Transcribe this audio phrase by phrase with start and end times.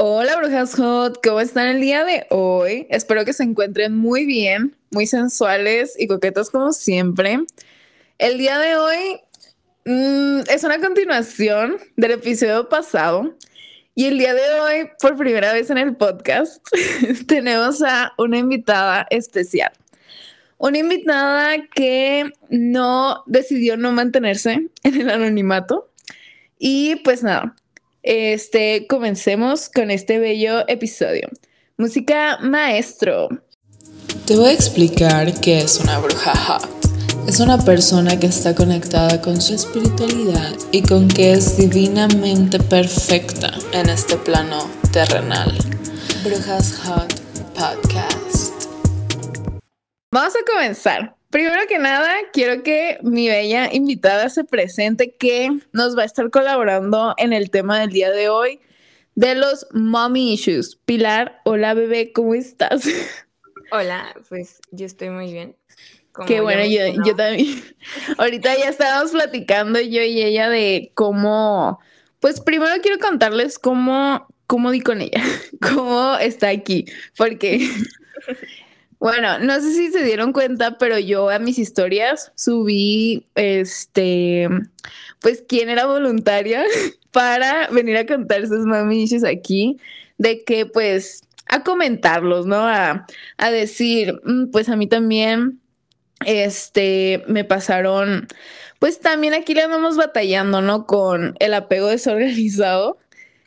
[0.00, 2.86] Hola brujas hot, ¿cómo están el día de hoy?
[2.88, 7.40] Espero que se encuentren muy bien, muy sensuales y coquetos como siempre.
[8.18, 9.20] El día de hoy
[9.86, 13.34] mm, es una continuación del episodio pasado
[13.96, 16.64] y el día de hoy, por primera vez en el podcast,
[17.26, 19.72] tenemos a una invitada especial.
[20.58, 25.90] Una invitada que no decidió no mantenerse en el anonimato.
[26.56, 27.56] Y pues nada,
[28.02, 31.28] este, comencemos con este bello episodio.
[31.76, 33.28] Música maestro.
[34.26, 36.68] Te voy a explicar qué es una bruja hot.
[37.28, 43.52] Es una persona que está conectada con su espiritualidad y con que es divinamente perfecta
[43.72, 45.52] en este plano terrenal.
[46.24, 47.14] Brujas Hot
[47.54, 48.64] Podcast.
[50.10, 51.17] Vamos a comenzar.
[51.30, 56.30] Primero que nada, quiero que mi bella invitada se presente que nos va a estar
[56.30, 58.60] colaborando en el tema del día de hoy
[59.14, 60.76] de los mommy issues.
[60.86, 62.82] Pilar, hola bebé, ¿cómo estás?
[63.70, 65.54] Hola, pues yo estoy muy bien.
[66.26, 67.62] Qué bueno, yo, yo, también.
[68.18, 71.78] Ahorita ya estábamos platicando yo y ella de cómo,
[72.20, 75.22] pues primero quiero contarles cómo, cómo di con ella,
[75.60, 76.86] cómo está aquí,
[77.18, 77.68] porque
[79.00, 84.48] Bueno, no sé si se dieron cuenta, pero yo a mis historias subí, este,
[85.20, 86.64] pues quién era voluntaria
[87.12, 89.78] para venir a contar sus mamiches aquí,
[90.18, 92.56] de que pues a comentarlos, ¿no?
[92.56, 93.06] A,
[93.38, 95.60] a decir, mm, pues a mí también,
[96.26, 98.26] este, me pasaron,
[98.80, 100.86] pues también aquí le andamos batallando, ¿no?
[100.86, 102.98] Con el apego desorganizado.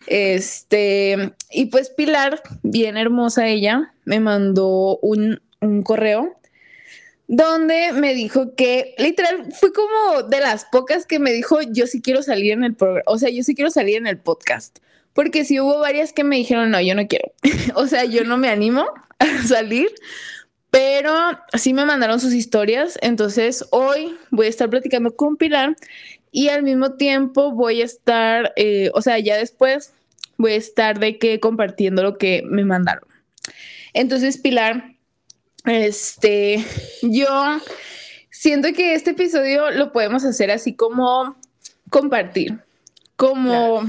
[0.08, 6.38] Este, y pues Pilar, bien hermosa ella, me mandó un, un correo
[7.34, 12.02] donde me dijo que literal fue como de las pocas que me dijo yo sí
[12.02, 14.80] quiero salir en el programa, o sea, yo sí quiero salir en el podcast,
[15.14, 17.32] porque si hubo varias que me dijeron no, yo no quiero,
[17.76, 18.86] o sea, yo no me animo
[19.20, 19.90] a salir,
[20.72, 21.16] pero
[21.54, 25.78] sí me mandaron sus historias, entonces hoy voy a estar platicando con Pilar
[26.32, 29.94] y al mismo tiempo voy a estar, eh, o sea, ya después
[30.38, 33.04] voy a estar de que compartiendo lo que me mandaron.
[33.94, 34.96] Entonces, Pilar,
[35.66, 36.66] este,
[37.02, 37.60] yo
[38.30, 41.36] siento que este episodio lo podemos hacer así como
[41.90, 42.60] compartir,
[43.18, 43.82] como,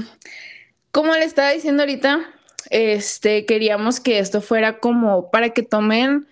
[0.91, 2.29] como le estaba diciendo ahorita,
[2.69, 6.27] este, queríamos que esto fuera como para que tomen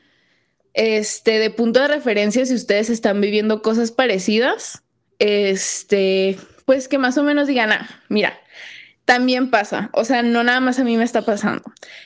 [0.73, 4.83] este de punto de referencia si ustedes están viviendo cosas parecidas
[5.22, 8.40] este, pues que más o menos digan, ah, mira,
[9.06, 11.62] también pasa, o sea, no nada más a mí me está pasando,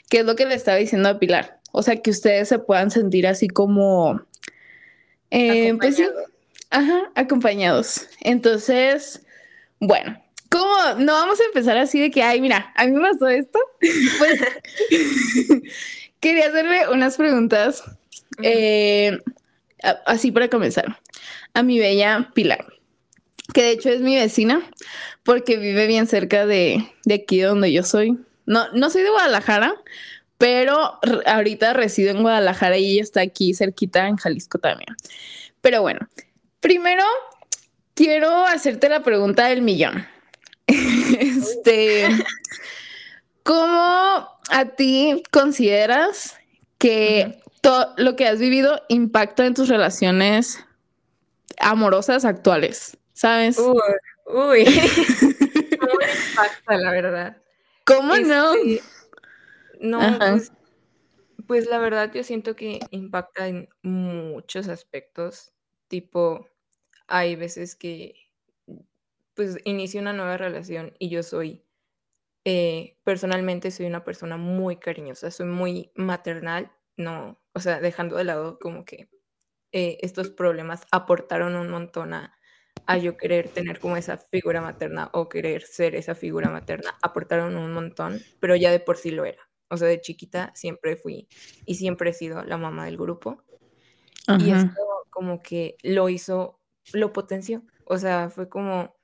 [0.09, 2.91] que es lo que le estaba diciendo a Pilar, o sea, que ustedes se puedan
[2.91, 4.21] sentir así como,
[5.31, 6.05] eh, pues sí,
[6.71, 8.05] ajá, acompañados.
[8.19, 9.25] Entonces,
[9.79, 13.29] bueno, ¿cómo no vamos a empezar así de que, ay, mira, a mí me pasó
[13.29, 13.59] esto?
[14.17, 14.41] pues
[16.19, 17.81] quería hacerle unas preguntas,
[18.41, 19.21] eh,
[20.05, 20.99] así para comenzar,
[21.53, 22.75] a mi bella Pilar
[23.53, 24.61] que de hecho es mi vecina,
[25.23, 28.17] porque vive bien cerca de, aquí donde yo soy.
[28.45, 29.75] No, no soy de Guadalajara,
[30.37, 34.95] pero ahorita resido en Guadalajara y ella está aquí cerquita en Jalisco también.
[35.61, 36.07] Pero bueno,
[36.59, 37.03] primero
[37.93, 40.05] quiero hacerte la pregunta del millón.
[40.67, 42.07] este,
[43.43, 46.35] ¿cómo a ti consideras
[46.77, 50.59] que todo lo que has vivido impacta en tus relaciones
[51.57, 52.97] amorosas actuales?
[53.15, 53.57] ¿Sabes?
[53.57, 53.79] Uy,
[54.25, 54.65] uy.
[55.79, 57.37] ¿Cómo impacta, la verdad?
[57.85, 58.53] ¿Cómo no?
[58.53, 58.83] Este,
[59.79, 60.51] no, pues,
[61.47, 65.53] pues, la verdad yo siento que impacta en muchos aspectos,
[65.87, 66.47] tipo,
[67.07, 68.15] hay veces que
[69.33, 71.65] pues inicio una nueva relación y yo soy,
[72.45, 78.23] eh, personalmente soy una persona muy cariñosa, soy muy maternal, no, o sea, dejando de
[78.23, 79.09] lado como que
[79.73, 82.34] eh, estos problemas aportaron un montón a,
[82.85, 87.55] a yo querer tener como esa figura materna o querer ser esa figura materna aportaron
[87.55, 89.41] un montón, pero ya de por sí lo era.
[89.69, 91.27] O sea, de chiquita siempre fui
[91.65, 93.43] y siempre he sido la mamá del grupo.
[94.39, 96.59] Y esto como que lo hizo,
[96.93, 97.63] lo potenció.
[97.85, 98.95] O sea, fue como,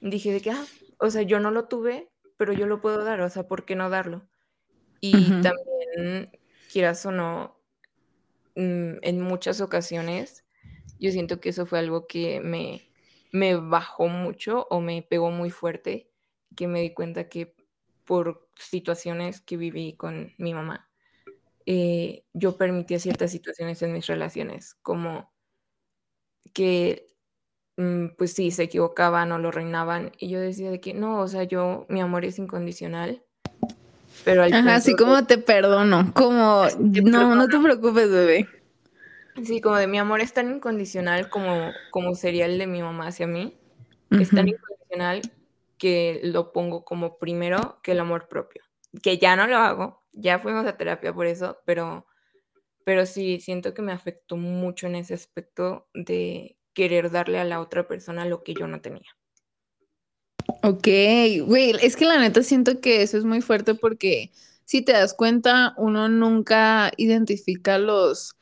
[0.00, 0.64] dije de que, ah,
[0.98, 3.76] o sea, yo no lo tuve, pero yo lo puedo dar, o sea, ¿por qué
[3.76, 4.28] no darlo?
[5.00, 5.12] Y
[5.42, 6.30] también,
[6.72, 7.60] quieras o no,
[8.56, 10.44] mm, en muchas ocasiones,
[10.98, 12.87] yo siento que eso fue algo que me,
[13.32, 16.10] me bajó mucho o me pegó muy fuerte,
[16.56, 17.54] que me di cuenta que
[18.04, 20.88] por situaciones que viví con mi mamá,
[21.66, 25.30] eh, yo permitía ciertas situaciones en mis relaciones, como
[26.54, 27.12] que,
[27.76, 31.28] mm, pues sí, se equivocaban o lo reinaban, y yo decía de que no, o
[31.28, 33.22] sea, yo, mi amor es incondicional,
[34.24, 38.48] pero Ajá, así como te perdono, como no, no te preocupes, bebé.
[39.44, 43.08] Sí, como de mi amor es tan incondicional como, como sería el de mi mamá
[43.08, 43.56] hacia mí.
[44.10, 45.20] Es tan incondicional
[45.76, 48.62] que lo pongo como primero que el amor propio.
[49.02, 52.06] Que ya no lo hago, ya fuimos a terapia por eso, pero,
[52.84, 57.60] pero sí, siento que me afectó mucho en ese aspecto de querer darle a la
[57.60, 59.16] otra persona lo que yo no tenía.
[60.62, 60.88] Ok,
[61.44, 64.32] güey, es que la neta siento que eso es muy fuerte porque
[64.64, 68.36] si te das cuenta, uno nunca identifica los,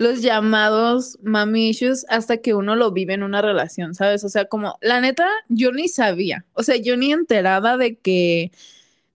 [0.00, 4.24] los llamados mami issues hasta que uno lo vive en una relación, ¿sabes?
[4.24, 8.50] O sea, como la neta, yo ni sabía, o sea, yo ni enteraba de que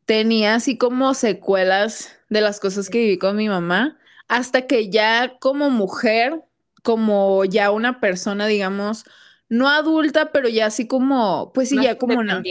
[0.06, 3.98] tenía así como secuelas de las cosas que viví con mi mamá,
[4.28, 6.44] hasta que ya como mujer,
[6.84, 9.06] como ya una persona, digamos,
[9.50, 12.44] no adulta, pero ya así como, pues sí, ya como una...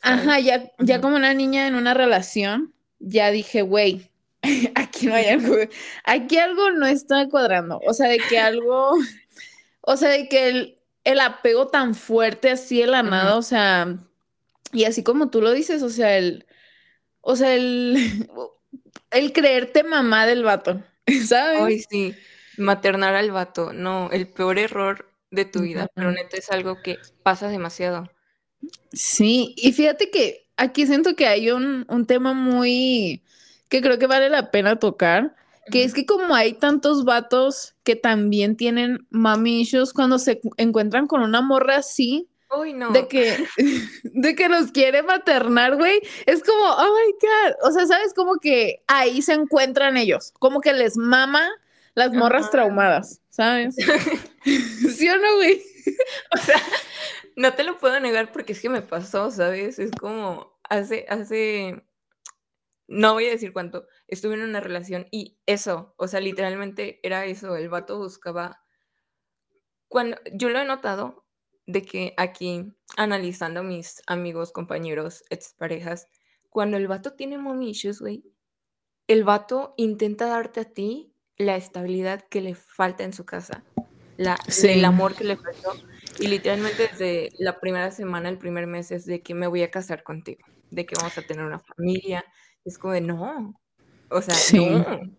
[0.00, 4.10] Ajá, ya, ya como una niña en una relación, ya dije, güey,
[4.94, 5.56] aquí no hay algo,
[6.04, 7.80] aquí algo no está cuadrando.
[7.86, 8.92] O sea, de que algo,
[9.80, 13.98] o sea, de que el, el apego tan fuerte así de la nada, o sea,
[14.72, 16.46] y así como tú lo dices, o sea, el,
[17.20, 18.28] o sea, el,
[19.10, 20.82] el creerte mamá del vato,
[21.26, 21.60] ¿sabes?
[21.60, 22.14] Ay, sí,
[22.56, 26.98] maternar al vato, no, el peor error de tu vida, pero neta es algo que
[27.22, 28.08] pasa demasiado.
[28.92, 33.22] Sí, y fíjate que aquí siento que hay un, tema muy
[33.68, 35.34] que creo que vale la pena tocar,
[35.70, 41.22] que es que como hay tantos vatos que también tienen mami cuando se encuentran con
[41.22, 42.28] una morra así,
[42.74, 42.90] no.
[42.90, 43.46] de que
[44.04, 48.36] de que los quiere maternar, güey, es como, oh my god, o sea, sabes como
[48.36, 51.48] que ahí se encuentran ellos, como que les mama
[51.94, 53.76] las morras traumadas, ¿sabes?
[54.44, 55.62] ¿Sí o no, güey?
[56.32, 56.60] o sea,
[57.36, 59.78] no te lo puedo negar porque es que me pasó, ¿sabes?
[59.78, 61.84] Es como hace, hace,
[62.86, 67.24] no voy a decir cuánto, estuve en una relación y eso, o sea, literalmente era
[67.26, 68.62] eso, el vato buscaba,
[69.88, 71.24] cuando, yo lo he notado
[71.66, 76.08] de que aquí, analizando a mis amigos, compañeros, exparejas,
[76.50, 78.24] cuando el vato tiene mommy issues, güey,
[79.06, 83.64] el vato intenta darte a ti la estabilidad que le falta en su casa,
[84.16, 85.72] la, el amor que le faltó.
[86.18, 89.70] Y literalmente desde la primera semana, el primer mes es de que me voy a
[89.70, 92.24] casar contigo, de que vamos a tener una familia.
[92.64, 93.60] Es como de no,
[94.10, 95.14] o sea, no.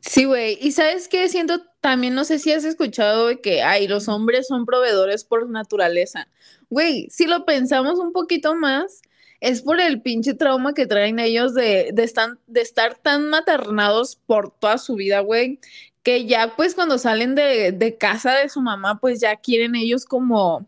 [0.00, 0.58] Sí, güey.
[0.60, 4.48] Y sabes qué siento también, no sé si has escuchado de que, ay, los hombres
[4.48, 6.28] son proveedores por naturaleza.
[6.70, 9.02] Güey, si lo pensamos un poquito más,
[9.40, 12.12] es por el pinche trauma que traen ellos de, de,
[12.46, 15.60] de estar tan maternados por toda su vida, güey,
[16.02, 20.66] que ya pues cuando salen de, casa de su mamá, pues ya quieren ellos como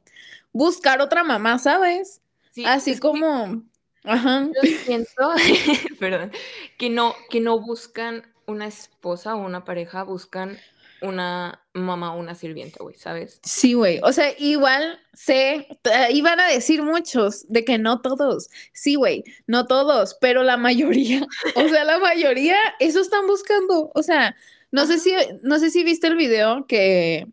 [0.53, 2.21] buscar otra mamá, ¿sabes?
[2.65, 3.63] Así como...
[4.05, 4.49] Ajá.
[4.55, 5.33] Yo siento,
[5.99, 6.31] perdón,
[6.79, 10.59] que no, que no buscan una esposa o una pareja, buscan
[11.01, 13.41] una mamá o una sirvienta, güey, ¿sabes?
[13.43, 14.01] Sí, güey.
[14.03, 15.69] O sea, igual sé,
[16.11, 18.49] iban a decir muchos de que no todos.
[18.73, 21.27] Sí, güey, no todos, pero la mayoría,
[21.57, 23.91] o sea, la mayoría, eso están buscando.
[23.95, 24.35] O sea,
[24.71, 27.27] no sé si, no sé si viste el video que,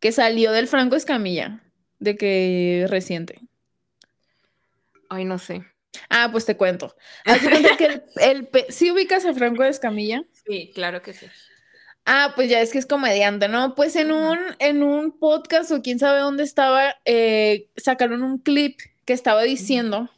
[0.00, 1.62] que salió del Franco Escamilla,
[1.98, 3.40] de que reciente.
[5.08, 5.64] Ay, no sé.
[6.10, 6.94] Ah, pues te cuento.
[7.78, 10.24] que el, ¿Sí ubicas a Franco Escamilla?
[10.46, 11.26] Sí, claro que sí.
[12.04, 13.74] Ah, pues ya es que es comediante, ¿no?
[13.74, 18.78] Pues en un, en un podcast o quién sabe dónde estaba, eh, sacaron un clip
[19.04, 20.08] que estaba diciendo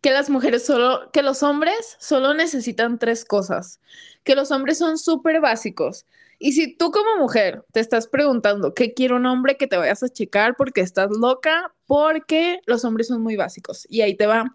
[0.00, 3.80] que las mujeres solo, que los hombres solo necesitan tres cosas,
[4.24, 6.06] que los hombres son súper básicos.
[6.38, 10.02] Y si tú como mujer te estás preguntando qué quiere un hombre, que te vayas
[10.02, 13.86] a checar porque estás loca, porque los hombres son muy básicos.
[13.88, 14.52] Y ahí te va.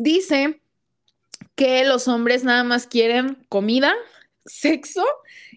[0.00, 0.60] Dice
[1.56, 3.92] que los hombres nada más quieren comida,
[4.46, 5.04] sexo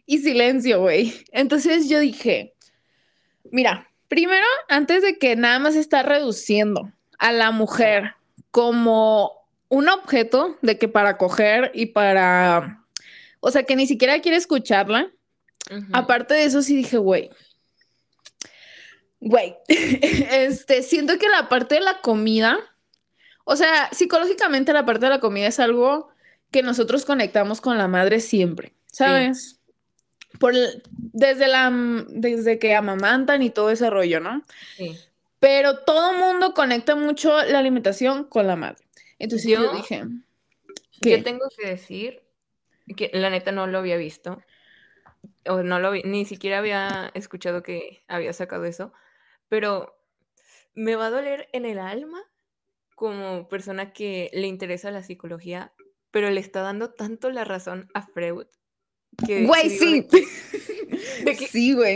[0.08, 1.14] y silencio, güey.
[1.32, 2.56] Entonces yo dije,
[3.52, 8.16] mira, primero, antes de que nada más está reduciendo a la mujer
[8.50, 9.32] como
[9.70, 12.84] un objeto de que para coger y para,
[13.42, 15.12] o sea, que ni siquiera quiere escucharla.
[15.94, 17.30] Aparte de eso, sí dije, güey,
[19.20, 22.58] güey, este, siento que la parte de la comida,
[23.46, 26.10] o sea, psicológicamente la parte de la comida es algo
[26.52, 29.62] que nosotros conectamos con la madre siempre, ¿sabes?
[30.40, 30.54] por
[30.96, 31.72] desde la
[32.08, 34.44] desde que amamantan y todo ese rollo, ¿no?
[34.78, 34.98] Sí.
[35.40, 38.84] Pero todo mundo conecta mucho la alimentación con la madre.
[39.20, 40.04] Entonces yo, dije,
[41.02, 41.18] ¿qué?
[41.18, 42.24] yo tengo que decir
[42.96, 44.42] que la neta no lo había visto
[45.48, 48.94] o no lo vi, ni siquiera había escuchado que había sacado eso,
[49.50, 49.98] pero
[50.74, 52.22] me va a doler en el alma
[53.02, 55.74] como persona que le interesa la psicología
[56.12, 58.46] pero le está dando tanto la razón a Freud
[59.26, 59.46] que...
[59.46, 60.08] Güey, sí.
[61.50, 61.96] sí, güey.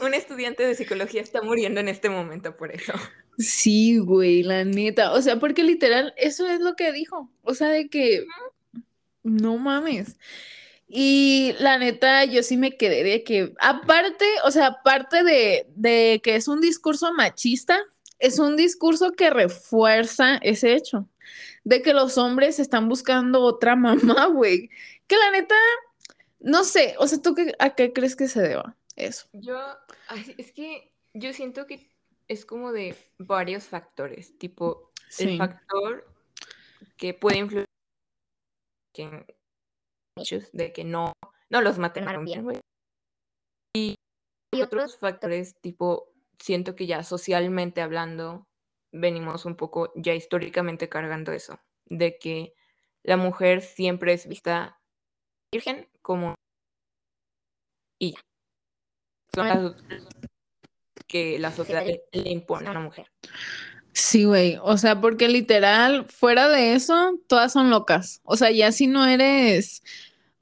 [0.00, 2.92] un estudiante de psicología está muriendo en este momento por eso.
[3.38, 5.12] Sí, güey, la neta.
[5.12, 7.30] O sea, porque literal, eso es lo que dijo.
[7.40, 8.26] O sea, de que...
[9.22, 10.16] No mames.
[10.86, 16.20] Y la neta, yo sí me quedé de que, aparte, o sea, aparte de, de,
[16.22, 17.80] que es un discurso machista,
[18.22, 21.08] es un discurso que refuerza ese hecho
[21.64, 24.70] de que los hombres están buscando otra mamá, güey.
[25.08, 25.56] Que la neta,
[26.40, 29.26] no sé, o sea, ¿tú qué, a qué crees que se deba eso?
[29.32, 29.58] Yo,
[30.38, 31.90] es que yo siento que
[32.28, 36.08] es como de varios factores, tipo el factor
[36.96, 37.66] que puede influir
[40.52, 41.12] de que no,
[41.50, 42.60] no los mataron bien, güey.
[43.74, 43.96] Y,
[44.62, 48.46] otros factores, tipo, siento que ya socialmente hablando,
[48.92, 52.54] venimos un poco ya históricamente cargando eso, de que
[53.02, 54.80] la mujer siempre es vista
[55.52, 56.34] virgen como
[57.98, 58.14] y
[59.34, 59.74] son las
[61.06, 63.06] que la sociedad le impone a la mujer.
[63.92, 64.58] Sí, güey.
[64.62, 68.20] O sea, porque literal, fuera de eso, todas son locas.
[68.24, 69.82] O sea, ya si no eres,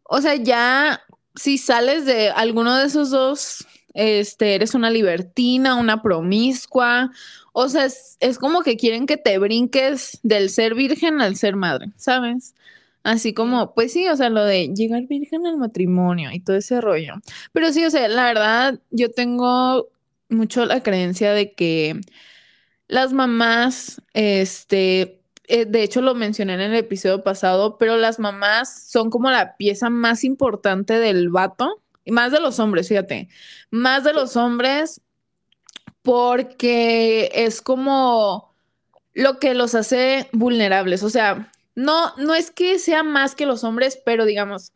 [0.05, 1.03] o sea, ya
[1.35, 7.11] si sales de alguno de esos dos, este, eres una libertina, una promiscua.
[7.53, 11.57] O sea, es, es como que quieren que te brinques del ser virgen al ser
[11.57, 12.55] madre, ¿sabes?
[13.03, 16.81] Así como, pues sí, o sea, lo de llegar virgen al matrimonio y todo ese
[16.81, 17.15] rollo.
[17.53, 19.89] Pero sí, o sea, la verdad, yo tengo
[20.29, 22.01] mucho la creencia de que
[22.89, 28.89] las mamás, este, eh, de hecho lo mencioné en el episodio pasado, pero las mamás
[28.91, 33.29] son como la pieza más importante del vato, y más de los hombres, fíjate,
[33.71, 35.01] más de los hombres,
[36.03, 38.55] porque es como
[39.13, 41.03] lo que los hace vulnerables.
[41.03, 44.73] O sea, no, no es que sea más que los hombres, pero digamos,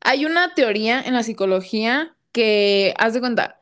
[0.00, 3.60] hay una teoría en la psicología que, haz de cuenta,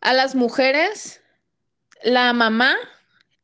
[0.00, 1.22] a las mujeres,
[2.02, 2.76] la mamá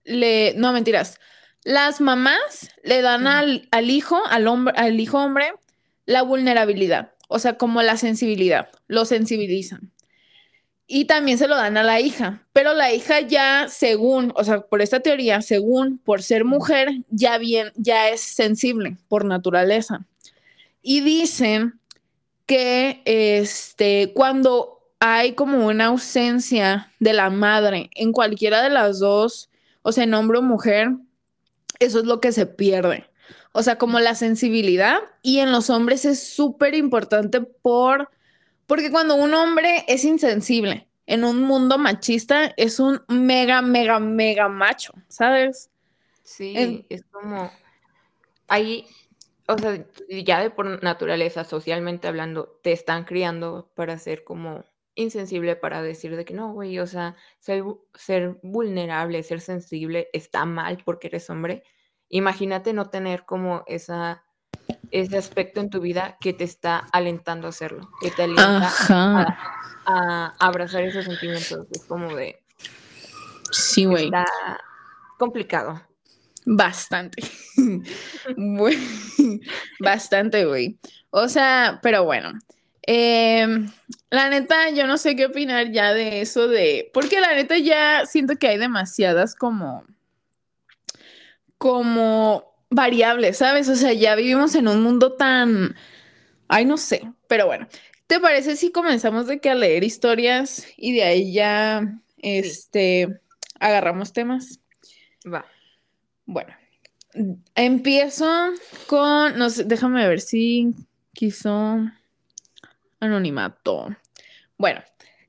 [0.05, 1.21] le, no mentiras,
[1.65, 5.53] las mamás le dan al, hijo, al hombre, al hijo hombre,
[6.07, 9.91] la vulnerabilidad, o sea, como la sensibilidad, lo sensibilizan.
[10.87, 14.61] Y también se lo dan a la hija, pero la hija ya, según, o sea,
[14.61, 20.07] por esta teoría, según por ser mujer, ya bien, ya es sensible por naturaleza.
[20.81, 21.81] Y dicen
[22.47, 29.51] que este, cuando hay como una ausencia de la madre en cualquiera de las dos
[29.83, 30.93] o sea, en hombre o mujer,
[31.81, 33.05] eso es lo que se pierde.
[33.57, 38.11] O sea, como la sensibilidad y en los hombres es súper importante por,
[38.67, 44.49] porque cuando un hombre es insensible en un mundo machista, es un mega, mega, mega
[44.49, 45.71] macho, ¿sabes?
[46.25, 47.49] Sí, es como,
[48.49, 48.87] ahí,
[49.47, 54.65] o sea, ya de por naturaleza, socialmente hablando, te están criando para ser como
[54.97, 57.63] insensible para decir de que no, güey, o sea, ser,
[57.95, 61.63] ser vulnerable, ser sensible está mal porque eres hombre.
[62.09, 64.25] Imagínate no tener como esa,
[64.91, 68.71] ese aspecto en tu vida que te está alentando a hacerlo, que te alienta
[69.87, 71.67] a, abrazar esos sentimientos.
[71.71, 72.43] Es como de...
[73.51, 74.07] Sí, güey.
[74.07, 74.27] Está
[75.19, 75.81] complicado.
[76.45, 77.23] Bastante.
[79.81, 80.79] Bastante, güey.
[81.11, 82.33] O sea, pero bueno.
[82.87, 83.71] Em,
[84.11, 88.05] la neta, yo no sé qué opinar ya de eso de, porque la neta ya
[88.05, 89.85] siento que hay demasiadas como,
[91.65, 93.71] como variables, ¿sabes?
[93.71, 95.75] O sea, ya vivimos en un mundo tan,
[96.47, 97.67] ay, no sé, pero bueno,
[98.07, 103.19] ¿te parece si comenzamos de que a leer historias y de ahí ya, este,
[103.61, 104.61] agarramos temas?
[105.27, 105.47] Va.
[106.27, 106.55] Bueno,
[107.55, 108.29] empiezo
[108.87, 110.75] con, no sé, déjame ver si
[111.15, 111.81] quiso
[113.01, 113.97] anonimato.
[114.59, 114.83] Bueno,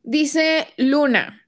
[0.04, 1.45] dice Luna.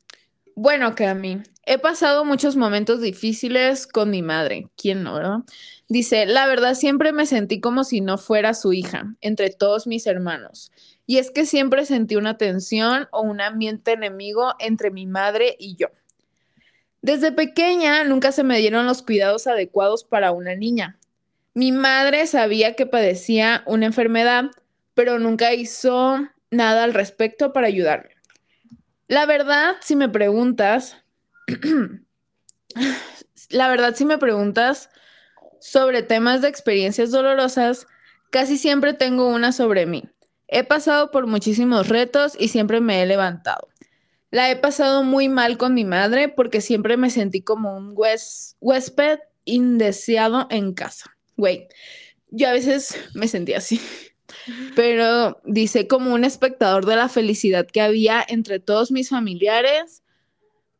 [0.60, 4.70] Bueno, Cami, he pasado muchos momentos difíciles con mi madre.
[4.76, 5.42] ¿Quién no, verdad?
[5.88, 10.08] Dice, la verdad siempre me sentí como si no fuera su hija, entre todos mis
[10.08, 10.72] hermanos.
[11.06, 15.76] Y es que siempre sentí una tensión o un ambiente enemigo entre mi madre y
[15.76, 15.90] yo.
[17.04, 20.98] Desde pequeña nunca se me dieron los cuidados adecuados para una niña.
[21.54, 24.46] Mi madre sabía que padecía una enfermedad,
[24.96, 26.18] pero nunca hizo
[26.50, 28.16] nada al respecto para ayudarme.
[29.08, 30.98] La verdad, si me preguntas,
[33.50, 34.90] la verdad, si me preguntas
[35.60, 37.88] sobre temas de experiencias dolorosas,
[38.32, 40.04] casi siempre tengo una sobre mí.
[40.48, 43.70] He pasado por muchísimos retos y siempre me he levantado.
[44.30, 49.20] La he pasado muy mal con mi madre porque siempre me sentí como un huésped
[49.46, 51.18] indeseado en casa.
[51.38, 51.68] Güey,
[52.30, 53.80] yo a veces me sentía así,
[54.75, 60.03] pero dice como un espectador de la felicidad que había entre todos mis familiares,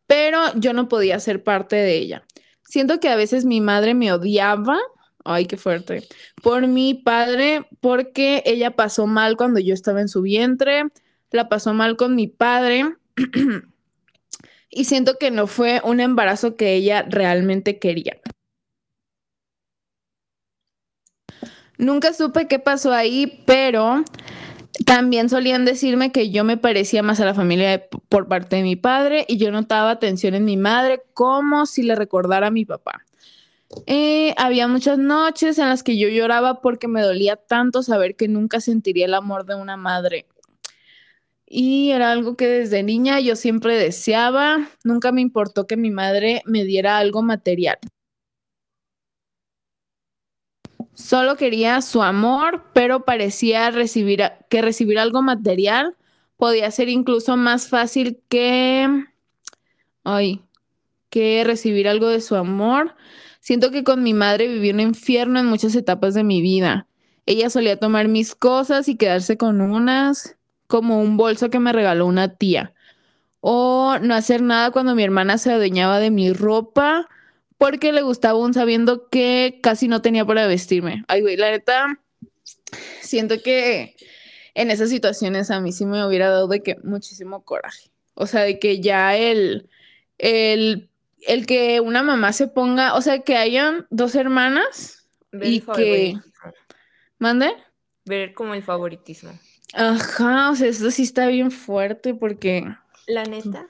[0.08, 2.24] pero yo no podía ser parte de ella.
[2.64, 4.78] Siento que a veces mi madre me odiaba,
[5.24, 6.08] ay, qué fuerte,
[6.42, 10.84] por mi padre, porque ella pasó mal cuando yo estaba en su vientre,
[11.32, 12.86] la pasó mal con mi padre.
[14.70, 18.20] y siento que no fue un embarazo que ella realmente quería.
[21.78, 24.04] Nunca supe qué pasó ahí, pero
[24.86, 28.76] también solían decirme que yo me parecía más a la familia por parte de mi
[28.76, 33.04] padre y yo notaba atención en mi madre como si le recordara a mi papá.
[33.86, 38.28] Eh, había muchas noches en las que yo lloraba porque me dolía tanto saber que
[38.28, 40.26] nunca sentiría el amor de una madre.
[41.46, 44.68] Y era algo que desde niña yo siempre deseaba.
[44.84, 47.78] Nunca me importó que mi madre me diera algo material.
[50.98, 55.96] Solo quería su amor, pero parecía recibir que recibir algo material
[56.38, 59.06] podía ser incluso más fácil que
[60.04, 60.42] ay,
[61.12, 62.96] que recibir algo de su amor.
[63.40, 66.88] Siento que con mi madre viví un infierno en muchas etapas de mi vida.
[67.28, 70.36] Ella solía tomar mis cosas y quedarse con unas,
[70.66, 72.74] como un bolso que me regaló una tía.
[73.40, 77.08] O no hacer nada cuando mi hermana se adueñaba de mi ropa
[77.58, 81.04] porque le gustaba aún sabiendo que casi no tenía para vestirme.
[81.08, 82.00] Ay, güey, la neta,
[83.02, 83.96] siento que
[84.54, 87.90] en esas situaciones a mí sí me hubiera dado de que muchísimo coraje.
[88.14, 89.70] O sea, de que ya el,
[90.18, 90.90] el,
[91.22, 96.16] el que una mamá se ponga, o sea, que hayan dos hermanas y que...
[97.20, 97.52] ¿Mande?
[98.06, 99.32] Ver como el favoritismo.
[99.74, 102.64] Ajá, o sea, eso sí está bien fuerte porque...
[103.08, 103.68] La neta,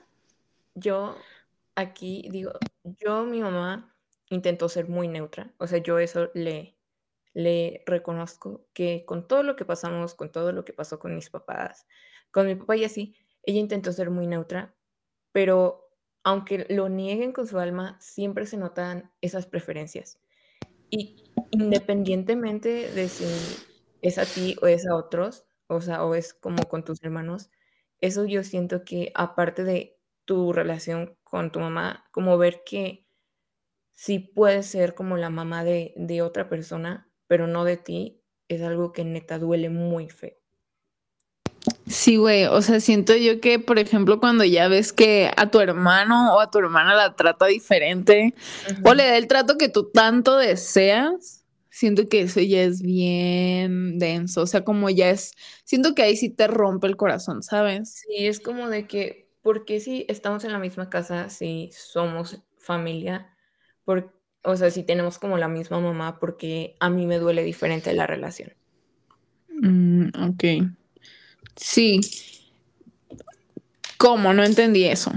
[0.74, 1.16] yo
[1.78, 3.94] aquí digo, yo, mi mamá
[4.30, 6.76] intentó ser muy neutra, o sea, yo eso le,
[7.34, 11.30] le reconozco que con todo lo que pasamos, con todo lo que pasó con mis
[11.30, 11.86] papás,
[12.32, 14.74] con mi papá y así, ella intentó ser muy neutra,
[15.30, 15.88] pero
[16.24, 20.18] aunque lo nieguen con su alma, siempre se notan esas preferencias.
[20.90, 23.24] Y independientemente de si
[24.02, 27.50] es a ti o es a otros, o sea, o es como con tus hermanos,
[28.00, 29.97] eso yo siento que aparte de
[30.28, 33.06] tu relación con tu mamá, como ver que
[33.94, 38.60] sí puedes ser como la mamá de, de otra persona, pero no de ti, es
[38.60, 40.36] algo que neta duele muy feo.
[41.86, 45.60] Sí, güey, o sea, siento yo que, por ejemplo, cuando ya ves que a tu
[45.60, 48.34] hermano o a tu hermana la trata diferente
[48.84, 53.98] o le da el trato que tú tanto deseas, siento que eso ya es bien
[53.98, 55.32] denso, o sea, como ya es,
[55.64, 58.02] siento que ahí sí te rompe el corazón, ¿sabes?
[58.06, 63.34] Sí, es como de que porque si estamos en la misma casa, si somos familia,
[63.86, 67.94] por, o sea, si tenemos como la misma mamá, porque a mí me duele diferente
[67.94, 68.52] la relación.
[69.48, 70.44] Mm, ok.
[71.56, 71.98] Sí.
[73.96, 74.34] ¿Cómo?
[74.34, 75.12] No entendí eso.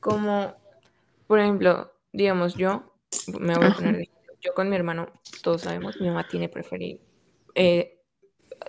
[0.00, 0.54] Como,
[1.26, 2.92] por ejemplo, digamos, yo,
[3.40, 4.08] me voy a poner,
[4.42, 5.10] yo con mi hermano,
[5.42, 7.00] todos sabemos, mi mamá tiene preferir,
[7.54, 8.02] eh,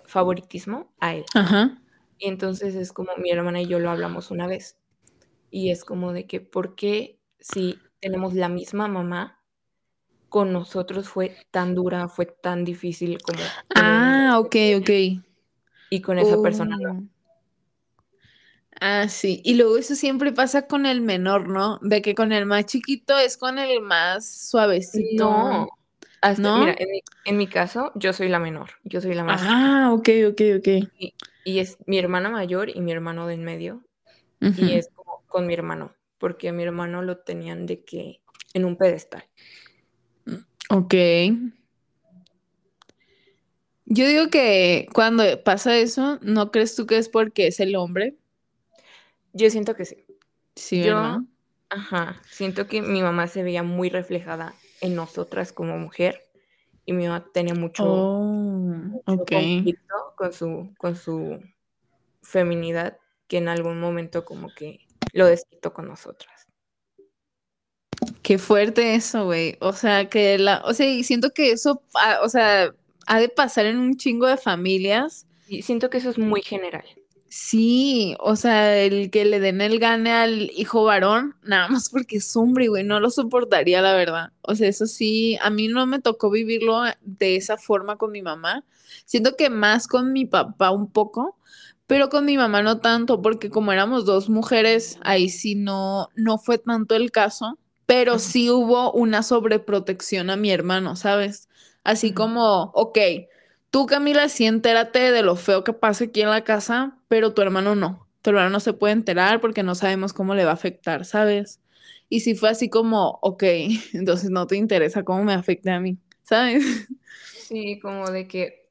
[0.06, 1.26] favoritismo a él.
[1.36, 1.78] Ajá.
[2.20, 4.78] Y entonces es como mi hermana y yo lo hablamos una vez.
[5.50, 9.40] Y es como de que, ¿por qué si tenemos la misma mamá,
[10.30, 13.40] con nosotros fue tan dura, fue tan difícil como...
[13.76, 14.90] Ah, ok, ok.
[15.90, 16.92] Y con esa persona no.
[16.92, 17.04] Oh.
[18.80, 19.42] Ah, sí.
[19.44, 21.80] Y luego eso siempre pasa con el menor, ¿no?
[21.82, 25.30] De que con el más chiquito es con el más suavecito.
[25.30, 25.68] No.
[26.38, 26.60] ¿No?
[26.60, 26.76] Mira,
[27.26, 28.72] en mi, caso, yo soy la menor.
[28.84, 29.42] Yo soy la más.
[29.44, 30.68] Ah, ok, ok, ok.
[30.98, 31.14] Y
[31.58, 33.84] es mi hermana mayor y mi hermano de en medio.
[34.42, 38.22] Y es como con mi hermano, porque a mi hermano lo tenían de que
[38.54, 39.24] en un pedestal.
[40.70, 40.94] Ok.
[43.92, 48.16] Yo digo que cuando pasa eso, ¿no crees tú que es porque es el hombre?
[49.34, 50.06] Yo siento que sí.
[50.56, 51.22] Sí, Yo,
[51.70, 56.22] ajá, siento que mi mamá se veía muy reflejada en nosotras como mujer
[56.86, 58.59] y mi mamá tenía mucho, oh,
[59.04, 61.40] conflicto con su, con su
[62.22, 64.80] feminidad que en algún momento como que
[65.14, 66.48] lo desquitó con nosotras.
[68.22, 69.58] Qué fuerte eso, güey.
[69.60, 72.74] O sea, que la, o sea, y siento que eso, ah, o sea,
[73.08, 75.26] ha de pasar en un chingo de familias.
[75.48, 76.86] Y siento que eso es muy general.
[77.32, 82.18] Sí, o sea, el que le den el gane al hijo varón, nada más porque
[82.18, 84.32] es hombre, güey, no lo soportaría, la verdad.
[84.42, 88.24] O sea, eso sí, a mí no me tocó vivirlo de esa forma con mi
[88.24, 88.64] mamá.
[89.06, 91.38] Siento que más con mi papá un poco,
[91.86, 96.40] pero con mi mamá no tanto, porque como éramos dos mujeres, ahí sí no, no
[96.40, 101.48] fue tanto el caso, pero sí hubo una sobreprotección a mi hermano, ¿sabes?
[101.84, 102.98] Así como, ok,
[103.72, 107.42] tú Camila sí entérate de lo feo que pasa aquí en la casa, pero tu
[107.42, 108.08] hermano no.
[108.22, 111.62] Tu hermano no se puede enterar porque no sabemos cómo le va a afectar, ¿sabes?
[112.10, 113.44] Y si fue así como, ok,
[113.94, 116.64] entonces no te interesa cómo me afecte a mí, ¿sabes?
[117.34, 118.70] Sí, como de que,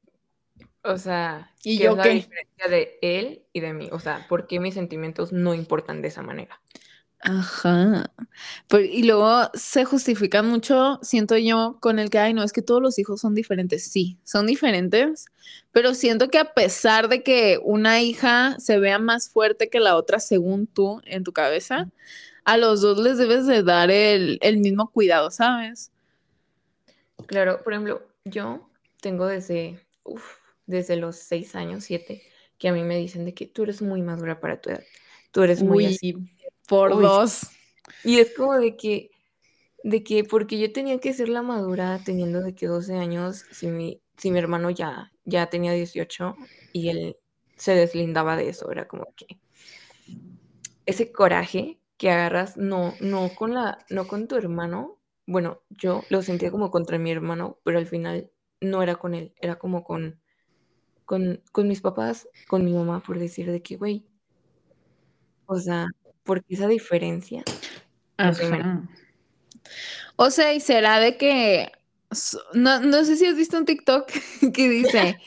[0.83, 3.89] o sea, ¿y yo es la diferencia de él y de mí?
[3.91, 6.61] O sea, ¿por qué mis sentimientos no importan de esa manera?
[7.21, 8.11] Ajá.
[8.71, 12.81] y luego se justifican mucho, siento yo, con el que, ay, no, es que todos
[12.81, 13.83] los hijos son diferentes.
[13.91, 15.25] Sí, son diferentes,
[15.71, 19.97] pero siento que a pesar de que una hija se vea más fuerte que la
[19.97, 21.89] otra según tú en tu cabeza,
[22.45, 25.91] a los dos les debes de dar el, mismo cuidado, ¿sabes?
[27.27, 28.69] Claro, por ejemplo, yo
[29.01, 29.85] tengo desde,
[30.65, 32.23] desde los seis años, siete,
[32.57, 34.83] que a mí me dicen de que tú eres muy madura para tu edad.
[35.31, 36.15] Tú eres muy así
[36.69, 37.49] por dos.
[38.03, 39.09] Y es como de que,
[39.83, 43.67] de que, porque yo tenía que ser la madura teniendo de que 12 años, si
[43.67, 46.35] mi, si mi hermano ya, ya tenía 18
[46.71, 47.17] y él
[47.57, 49.39] se deslindaba de eso, era como que
[50.85, 56.21] ese coraje que agarras, no, no con la, no con tu hermano, bueno, yo lo
[56.21, 60.21] sentía como contra mi hermano, pero al final no era con él, era como con,
[61.05, 64.05] con, con mis papás, con mi mamá, por decir de que, güey,
[65.45, 65.87] o sea,
[66.29, 67.43] porque esa diferencia.
[70.15, 71.71] O sea, y será de que
[72.53, 74.07] no, no, sé si has visto un TikTok
[74.53, 75.19] que dice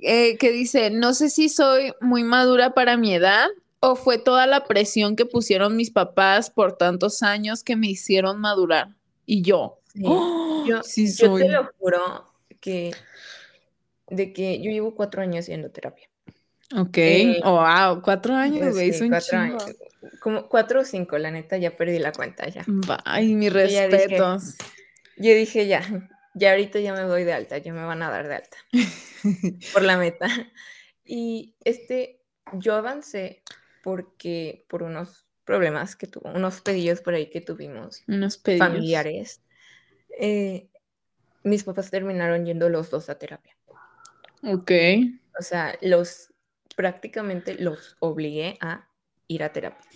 [0.00, 3.48] eh, que dice, no sé si soy muy madura para mi edad
[3.80, 8.40] o fue toda la presión que pusieron mis papás por tantos años que me hicieron
[8.40, 8.96] madurar.
[9.26, 10.64] Y yo, ¡oh!
[10.66, 12.92] yo, yo te lo juro que
[14.08, 16.09] de que yo llevo cuatro años haciendo terapia.
[16.76, 19.64] Ok, eh, oh, wow, cuatro años, güey, sí, cuatro años
[20.20, 22.64] como cuatro o cinco, la neta, ya perdí la cuenta ya.
[23.04, 24.56] Ay, mis respetos.
[25.16, 25.82] yo dije, ya,
[26.34, 28.56] ya ahorita ya me voy de alta, ya me van a dar de alta
[29.72, 30.28] por la meta.
[31.04, 32.20] Y este,
[32.52, 33.42] yo avancé
[33.82, 38.68] porque por unos problemas que tuvo, unos pedidos por ahí que tuvimos, unos pedidos.
[38.68, 39.42] familiares,
[40.18, 40.68] eh,
[41.42, 43.56] mis papás terminaron yendo los dos a terapia.
[44.42, 44.70] Ok.
[45.38, 46.29] O sea, los
[46.76, 48.88] prácticamente los obligué a
[49.28, 49.88] ir a terapia.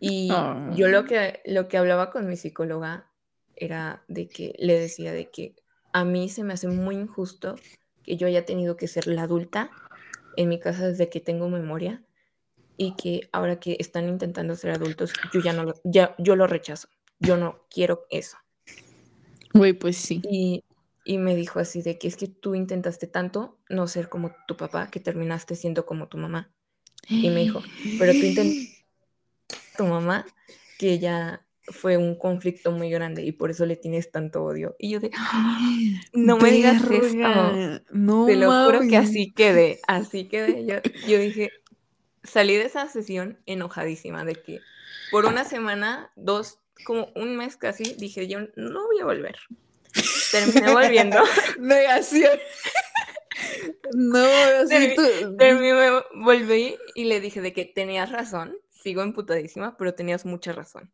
[0.00, 0.28] Y
[0.74, 3.10] yo lo que, lo que hablaba con mi psicóloga
[3.56, 5.56] era de que le decía de que
[5.92, 7.56] a mí se me hace muy injusto
[8.04, 9.70] que yo haya tenido que ser la adulta
[10.36, 12.02] en mi casa desde que tengo memoria
[12.76, 16.46] y que ahora que están intentando ser adultos, yo ya no lo, ya, yo lo
[16.46, 16.88] rechazo.
[17.18, 18.38] Yo no quiero eso.
[19.52, 20.22] Güey, pues sí.
[20.30, 20.62] Y,
[21.08, 24.58] y me dijo así de que es que tú intentaste tanto no ser como tu
[24.58, 26.52] papá que terminaste siendo como tu mamá.
[27.08, 27.62] Y me dijo,
[27.98, 28.84] pero tú intentaste
[29.78, 30.26] tu mamá
[30.78, 34.76] que ella fue un conflicto muy grande y por eso le tienes tanto odio.
[34.78, 35.10] Y yo de,
[36.12, 37.80] no me digas esto.
[37.90, 40.66] No Te lo juro que así quedé, así quedé.
[40.66, 40.76] Yo,
[41.08, 41.52] yo dije,
[42.22, 44.60] salí de esa sesión enojadísima de que
[45.10, 49.38] por una semana, dos, como un mes casi, dije, yo no voy a volver.
[50.32, 51.18] Terminé volviendo.
[51.58, 52.38] Negación.
[53.94, 54.24] no,
[54.62, 55.36] así tú...
[55.36, 60.90] Terminé, volví y le dije de que tenías razón sigo emputadísima, pero tenías mucha razón.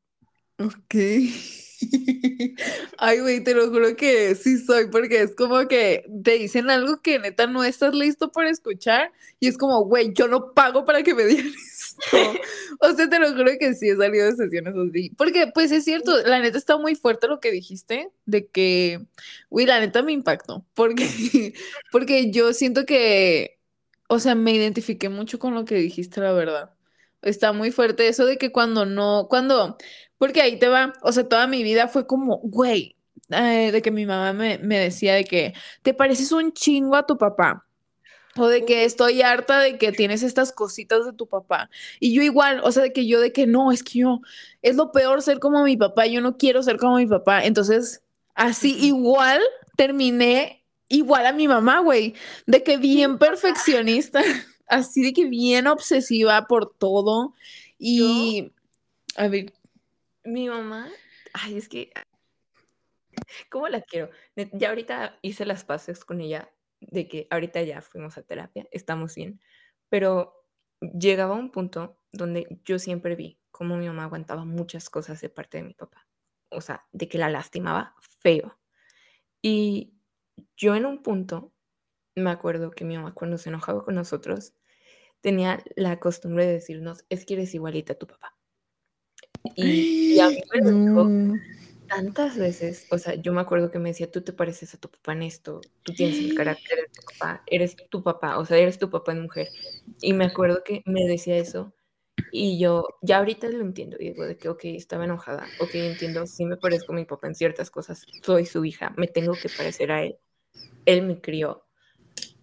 [0.59, 0.95] Ok.
[2.99, 7.01] Ay, güey, te lo juro que sí soy, porque es como que te dicen algo
[7.03, 11.03] que neta no estás listo para escuchar y es como, güey, yo no pago para
[11.03, 11.53] que me digan
[11.99, 12.41] esto.
[12.81, 15.11] o sea, te lo juro que sí he salido de sesiones así.
[15.11, 19.07] Porque, pues es cierto, la neta está muy fuerte lo que dijiste, de que,
[19.51, 21.07] güey, la neta me impactó, porque,
[21.93, 23.59] porque yo siento que,
[24.09, 26.75] o sea, me identifiqué mucho con lo que dijiste, la verdad.
[27.23, 29.79] Está muy fuerte eso de que cuando no, cuando,
[30.19, 32.97] porque ahí te va, o sea, toda mi vida fue como, güey,
[33.31, 37.07] eh, de que mi mamá me, me decía de que te pareces un chingo a
[37.07, 37.64] tu papá.
[38.37, 41.71] O de que estoy harta de que tienes estas cositas de tu papá.
[42.01, 44.21] Y yo igual, o sea, de que yo de que no, es que yo,
[44.63, 47.45] es lo peor ser como mi papá, yo no quiero ser como mi papá.
[47.45, 48.03] Entonces,
[48.35, 49.41] así igual
[49.77, 52.15] terminé igual a mi mamá, güey,
[52.47, 54.21] de que bien perfeccionista
[54.67, 57.35] así de que bien obsesiva por todo.
[57.79, 58.53] Y,
[59.17, 59.53] a ver.
[60.25, 60.91] Mi mamá,
[61.33, 61.93] ay, es que,
[63.51, 64.11] ¿cómo la quiero?
[64.53, 66.49] Ya ahorita hice las paces con ella,
[66.91, 69.41] de que ahorita ya fuimos a terapia, estamos bien,
[69.89, 70.35] pero
[70.81, 75.59] llegaba un punto donde yo siempre vi cómo mi mamá aguantaba muchas cosas de parte
[75.59, 76.07] de mi papá.
[76.51, 78.59] O sea, de que la lastimaba feo.
[79.43, 79.95] Y
[80.57, 81.53] yo en un punto
[82.15, 84.55] me acuerdo que mi mamá cuando se enojaba con nosotros
[85.21, 88.37] tenía la costumbre de decirnos, es que eres igualita a tu papá.
[89.57, 91.09] Y, a mí me dijo
[91.95, 94.91] tantas veces, o sea, yo me acuerdo que me decía, tú te pareces a tu
[94.91, 98.59] papá en esto, tú tienes el carácter de tu papá, eres tu papá, o sea,
[98.59, 99.49] eres tu papá en mujer.
[100.01, 101.73] Y me acuerdo que me decía eso
[102.33, 106.45] y yo ya ahorita lo entiendo, digo, de que, ok, estaba enojada, ok, entiendo, sí
[106.47, 109.93] me parezco a mi papá en ciertas cosas, soy su hija, me tengo que parecer
[109.93, 110.19] a él,
[110.87, 111.65] él me crió,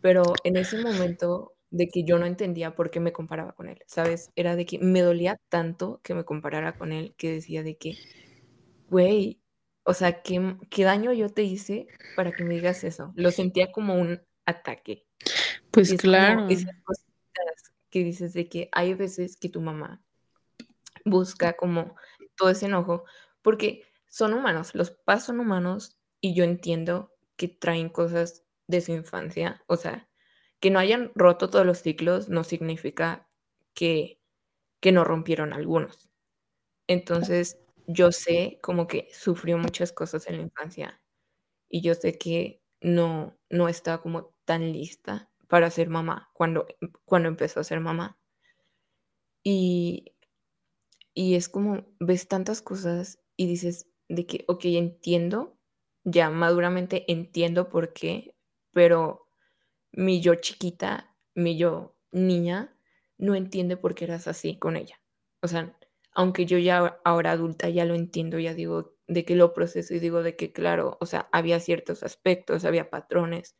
[0.01, 3.79] pero en ese momento de que yo no entendía por qué me comparaba con él,
[3.87, 4.31] ¿sabes?
[4.35, 7.97] Era de que me dolía tanto que me comparara con él que decía de que,
[8.89, 9.40] güey,
[9.83, 13.11] o sea, ¿qué, qué daño yo te hice para que me digas eso?
[13.15, 15.05] Lo sentía como un ataque.
[15.71, 16.47] Pues claro.
[16.49, 16.75] esas
[17.89, 20.01] que dices de que hay veces que tu mamá
[21.05, 21.95] busca como
[22.35, 23.03] todo ese enojo,
[23.41, 28.93] porque son humanos, los papás son humanos y yo entiendo que traen cosas de su
[28.93, 30.09] infancia, o sea,
[30.59, 33.27] que no hayan roto todos los ciclos no significa
[33.73, 34.21] que,
[34.79, 36.09] que no rompieron algunos.
[36.87, 37.57] Entonces,
[37.93, 41.01] yo sé como que sufrió muchas cosas en la infancia
[41.69, 46.67] y yo sé que no, no estaba como tan lista para ser mamá cuando,
[47.05, 48.19] cuando empezó a ser mamá.
[49.43, 50.13] Y,
[51.13, 55.57] y es como, ves tantas cosas y dices de que, ok, entiendo,
[56.03, 58.35] ya maduramente entiendo por qué,
[58.71, 59.27] pero
[59.93, 62.75] mi yo chiquita, mi yo niña,
[63.17, 65.01] no entiende por qué eras así con ella.
[65.41, 65.77] O sea,
[66.13, 69.99] aunque yo ya ahora adulta ya lo entiendo, ya digo de que lo proceso y
[69.99, 73.55] digo de que claro, o sea, había ciertos aspectos, había patrones.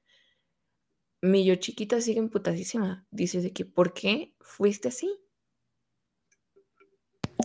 [1.22, 3.06] Mi yo chiquita sigue emputadísima.
[3.12, 5.12] Dice de que, ¿por qué fuiste así?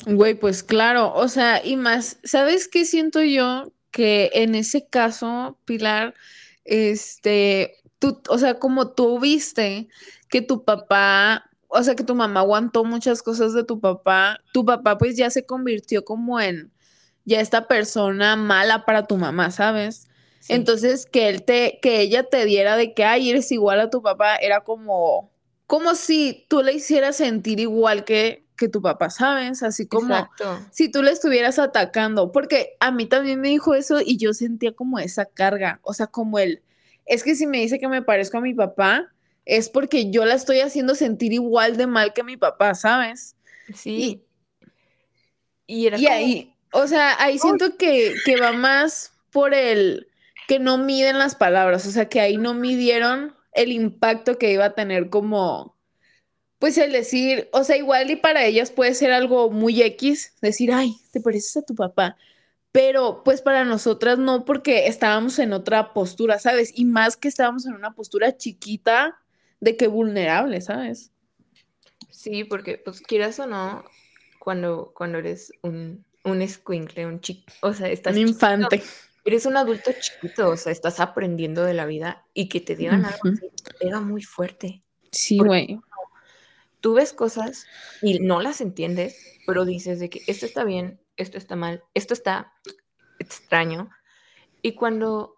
[0.06, 3.72] Güey, pues claro, o sea, y más, ¿sabes qué siento yo?
[3.90, 6.14] Que en ese caso, Pilar,
[6.64, 9.88] este, tú, o sea, como tú viste
[10.28, 14.64] que tu papá o sea, que tu mamá aguantó muchas cosas de tu papá, tu
[14.64, 16.72] papá pues ya se convirtió como en
[17.24, 20.08] ya esta persona mala para tu mamá, ¿sabes?
[20.48, 24.00] Entonces, que él te, que ella te diera de que, ay, eres igual a tu
[24.00, 25.32] papá, era como,
[25.66, 29.64] como si tú le hicieras sentir igual que, que tu papá, ¿sabes?
[29.64, 30.28] Así como
[30.70, 34.72] si tú le estuvieras atacando, porque a mí también me dijo eso y yo sentía
[34.72, 36.62] como esa carga, o sea, como él,
[37.06, 39.12] es que si me dice que me parezco a mi papá,
[39.46, 43.36] es porque yo la estoy haciendo sentir igual de mal que mi papá, ¿sabes?
[43.74, 44.22] Sí.
[45.68, 50.08] Y, era ahí, o sea, ahí siento que, que va más por el
[50.46, 54.66] que no miden las palabras, o sea, que ahí no midieron el impacto que iba
[54.66, 55.76] a tener como,
[56.58, 60.72] pues el decir, o sea, igual y para ellas puede ser algo muy X, decir,
[60.72, 62.16] ay, te pareces a tu papá,
[62.70, 66.72] pero pues para nosotras no, porque estábamos en otra postura, ¿sabes?
[66.74, 69.18] Y más que estábamos en una postura chiquita
[69.60, 71.12] de qué vulnerable, ¿sabes?
[72.10, 73.84] Sí, porque pues quieras o no,
[74.38, 78.14] cuando, cuando eres un, un escuincle, un chico, o sea, estás...
[78.14, 78.82] Un infante.
[79.24, 83.04] eres un adulto chiquito, o sea, estás aprendiendo de la vida y que te digan
[83.04, 84.82] algo así, te pega muy fuerte.
[85.10, 85.80] Sí, güey.
[86.80, 87.66] Tú ves cosas
[88.02, 92.14] y no las entiendes, pero dices de que esto está bien, esto está mal, esto
[92.14, 92.52] está
[93.18, 93.90] extraño.
[94.62, 95.36] Y cuando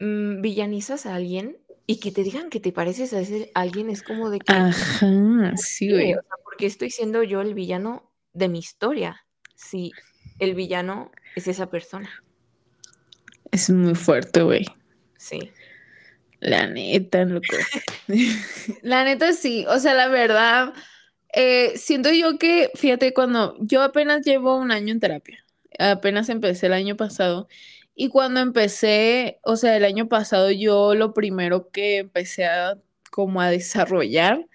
[0.00, 4.02] mm, villanizas a alguien, y que te digan que te pareces a ese alguien es
[4.02, 4.52] como de que.
[4.52, 6.14] Ajá, sí, güey.
[6.44, 9.24] porque estoy siendo yo el villano de mi historia.
[9.54, 9.92] Si
[10.38, 12.10] el villano es esa persona.
[13.50, 14.64] Es muy fuerte, güey.
[15.16, 15.50] Sí.
[16.40, 17.56] La neta, loco.
[18.82, 19.64] la neta, sí.
[19.68, 20.72] O sea, la verdad,
[21.32, 25.44] eh, siento yo que, fíjate, cuando yo apenas llevo un año en terapia,
[25.78, 27.48] apenas empecé el año pasado,
[27.94, 32.78] y cuando empecé, o sea, el año pasado yo lo primero que empecé a
[33.10, 34.46] como a desarrollar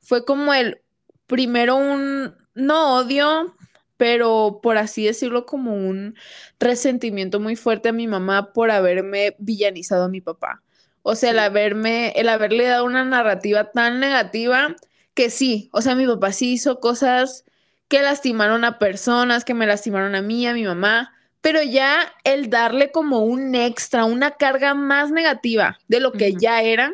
[0.00, 0.80] fue como el
[1.26, 3.54] primero un no odio,
[3.96, 6.16] pero por así decirlo como un
[6.58, 10.62] resentimiento muy fuerte a mi mamá por haberme villanizado a mi papá.
[11.02, 14.74] O sea, el haberme el haberle dado una narrativa tan negativa
[15.14, 17.44] que sí, o sea, mi papá sí hizo cosas
[17.88, 22.50] que lastimaron a personas, que me lastimaron a mí, a mi mamá, pero ya el
[22.50, 26.92] darle como un extra, una carga más negativa de lo que ya era,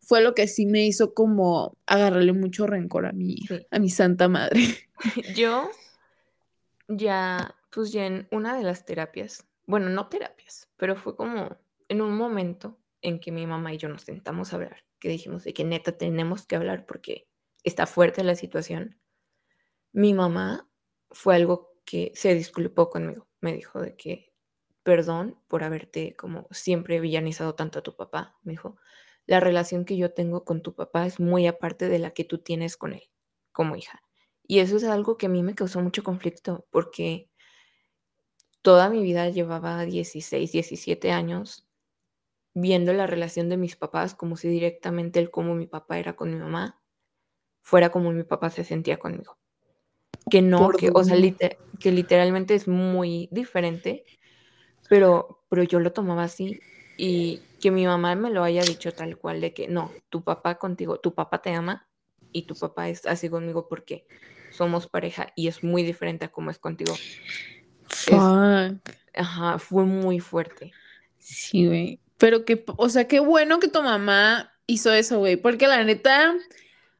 [0.00, 3.36] fue lo que sí me hizo como agarrarle mucho rencor a mi,
[3.70, 4.60] a mi santa madre.
[5.34, 5.70] Yo
[6.88, 11.56] ya, pues ya en una de las terapias, bueno, no terapias, pero fue como
[11.88, 15.44] en un momento en que mi mamá y yo nos sentamos a hablar, que dijimos
[15.44, 17.26] de que neta tenemos que hablar porque
[17.62, 18.98] está fuerte la situación.
[19.92, 20.68] Mi mamá
[21.10, 24.32] fue algo que se disculpó conmigo me dijo de que
[24.82, 28.36] perdón por haberte como siempre villanizado tanto a tu papá.
[28.42, 28.76] Me dijo,
[29.26, 32.38] la relación que yo tengo con tu papá es muy aparte de la que tú
[32.38, 33.10] tienes con él
[33.52, 34.02] como hija.
[34.46, 37.30] Y eso es algo que a mí me causó mucho conflicto porque
[38.62, 41.66] toda mi vida llevaba 16, 17 años
[42.54, 46.30] viendo la relación de mis papás como si directamente el cómo mi papá era con
[46.30, 46.80] mi mamá
[47.62, 49.38] fuera como mi papá se sentía conmigo.
[50.30, 51.16] Que no, que, o sea,
[51.80, 54.04] que literalmente es muy diferente,
[54.88, 56.60] pero, pero yo lo tomaba así
[56.96, 60.56] y que mi mamá me lo haya dicho tal cual de que no, tu papá
[60.56, 61.88] contigo, tu papá te ama
[62.32, 64.06] y tu papá es así conmigo porque
[64.50, 66.94] somos pareja y es muy diferente a cómo es contigo.
[69.14, 70.72] ajá, fue muy fuerte.
[71.18, 72.00] Sí, güey.
[72.18, 76.34] Pero que, o sea, qué bueno que tu mamá hizo eso, güey, porque la neta,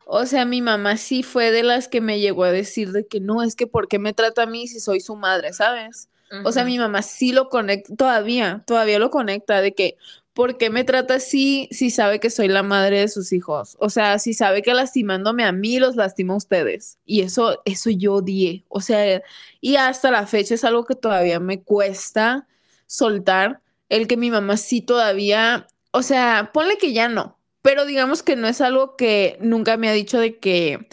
[0.06, 3.20] o sea, mi mamá sí fue de las que me llegó a decir de que
[3.20, 6.08] no, es que ¿por qué me trata a mí si soy su madre, sabes?
[6.44, 9.96] O sea, mi mamá sí lo conecta, todavía, todavía lo conecta de que,
[10.32, 13.76] ¿por qué me trata así si sabe que soy la madre de sus hijos?
[13.78, 16.98] O sea, si sabe que lastimándome a mí los lastima a ustedes.
[17.06, 18.64] Y eso, eso yo odié.
[18.68, 19.22] O sea,
[19.60, 22.48] y hasta la fecha es algo que todavía me cuesta
[22.86, 28.22] soltar, el que mi mamá sí todavía, o sea, ponle que ya no, pero digamos
[28.22, 30.87] que no es algo que nunca me ha dicho de que,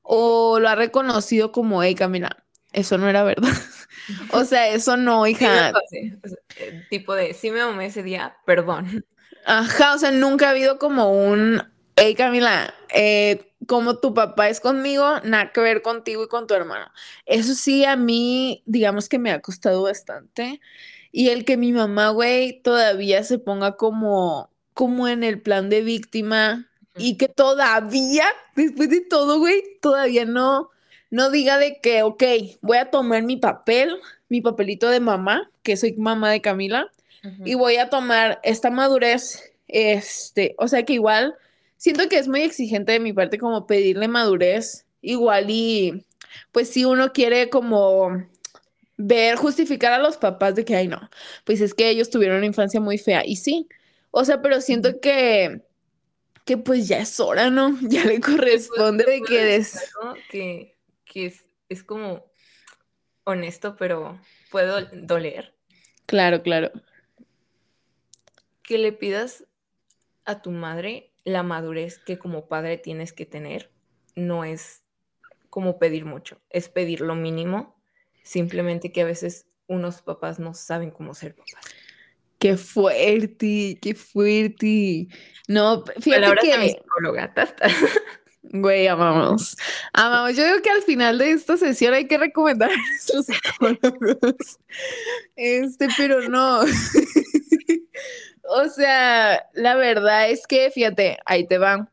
[0.00, 3.50] o lo ha reconocido como, hey Camila, eso no era verdad.
[4.32, 5.74] o sea, eso no, hija.
[5.92, 9.04] Eh, tipo de, sí me mamé ese día, perdón.
[9.44, 11.62] Ajá, o sea, nunca ha habido como un,
[11.96, 16.54] hey Camila, eh, como tu papá es conmigo, nada que ver contigo y con tu
[16.54, 16.90] hermano.
[17.26, 20.62] Eso sí, a mí, digamos que me ha costado bastante.
[21.12, 25.80] Y el que mi mamá, güey, todavía se ponga como, como en el plan de
[25.80, 30.68] víctima y que todavía, después de todo, güey, todavía no,
[31.10, 32.22] no diga de que, ok,
[32.60, 33.96] voy a tomar mi papel,
[34.28, 36.92] mi papelito de mamá, que soy mamá de Camila,
[37.42, 41.34] y voy a tomar esta madurez, este, o sea que igual
[41.78, 46.04] siento que es muy exigente de mi parte como pedirle madurez, igual y
[46.52, 48.26] pues si uno quiere como
[48.98, 51.08] ver, justificar a los papás de que, ay, no,
[51.44, 53.22] pues es que ellos tuvieron una infancia muy fea.
[53.24, 53.68] Y sí,
[54.18, 55.60] o sea, pero siento que,
[56.46, 57.76] que pues ya es hora, ¿no?
[57.82, 59.92] Ya le corresponde de que des...
[60.30, 62.24] Que, que es, es como
[63.24, 64.18] honesto, pero
[64.50, 65.54] puedo doler.
[66.06, 66.70] Claro, claro.
[68.62, 69.44] Que le pidas
[70.24, 73.70] a tu madre la madurez que como padre tienes que tener,
[74.14, 74.82] no es
[75.50, 77.76] como pedir mucho, es pedir lo mínimo
[78.26, 81.64] Simplemente que a veces unos papás no saben cómo ser papás.
[82.38, 85.08] Qué fuerte, qué fuerte.
[85.48, 86.58] No, fíjate que...
[86.58, 87.32] mi psicóloga,
[88.42, 89.56] Güey, amamos.
[89.92, 90.36] Amamos.
[90.36, 94.58] Yo digo que al final de esta sesión hay que recomendar a nuestros psicólogos.
[95.34, 96.60] Este, pero no.
[98.48, 101.88] o sea, la verdad es que, fíjate, ahí te van.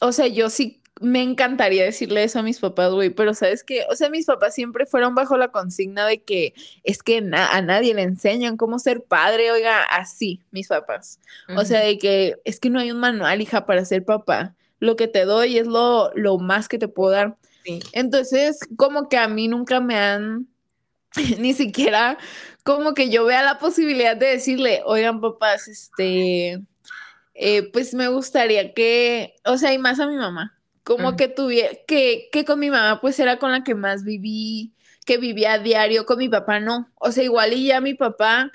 [0.00, 3.84] O sea, yo sí me encantaría decirle eso a mis papás, güey, pero sabes que,
[3.90, 7.94] o sea, mis papás siempre fueron bajo la consigna de que es que a nadie
[7.94, 11.18] le enseñan cómo ser padre, oiga, así, mis papás.
[11.56, 14.54] O sea, de que es que no hay un manual, hija, para ser papá.
[14.78, 17.36] Lo que te doy es lo, lo más que te puedo dar.
[17.92, 20.48] Entonces, como que a mí nunca me han,
[21.38, 22.18] ni siquiera,
[22.64, 26.62] como que yo vea la posibilidad de decirle, oigan, papás, este,
[27.34, 31.70] eh, pues me gustaría que, o sea, y más a mi mamá como que tuviera,
[31.86, 34.72] que, que con mi mamá pues era con la que más viví,
[35.04, 36.90] que vivía a diario, con mi papá no.
[36.96, 38.52] O sea, igual y ya mi papá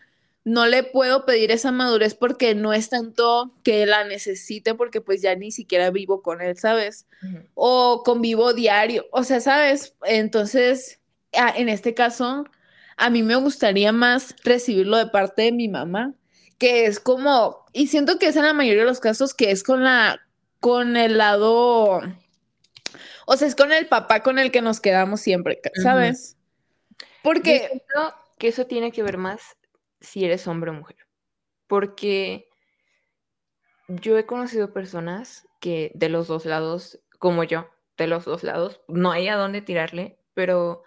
[0.47, 5.21] no le puedo pedir esa madurez porque no es tanto que la necesite porque pues
[5.21, 7.05] ya ni siquiera vivo con él, ¿sabes?
[7.53, 9.93] O convivo diario, o sea, ¿sabes?
[10.05, 11.01] Entonces,
[11.33, 12.45] en este caso,
[12.95, 16.13] a mí me gustaría más recibirlo de parte de mi mamá,
[16.57, 19.63] que es como, y siento que es en la mayoría de los casos que es
[19.63, 20.21] con la,
[20.59, 22.01] con el lado,
[23.25, 26.37] o sea, es con el papá con el que nos quedamos siempre, ¿sabes?
[27.23, 27.81] Porque...
[27.95, 29.57] Yo que eso tiene que ver más
[29.99, 30.97] si eres hombre o mujer.
[31.67, 32.49] Porque
[33.87, 38.81] yo he conocido personas que de los dos lados, como yo, de los dos lados,
[38.87, 40.83] no hay a dónde tirarle, pero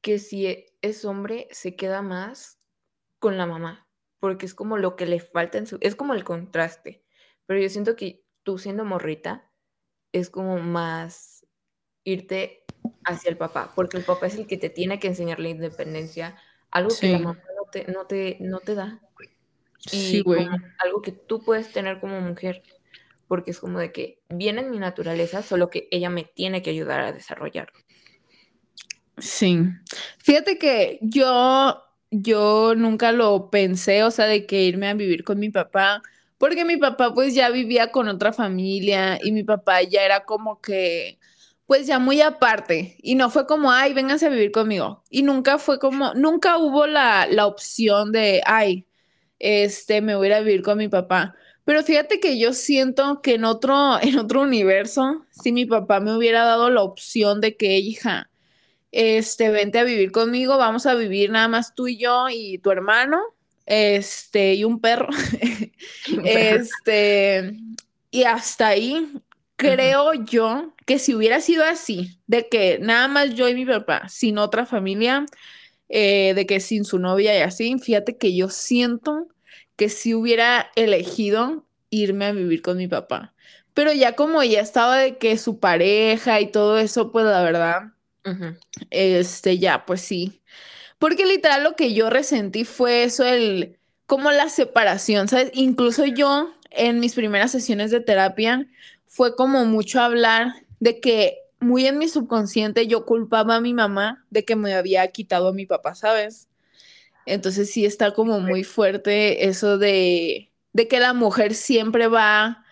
[0.00, 2.58] que si es hombre se queda más
[3.18, 3.86] con la mamá,
[4.18, 7.04] porque es como lo que le falta en su, es como el contraste.
[7.44, 9.50] Pero yo siento que tú siendo morrita,
[10.12, 11.44] es como más
[12.04, 12.64] irte
[13.04, 16.36] hacia el papá, porque el papá es el que te tiene que enseñar la independencia,
[16.70, 19.02] algo que la mamá no te, no te, no te da.
[19.90, 20.22] Y
[20.78, 22.62] algo que tú puedes tener como mujer,
[23.26, 26.70] porque es como de que viene en mi naturaleza, solo que ella me tiene que
[26.70, 27.72] ayudar a desarrollar.
[29.18, 29.58] Sí.
[30.18, 31.82] Fíjate que yo,
[32.12, 36.00] yo nunca lo pensé, o sea, de que irme a vivir con mi papá
[36.38, 40.60] porque mi papá pues ya vivía con otra familia y mi papá ya era como
[40.60, 41.18] que,
[41.66, 42.96] pues ya muy aparte.
[43.02, 45.02] Y no fue como, ay, vénganse a vivir conmigo.
[45.10, 48.86] Y nunca fue como, nunca hubo la, la opción de, ay,
[49.38, 51.34] este, me voy a ir a vivir con mi papá.
[51.64, 56.16] Pero fíjate que yo siento que en otro, en otro universo, si mi papá me
[56.16, 58.30] hubiera dado la opción de que, hija,
[58.92, 62.70] este, vente a vivir conmigo, vamos a vivir nada más tú y yo y tu
[62.70, 63.20] hermano,
[63.66, 65.08] este, y un perro.
[66.24, 67.58] este,
[68.10, 69.12] y hasta ahí,
[69.56, 74.08] creo yo que si hubiera sido así, de que nada más yo y mi papá,
[74.08, 75.26] sin otra familia,
[75.88, 79.28] eh, de que sin su novia y así, fíjate que yo siento
[79.76, 83.34] que si hubiera elegido irme a vivir con mi papá.
[83.74, 87.92] Pero ya como ya estaba de que su pareja y todo eso, pues la verdad,
[88.90, 90.42] este, ya, pues sí.
[90.98, 95.50] Porque literal lo que yo resentí fue eso, el, como la separación, ¿sabes?
[95.54, 98.66] Incluso yo en mis primeras sesiones de terapia
[99.06, 104.24] fue como mucho hablar de que muy en mi subconsciente yo culpaba a mi mamá
[104.30, 106.48] de que me había quitado a mi papá, ¿sabes?
[107.26, 112.64] Entonces sí está como muy fuerte eso de, de que la mujer siempre va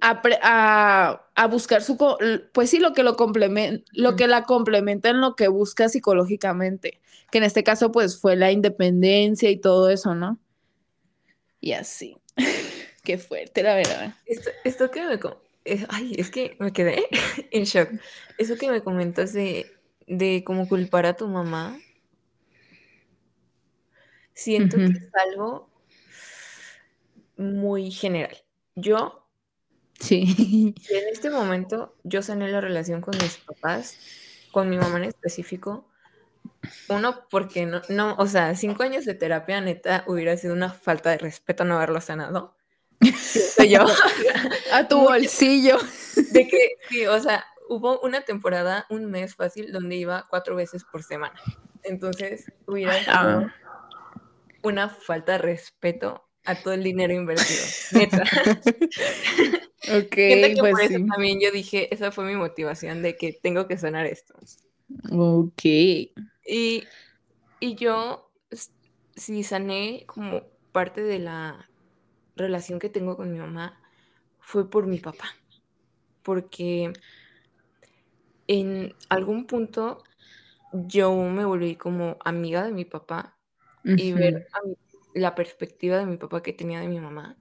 [0.00, 1.98] a, a, buscar su,
[2.52, 6.98] pues sí, lo que, lo, complementa, lo que la complementa en lo que busca psicológicamente,
[7.30, 10.38] que en este caso pues fue la independencia y todo eso, ¿no?
[11.60, 12.16] Y así.
[13.04, 14.14] Qué fuerte, la verdad.
[14.24, 15.20] Esto, esto que me...
[15.90, 17.04] Ay, es que me quedé
[17.50, 17.90] en shock.
[18.38, 19.66] Eso que me comentas de,
[20.06, 21.78] de cómo culpar a tu mamá,
[24.32, 25.68] siento que es algo
[27.36, 28.36] muy general.
[28.74, 29.25] Yo,
[29.98, 30.74] sí.
[30.90, 33.98] En este momento, yo sané la relación con mis papás,
[34.52, 35.86] con mi mamá en específico.
[36.88, 41.10] Uno, porque no, no, o sea, cinco años de terapia, neta, hubiera sido una falta
[41.10, 42.56] de respeto no haberlo sanado.
[43.68, 43.84] yo.
[44.72, 45.78] A tu bolsillo.
[46.32, 50.84] De que, sí, o sea, hubo una temporada, un mes fácil, donde iba cuatro veces
[50.84, 51.40] por semana.
[51.82, 53.50] Entonces, hubiera sido
[54.62, 57.64] una falta de respeto a todo el dinero invertido.
[57.92, 58.22] Neta.
[59.98, 60.16] ok,
[60.60, 61.06] pues sí.
[61.06, 64.34] también yo dije, esa fue mi motivación de que tengo que sanar esto.
[65.10, 65.64] Ok.
[65.64, 66.84] Y,
[67.60, 68.30] y yo
[69.14, 70.42] sí sané como
[70.72, 71.68] parte de la
[72.36, 73.80] relación que tengo con mi mamá
[74.38, 75.26] fue por mi papá.
[76.22, 76.92] Porque
[78.46, 80.04] en algún punto
[80.72, 83.36] yo me volví como amiga de mi papá
[83.84, 84.48] y ver
[85.16, 87.38] la perspectiva de mi papá que tenía de mi mamá,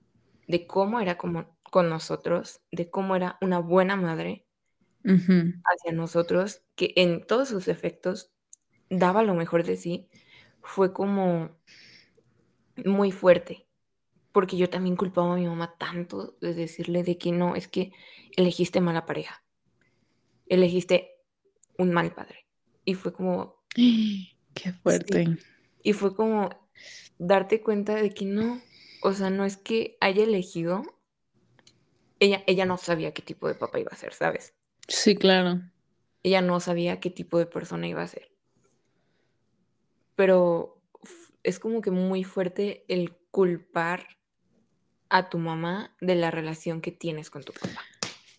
[0.47, 4.47] de cómo era como con nosotros, de cómo era una buena madre
[5.03, 8.31] hacia nosotros, que en todos sus efectos
[8.89, 10.09] daba lo mejor de sí,
[10.63, 11.59] fue como
[12.85, 13.67] muy fuerte,
[14.31, 17.91] porque yo también culpaba a mi mamá tanto de decirle de que no, es que
[18.37, 19.43] elegiste mala pareja,
[20.47, 21.11] elegiste
[21.77, 22.47] un mal padre.
[22.85, 23.65] Y fue como...
[23.75, 25.37] Qué fuerte.
[25.83, 26.64] Y fue como
[27.17, 28.61] darte cuenta de que no,
[29.01, 30.83] o sea, no es que haya elegido,
[32.19, 34.53] ella, ella no sabía qué tipo de papá iba a ser, ¿sabes?
[34.87, 35.61] Sí, claro.
[36.23, 38.31] Ella no sabía qué tipo de persona iba a ser.
[40.15, 40.81] Pero
[41.43, 44.07] es como que muy fuerte el culpar
[45.09, 47.81] a tu mamá de la relación que tienes con tu papá.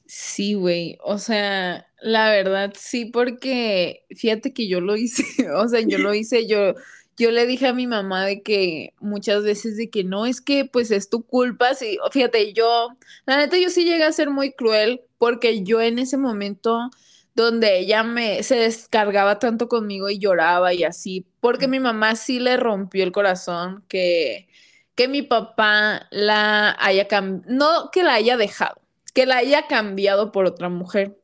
[0.07, 5.25] Sí, güey, o sea, la verdad sí, porque fíjate que yo lo hice,
[5.55, 6.75] o sea, yo lo hice, yo,
[7.17, 10.65] yo le dije a mi mamá de que muchas veces de que no, es que
[10.65, 12.89] pues es tu culpa, sí, fíjate, yo,
[13.27, 16.91] la neta yo sí llegué a ser muy cruel porque yo en ese momento
[17.35, 22.39] donde ella me se descargaba tanto conmigo y lloraba y así, porque mi mamá sí
[22.41, 24.49] le rompió el corazón que
[24.97, 28.81] que mi papá la haya cambiado, no que la haya dejado,
[29.15, 31.19] que la haya cambiado por otra mujer.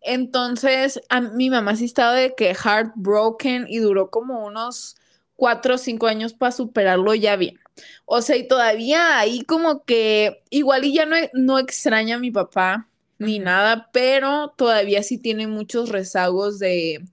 [0.00, 4.96] Entonces, a mi mamá sí estaba de que heartbroken y duró como unos
[5.40, 7.58] cuatro o cinco años para superarlo ya bien.
[8.04, 12.30] O sea, y todavía ahí como que igual y ya no, no extraña a mi
[12.30, 12.88] papá
[13.18, 17.06] ni nada, pero todavía sí tiene muchos rezagos de,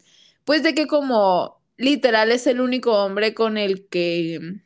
[0.43, 4.57] pues de que como literal es el único hombre con el que,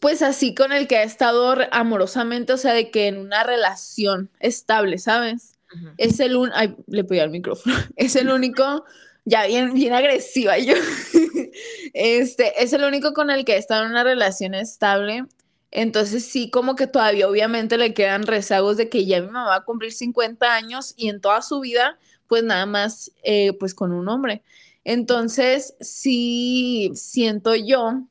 [0.00, 4.30] pues así con el que ha estado amorosamente, o sea, de que en una relación
[4.40, 5.54] estable, ¿sabes?
[5.98, 8.86] Es el un, ay, le al micrófono, es el único
[9.28, 10.74] ya bien, bien agresiva yo.
[11.94, 15.24] este, es el único con el que estado en una relación estable.
[15.70, 19.56] Entonces sí, como que todavía obviamente le quedan rezagos de que ya mi mamá va
[19.56, 23.92] a cumplir 50 años y en toda su vida, pues nada más, eh, pues con
[23.92, 24.42] un hombre.
[24.84, 28.02] Entonces sí siento yo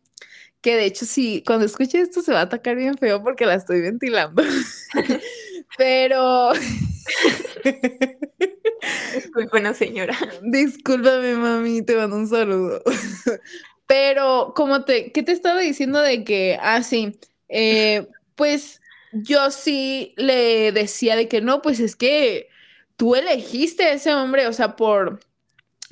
[0.61, 3.55] que de hecho sí, cuando escuche esto se va a atacar bien feo porque la
[3.55, 4.43] estoy ventilando.
[5.77, 6.51] Pero
[9.13, 10.17] Disculpa, señora.
[10.41, 12.81] Discúlpame, mami, te mando un saludo.
[13.87, 18.81] Pero, como te, ¿qué te estaba diciendo de que, ah, sí, eh, pues
[19.11, 22.49] yo sí le decía de que no, pues es que
[22.97, 25.21] tú elegiste a ese hombre, o sea, por,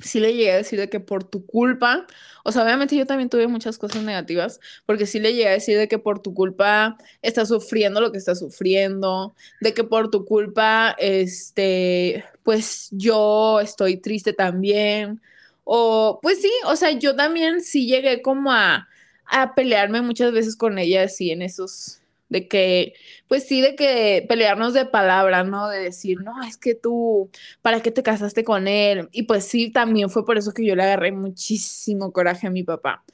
[0.00, 2.06] sí le llegué a decir de que por tu culpa,
[2.44, 5.78] o sea, obviamente yo también tuve muchas cosas negativas, porque sí le llegué a decir
[5.78, 10.24] de que por tu culpa estás sufriendo lo que estás sufriendo, de que por tu
[10.24, 15.20] culpa, este, pues yo estoy triste también,
[15.64, 18.88] o pues sí, o sea, yo también sí llegué como a,
[19.26, 22.94] a pelearme muchas veces con ella, así en esos de que,
[23.28, 25.68] pues sí, de que pelearnos de palabra, ¿no?
[25.68, 27.30] De decir, no, es que tú,
[27.62, 29.08] ¿para qué te casaste con él?
[29.12, 32.64] Y pues sí, también fue por eso que yo le agarré muchísimo coraje a mi
[32.64, 33.04] papá.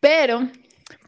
[0.00, 0.48] Pero,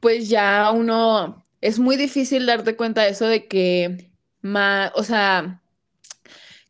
[0.01, 4.11] pues ya uno, es muy difícil darte cuenta de eso de que,
[4.43, 5.63] más, o sea,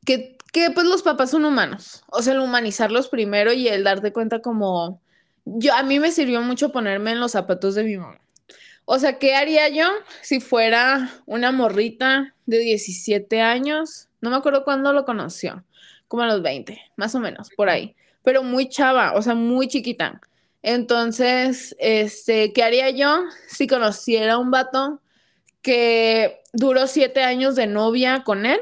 [0.05, 4.13] que, que pues los papás son humanos, o sea, el humanizarlos primero y el darte
[4.13, 5.03] cuenta como,
[5.45, 8.19] yo, a mí me sirvió mucho ponerme en los zapatos de mi mamá
[8.91, 9.87] o sea, ¿qué haría yo
[10.23, 14.09] si fuera una morrita de 17 años?
[14.23, 15.63] No me acuerdo cuándo lo conoció,
[16.09, 17.95] como a los 20, más o menos, por ahí.
[18.25, 20.23] Pero muy chava, o sea, muy chiquita.
[20.63, 25.03] Entonces, este, ¿qué haría yo si conociera un vato
[25.61, 28.61] que duró siete años de novia con él?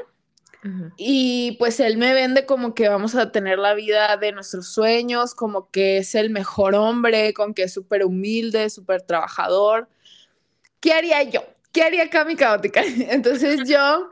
[0.97, 5.33] Y pues él me vende como que vamos a tener la vida de nuestros sueños,
[5.33, 9.87] como que es el mejor hombre, con que es súper humilde, súper trabajador.
[10.87, 11.43] ¿Qué haría yo?
[11.73, 12.81] ¿Qué haría Cami Caótica?
[13.09, 14.09] Entonces yo,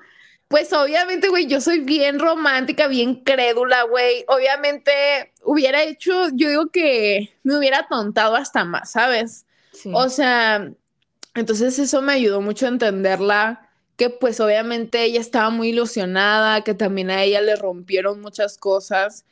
[0.49, 4.25] pues obviamente, güey, yo soy bien romántica, bien crédula, güey.
[4.27, 4.91] Obviamente
[5.43, 9.45] hubiera hecho, yo digo que me hubiera tontado hasta más, ¿sabes?
[9.93, 10.69] O sea,
[11.33, 16.73] entonces eso me ayudó mucho a entenderla, que pues obviamente ella estaba muy ilusionada, que
[16.73, 19.25] también a ella le rompieron muchas cosas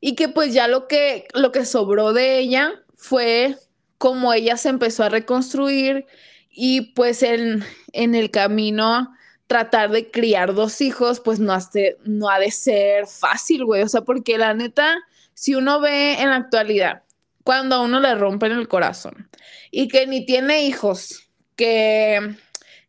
[0.00, 3.56] y que pues ya lo que, lo que sobró de ella fue
[3.98, 6.06] como ella se empezó a reconstruir
[6.54, 9.12] y pues en, en el camino
[9.46, 13.82] tratar de criar dos hijos, pues no, hace, no ha de ser fácil, güey.
[13.82, 14.96] O sea, porque la neta,
[15.34, 17.02] si uno ve en la actualidad,
[17.42, 19.28] cuando a uno le rompen el corazón
[19.70, 22.36] y que ni tiene hijos, que,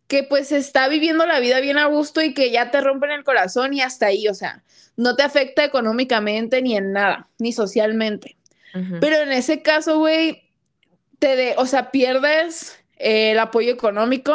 [0.08, 3.24] que pues está viviendo la vida bien a gusto y que ya te rompen el
[3.24, 4.64] corazón y hasta ahí, o sea,
[4.96, 8.38] no te afecta económicamente ni en nada, ni socialmente.
[9.00, 10.50] Pero en ese caso, güey,
[11.20, 14.34] te de, o sea, pierdes el apoyo económico.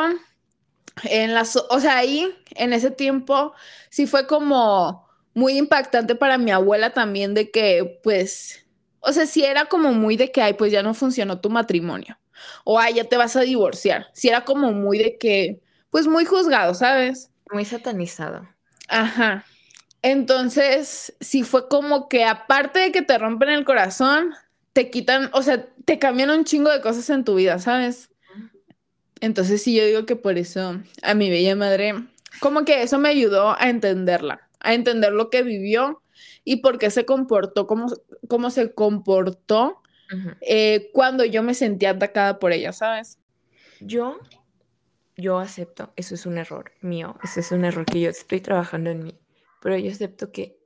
[1.05, 3.55] En las, o sea, ahí, en ese tiempo,
[3.89, 8.67] sí fue como muy impactante para mi abuela también de que, pues,
[9.01, 12.19] o sea, sí era como muy de que, ay, pues ya no funcionó tu matrimonio.
[12.65, 14.09] O, ay, ya te vas a divorciar.
[14.13, 17.31] Sí era como muy de que, pues muy juzgado, ¿sabes?
[17.51, 18.49] Muy satanizado.
[18.89, 19.45] Ajá.
[20.03, 24.35] Entonces, sí fue como que aparte de que te rompen el corazón,
[24.73, 28.10] te quitan, o sea, te cambian un chingo de cosas en tu vida, ¿sabes?
[29.21, 31.95] Entonces sí, yo digo que por eso a mi bella madre,
[32.41, 36.03] como que eso me ayudó a entenderla, a entender lo que vivió
[36.45, 37.93] y por qué se comportó, cómo,
[38.29, 39.83] cómo se comportó
[40.41, 43.18] eh, cuando yo me sentía atacada por ella, ¿sabes?
[43.81, 44.18] Yo,
[45.16, 48.91] yo acepto, eso es un error mío, ese es un error que yo estoy trabajando
[48.91, 49.18] en mí,
[49.61, 50.59] pero yo acepto que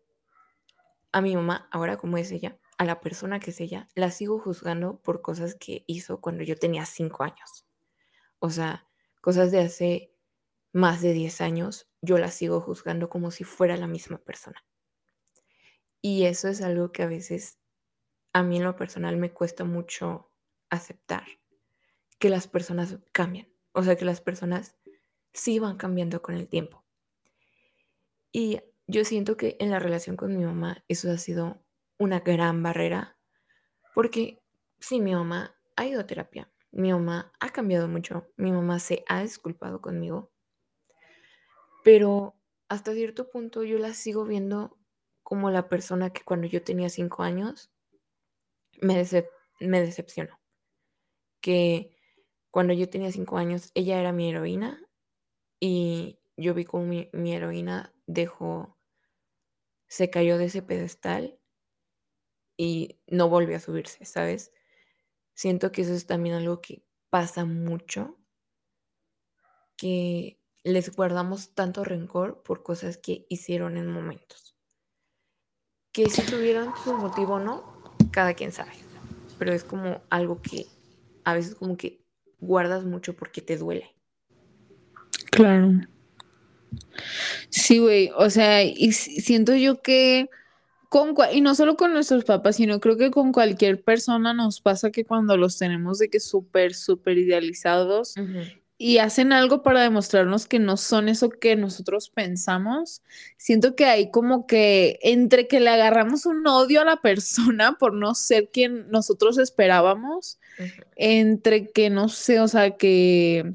[1.13, 4.39] a mi mamá, ahora como es ella, a la persona que es ella, la sigo
[4.39, 7.64] juzgando por cosas que hizo cuando yo tenía cinco años.
[8.45, 8.87] O sea,
[9.23, 10.15] cosas de hace
[10.75, 14.63] más de 10 años, yo las sigo juzgando como si fuera la misma persona.
[16.03, 17.59] Y eso es algo que a veces
[18.35, 20.31] a mí en lo personal me cuesta mucho
[20.69, 21.25] aceptar,
[22.19, 24.77] que las personas cambian, o sea, que las personas
[25.33, 26.85] sí van cambiando con el tiempo.
[28.31, 31.65] Y yo siento que en la relación con mi mamá eso ha sido
[31.97, 33.17] una gran barrera,
[33.95, 34.43] porque
[34.81, 39.05] sí, mi mamá ha ido a terapia, mi mamá ha cambiado mucho, mi mamá se
[39.09, 40.33] ha disculpado conmigo,
[41.85, 42.35] pero
[42.69, 44.77] hasta cierto punto yo la sigo viendo
[45.23, 47.71] como la persona que cuando yo tenía cinco años
[48.81, 48.97] me,
[49.81, 50.41] decepcionó.
[51.41, 51.97] Que
[52.51, 54.83] cuando yo tenía cinco años ella era mi heroína
[55.61, 58.77] y yo vi como mi, mi heroína dejó,
[59.87, 61.39] se cayó de ese pedestal
[62.57, 64.53] y no volvió a subirse, ¿sabes?
[65.35, 68.17] Siento que eso es también algo que pasa mucho,
[69.77, 74.57] que les guardamos tanto rencor por cosas que hicieron en momentos.
[75.93, 78.73] Que si tuvieron su motivo o no, cada quien sabe.
[79.39, 80.67] Pero es como algo que
[81.25, 82.05] a veces como que
[82.39, 83.95] guardas mucho porque te duele.
[85.31, 85.73] Claro.
[87.49, 88.11] Sí, güey.
[88.17, 90.29] O sea, y siento yo que
[90.95, 94.93] con y no solo con nuestros papás, sino creo que con cualquier persona nos pasa
[94.93, 98.15] que cuando los tenemos de que súper, súper idealizados
[98.79, 103.03] y hacen algo para demostrarnos que no son eso que nosotros pensamos,
[103.37, 107.93] siento que hay como que entre que le agarramos un odio a la persona por
[107.93, 110.39] no ser quien nosotros esperábamos,
[110.95, 113.55] entre que no sé, o sea, que,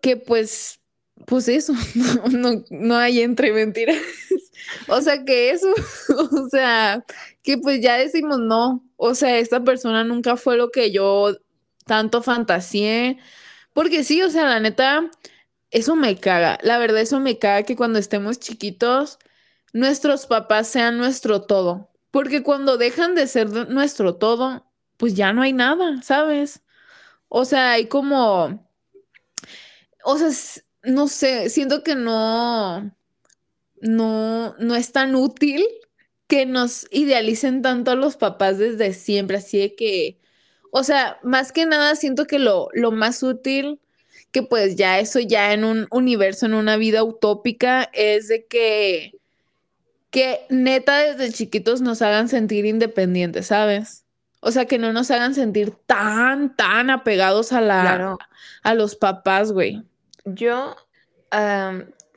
[0.00, 0.80] que pues,
[1.24, 1.72] pues eso,
[2.30, 3.96] no, no hay entre mentiras.
[4.88, 5.68] O sea, que eso,
[6.32, 7.04] o sea,
[7.42, 11.36] que pues ya decimos no, o sea, esta persona nunca fue lo que yo
[11.86, 13.18] tanto fantaseé,
[13.72, 15.10] porque sí, o sea, la neta,
[15.70, 19.18] eso me caga, la verdad, eso me caga que cuando estemos chiquitos,
[19.72, 25.42] nuestros papás sean nuestro todo, porque cuando dejan de ser nuestro todo, pues ya no
[25.42, 26.62] hay nada, ¿sabes?
[27.28, 28.66] O sea, hay como,
[30.04, 30.30] o sea,
[30.86, 32.92] no sé, siento que no,
[33.80, 35.66] no, no es tan útil
[36.26, 40.18] que nos idealicen tanto a los papás desde siempre, así de que,
[40.70, 43.80] o sea, más que nada siento que lo, lo más útil,
[44.32, 49.18] que pues ya eso ya en un universo, en una vida utópica, es de que,
[50.10, 54.04] que neta desde chiquitos nos hagan sentir independientes, ¿sabes?
[54.40, 58.16] O sea, que no nos hagan sentir tan, tan apegados a la,
[58.62, 59.82] a los papás, güey.
[60.26, 60.76] Yo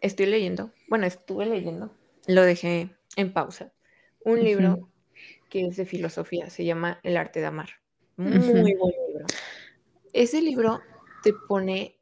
[0.01, 1.91] estoy leyendo bueno, estuve leyendo,
[2.25, 3.71] lo dejé en pausa,
[4.21, 4.89] un libro
[5.49, 7.69] que es de filosofía, se llama El arte de amar.
[8.17, 9.25] Muy buen libro.
[10.11, 10.81] Ese libro
[11.23, 11.99] te pone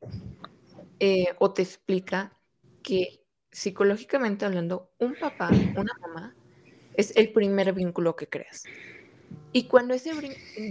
[0.99, 2.34] eh, o te explica
[2.82, 6.36] que psicológicamente hablando, un papá, una mamá,
[6.95, 8.64] es el primer vínculo que creas.
[9.51, 10.12] Y cuando ese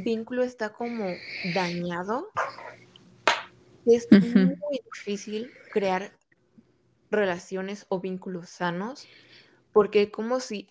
[0.05, 1.05] vínculo está como
[1.55, 2.31] dañado,
[3.95, 6.13] es muy difícil crear
[7.11, 9.07] relaciones o vínculos sanos,
[9.73, 10.69] porque como si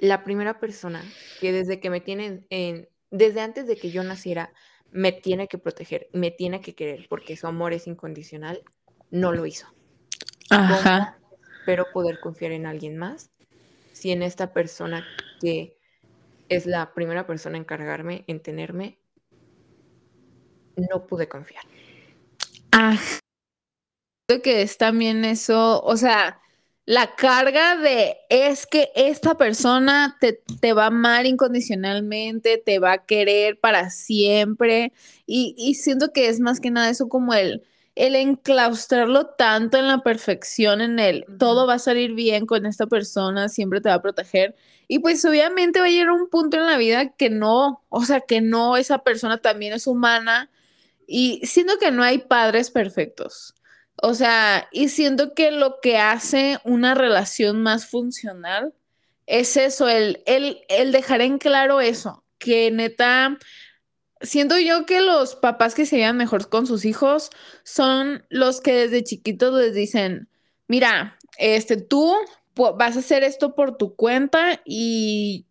[0.00, 1.02] la primera persona
[1.40, 4.52] que desde que me tienen en, desde antes de que yo naciera,
[4.92, 8.62] me tiene que proteger, me tiene que querer, porque su amor es incondicional,
[9.10, 9.66] no lo hizo.
[10.50, 11.18] Ajá.
[11.64, 13.30] Pero poder confiar en alguien más,
[13.92, 15.04] si en esta persona
[15.40, 15.76] que
[16.48, 18.98] es la primera persona en cargarme, en tenerme,
[20.76, 21.64] no pude confiar.
[22.76, 23.20] Ajá
[24.42, 26.40] que es también eso, o sea,
[26.84, 32.92] la carga de es que esta persona te, te, va a amar incondicionalmente, te va
[32.92, 34.92] a querer para siempre
[35.26, 37.62] y, y, siento que es más que nada eso como el,
[37.94, 42.86] el enclaustrarlo tanto en la perfección, en el todo va a salir bien con esta
[42.86, 44.54] persona, siempre te va a proteger
[44.88, 48.20] y pues obviamente va a llegar un punto en la vida que no, o sea,
[48.20, 50.50] que no, esa persona también es humana
[51.06, 53.54] y siento que no hay padres perfectos.
[54.02, 58.74] O sea, y siento que lo que hace una relación más funcional
[59.26, 63.38] es eso, el, el, el dejar en claro eso, que neta,
[64.20, 67.30] siento yo que los papás que se llevan mejor con sus hijos
[67.64, 70.28] son los que desde chiquitos les dicen,
[70.68, 72.14] mira, este, tú
[72.54, 75.46] vas a hacer esto por tu cuenta y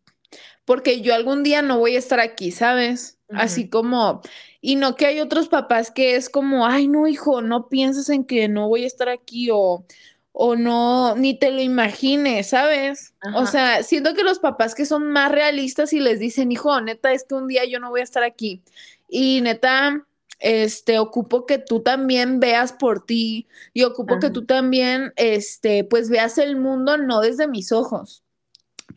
[0.65, 3.19] porque yo algún día no voy a estar aquí, ¿sabes?
[3.29, 4.21] Así como,
[4.65, 8.23] y no que hay otros papás que es como, ay, no, hijo, no pienses en
[8.23, 9.85] que no voy a estar aquí o,
[10.31, 13.13] o no, ni te lo imagines, ¿sabes?
[13.35, 17.13] O sea, siento que los papás que son más realistas y les dicen, hijo, neta,
[17.13, 18.63] es que un día yo no voy a estar aquí.
[19.07, 20.03] Y neta,
[20.39, 26.09] este, ocupo que tú también veas por ti y ocupo que tú también, este, pues
[26.09, 28.24] veas el mundo no desde mis ojos.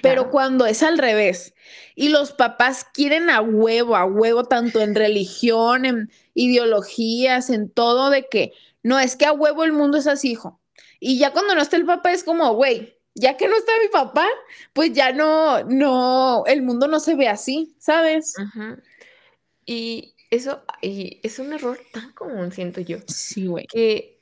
[0.02, 1.54] Pero cuando es al revés
[1.94, 8.10] y los papás quieren a huevo, a huevo, tanto en religión, en ideologías, en todo,
[8.10, 10.60] de que no es que a huevo el mundo es así, hijo.
[11.00, 13.88] Y ya cuando no está el papá es como, güey, ya que no está mi
[13.88, 14.26] papá,
[14.72, 18.34] pues ya no, no, el mundo no se ve así, ¿sabes?
[19.66, 22.98] Y eso y es un error tan común, siento yo.
[23.06, 23.66] Sí, güey.
[23.66, 24.20] Que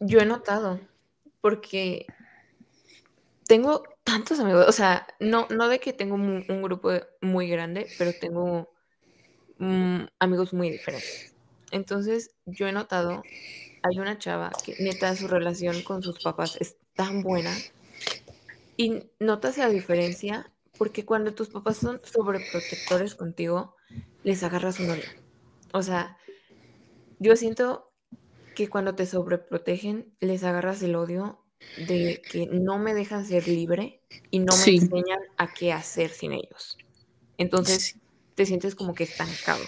[0.00, 0.80] yo he notado,
[1.40, 2.06] porque
[3.46, 8.12] tengo tantos amigos, o sea, no, no de que tengo un, grupo muy grande, pero
[8.12, 8.72] tengo
[9.58, 11.34] mm, amigos muy diferentes.
[11.72, 13.24] Entonces, yo he notado,
[13.82, 17.52] hay una chava que neta su relación con sus papás es tan buena
[18.76, 23.74] y notas la diferencia porque cuando tus papás son sobreprotectores contigo,
[24.22, 25.08] les agarras un odio.
[25.72, 26.16] O sea,
[27.18, 27.92] yo siento
[28.54, 31.45] que cuando te sobreprotegen, les agarras el odio
[31.76, 34.00] de que no me dejan ser libre
[34.30, 36.78] y no me enseñan a qué hacer sin ellos.
[37.38, 37.96] Entonces
[38.34, 39.64] te sientes como que estancado.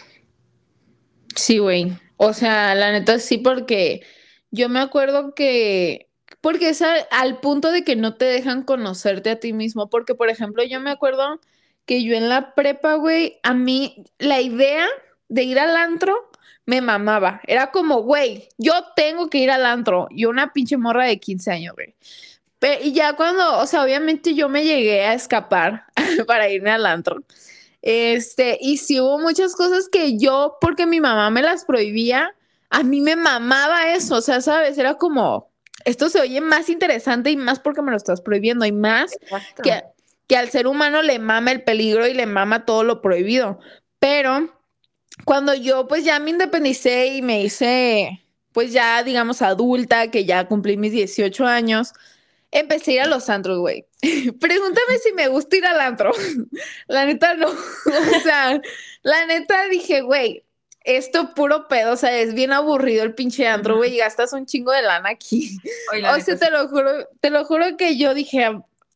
[1.35, 1.93] Sí, güey.
[2.17, 4.03] O sea, la neta sí, porque
[4.51, 6.09] yo me acuerdo que
[6.41, 9.91] porque es al, punto de que no te dejan conocerte a ti mismo.
[9.91, 11.41] Porque, por ejemplo, yo me acuerdo
[11.85, 14.87] que yo en la prepa, güey, a mí la idea
[15.29, 16.28] de ir al antro
[16.69, 17.41] me mamaba.
[17.47, 20.07] Era como, güey, yo tengo que ir al antro.
[20.11, 21.95] Y una pinche morra de 15 años, güey.
[22.83, 25.87] y ya cuando, o sea, obviamente yo me llegué a escapar
[26.27, 27.23] para irme al antro.
[27.81, 32.35] Este, y si hubo muchas cosas que yo, porque mi mamá me las prohibía,
[32.69, 35.51] a mí me mamaba eso, o sea, sabes, era como,
[35.87, 39.17] esto se oye más interesante y más porque me lo estás prohibiendo y más
[39.63, 39.85] que,
[40.27, 43.59] que al ser humano le mama el peligro y le mama todo lo prohibido.
[43.99, 44.58] Pero
[45.29, 50.49] cuando yo pues ya me independicé y me hice pues ya digamos adulta, que ya
[50.49, 51.93] cumplí mis 18 años,
[52.51, 53.85] empecé a ir a los antros, güey.
[54.41, 56.13] Pregúntame si me gusta ir al antro.
[56.87, 57.49] la neta no.
[58.17, 58.59] o sea,
[59.03, 60.47] la neta dije, güey,
[60.81, 64.47] esto puro pedo, o sea, es bien aburrido el pinche antro, güey, y gastas un
[64.47, 65.59] chingo de lana aquí.
[66.11, 68.49] o sea, te lo juro, te lo juro que yo dije,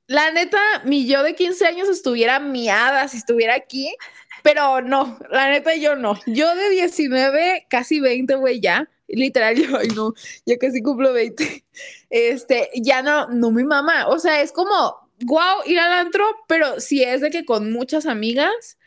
[0.06, 3.94] la neta, mi yo de 15 años estuviera miada si estuviera aquí,
[4.42, 6.18] pero no, la neta yo no.
[6.26, 10.14] Yo de 19, casi 20, güey, ya, literal, yo, ay no,
[10.46, 11.64] ya casi cumplo 20,
[12.10, 16.80] este, ya no, no mi mamá, o sea, es como, wow, ir al antro, pero
[16.80, 18.78] si es de que con muchas amigas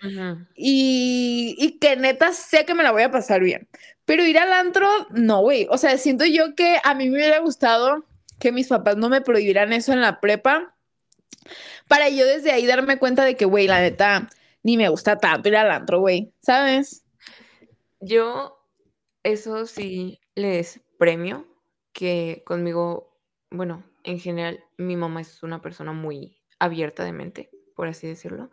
[0.56, 3.68] y, y, que neta sé que me la voy a pasar bien.
[4.06, 5.66] Pero ir al antro, no, güey.
[5.72, 8.06] O sea, siento yo que a mí me hubiera gustado
[8.40, 10.76] que mis papás no me prohibieran eso en la prepa
[11.88, 14.30] para yo desde ahí darme cuenta de que, güey, la neta,
[14.66, 17.06] ni me gusta tanto ir al antro, güey, ¿sabes?
[18.00, 18.58] Yo,
[19.22, 21.46] eso sí les premio
[21.94, 23.16] que conmigo,
[23.52, 28.50] bueno, en general, mi mamá es una persona muy abierta de mente, por así decirlo.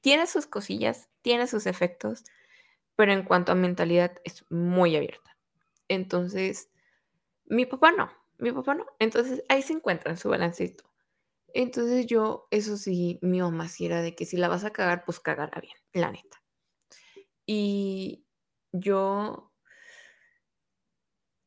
[0.00, 2.22] tiene sus cosillas, tiene sus efectos,
[2.94, 5.36] pero en cuanto a mentalidad es muy abierta.
[5.88, 6.70] Entonces,
[7.46, 8.08] mi papá no,
[8.38, 8.86] mi papá no.
[9.00, 10.84] Entonces, ahí se encuentra en su balancito.
[11.54, 15.04] Entonces yo, eso sí, mi mamá sí era de que si la vas a cagar,
[15.04, 16.42] pues cagará bien, la neta.
[17.46, 18.26] Y
[18.72, 19.52] yo,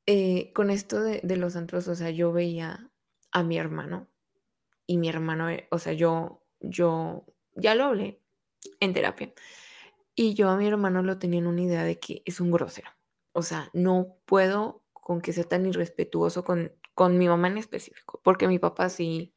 [0.05, 2.89] eh, con esto de, de, los antros, o sea, yo veía
[3.31, 4.09] a mi hermano
[4.85, 8.21] y mi hermano, eh, o sea, yo, yo, ya lo hablé
[8.79, 9.33] en terapia
[10.15, 12.89] y yo a mi hermano lo tenía en una idea de que es un grosero.
[13.33, 18.21] O sea, no puedo con que sea tan irrespetuoso con, con mi mamá en específico,
[18.23, 19.36] porque mi papá sí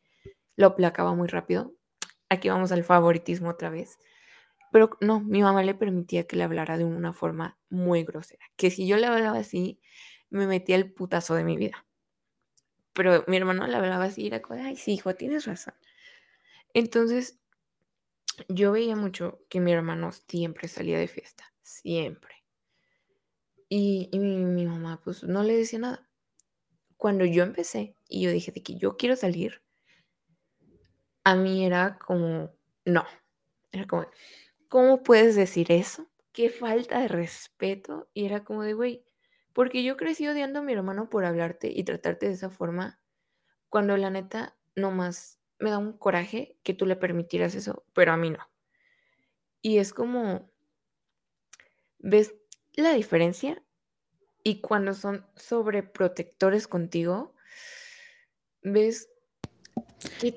[0.61, 1.74] lo placaba muy rápido.
[2.28, 3.98] Aquí vamos al favoritismo otra vez.
[4.70, 8.44] Pero no, mi mamá le permitía que le hablara de una forma muy grosera.
[8.56, 9.80] Que si yo le hablaba así,
[10.28, 11.86] me metía el putazo de mi vida.
[12.92, 15.74] Pero mi hermano le hablaba así y era como, ay, sí, hijo, tienes razón.
[16.74, 17.40] Entonces,
[18.48, 22.34] yo veía mucho que mi hermano siempre salía de fiesta, siempre.
[23.68, 26.08] Y, mi, mamá, pues, no le decía nada.
[26.96, 29.62] Cuando yo empecé y yo dije de que yo quiero salir,
[31.24, 32.50] a mí era como,
[32.84, 33.04] no.
[33.72, 34.06] Era como,
[34.68, 36.08] ¿cómo puedes decir eso?
[36.32, 38.08] Qué falta de respeto.
[38.14, 39.04] Y era como de, güey,
[39.52, 43.00] porque yo crecí odiando a mi hermano por hablarte y tratarte de esa forma,
[43.68, 48.16] cuando la neta nomás me da un coraje que tú le permitieras eso, pero a
[48.16, 48.50] mí no.
[49.62, 50.50] Y es como,
[51.98, 52.34] ¿ves
[52.72, 53.62] la diferencia?
[54.42, 57.34] Y cuando son sobreprotectores contigo,
[58.62, 59.10] ¿ves?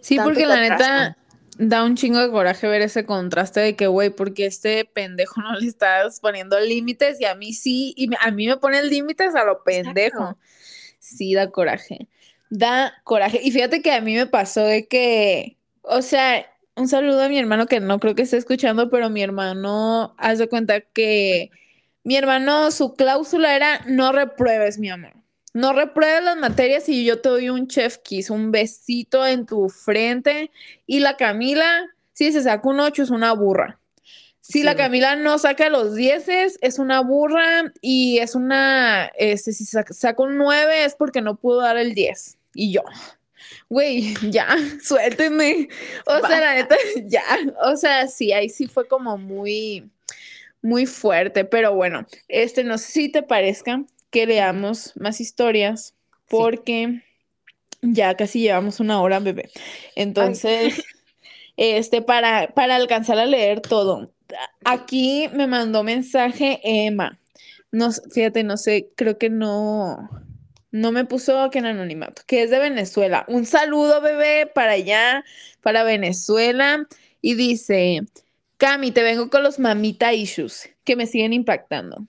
[0.01, 1.17] Sí, porque la neta,
[1.57, 5.59] da un chingo de coraje ver ese contraste de que, güey, porque este pendejo no
[5.59, 9.43] le estás poniendo límites y a mí sí, y a mí me ponen límites a
[9.43, 10.37] lo pendejo.
[10.99, 12.07] Sí, da coraje.
[12.49, 13.39] Da coraje.
[13.43, 16.45] Y fíjate que a mí me pasó de que, o sea,
[16.75, 20.39] un saludo a mi hermano que no creo que esté escuchando, pero mi hermano, haz
[20.39, 21.51] de cuenta que
[22.03, 25.22] mi hermano, su cláusula era no repruebes, mi amor
[25.53, 29.69] no repruebes las materias y yo te doy un chef kiss, un besito en tu
[29.69, 30.51] frente.
[30.87, 33.79] Y la Camila, si se saca un 8, es una burra.
[34.41, 39.63] Si la Camila no saca los 10, es una burra y es una, este, si
[39.63, 42.37] saca, un 9 es porque no pudo dar el 10.
[42.55, 42.81] Y yo,
[43.69, 45.69] güey, ya, suéltenme.
[46.07, 46.75] O sea, la neta,
[47.05, 47.23] ya.
[47.63, 49.89] O sea, sí, ahí sí fue como muy,
[50.61, 55.95] muy fuerte, pero bueno, este, no sé si te parezca que leamos más historias
[56.29, 57.01] porque
[57.81, 59.49] ya casi llevamos una hora, bebé.
[59.95, 60.83] Entonces,
[61.57, 64.13] este, para, para alcanzar a leer todo.
[64.63, 67.19] Aquí me mandó mensaje Emma.
[67.71, 69.97] No, fíjate, no sé, creo que no,
[70.69, 73.25] no me puso que en anonimato, que es de Venezuela.
[73.27, 75.25] Un saludo, bebé, para allá,
[75.61, 76.87] para Venezuela.
[77.19, 78.01] Y dice,
[78.57, 82.05] Cami, te vengo con los mamita issues que me siguen impactando.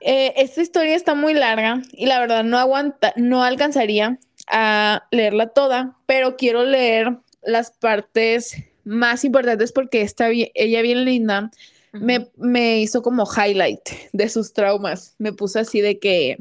[0.00, 4.18] Eh, esta historia está muy larga y la verdad no aguanta, no alcanzaría
[4.48, 11.04] a leerla toda, pero quiero leer las partes más importantes porque está bien, ella bien
[11.04, 11.50] linda.
[11.92, 15.14] Me, me, hizo como highlight de sus traumas.
[15.18, 16.36] Me puso así de que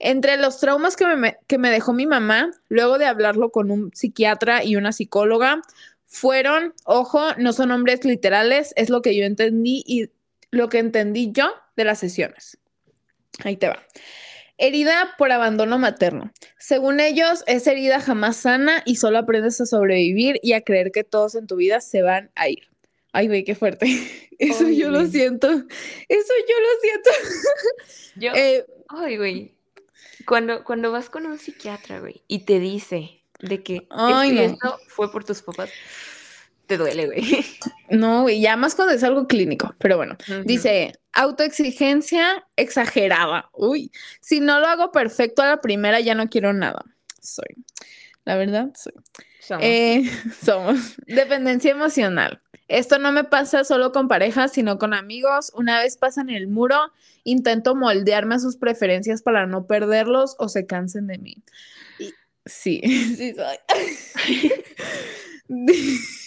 [0.00, 3.92] entre los traumas que me, que me dejó mi mamá, luego de hablarlo con un
[3.94, 5.62] psiquiatra y una psicóloga,
[6.06, 10.10] fueron, ojo, no son nombres literales, es lo que yo entendí y
[10.50, 12.58] lo que entendí yo de las sesiones.
[13.44, 13.82] Ahí te va.
[14.58, 16.32] Herida por abandono materno.
[16.58, 21.02] Según ellos, esa herida jamás sana y solo aprendes a sobrevivir y a creer que
[21.02, 22.68] todos en tu vida se van a ir.
[23.12, 23.86] Ay, güey, qué fuerte.
[24.38, 25.48] Eso yo lo siento.
[25.48, 27.10] Eso yo lo siento.
[28.16, 29.54] Yo, eh, ay, güey.
[30.26, 33.88] Cuando, cuando vas con un psiquiatra, güey, y te dice de que
[34.42, 35.70] esto fue por tus papás,
[36.70, 37.44] te duele, güey.
[37.90, 43.50] No, güey, ya más cuando es algo clínico, pero bueno, dice, autoexigencia exagerada.
[43.52, 43.90] Uy,
[44.20, 46.84] si no lo hago perfecto a la primera, ya no quiero nada.
[47.20, 47.56] Soy,
[48.24, 48.92] la verdad, soy.
[49.40, 49.64] Somos.
[49.64, 50.08] Eh,
[50.44, 50.94] somos.
[51.08, 52.40] Dependencia emocional.
[52.68, 55.50] Esto no me pasa solo con parejas, sino con amigos.
[55.56, 56.92] Una vez pasan el muro,
[57.24, 61.42] intento moldearme a sus preferencias para no perderlos o se cansen de mí.
[62.46, 62.80] sí,
[63.16, 63.58] sí soy.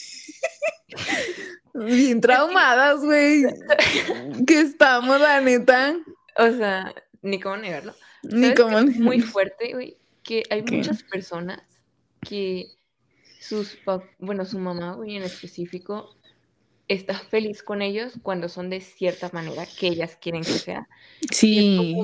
[1.73, 3.43] Bien traumadas, güey.
[4.47, 5.97] que estamos, la neta.
[6.37, 7.93] O sea, ni cómo negarlo.
[8.23, 11.61] Ni cómo Es muy fuerte, güey, que hay muchas personas
[12.21, 12.67] que
[13.39, 13.77] sus,
[14.19, 16.15] bueno, su mamá, güey, en específico,
[16.87, 20.87] está feliz con ellos cuando son de cierta manera que ellas quieren que sea.
[21.31, 21.95] Sí.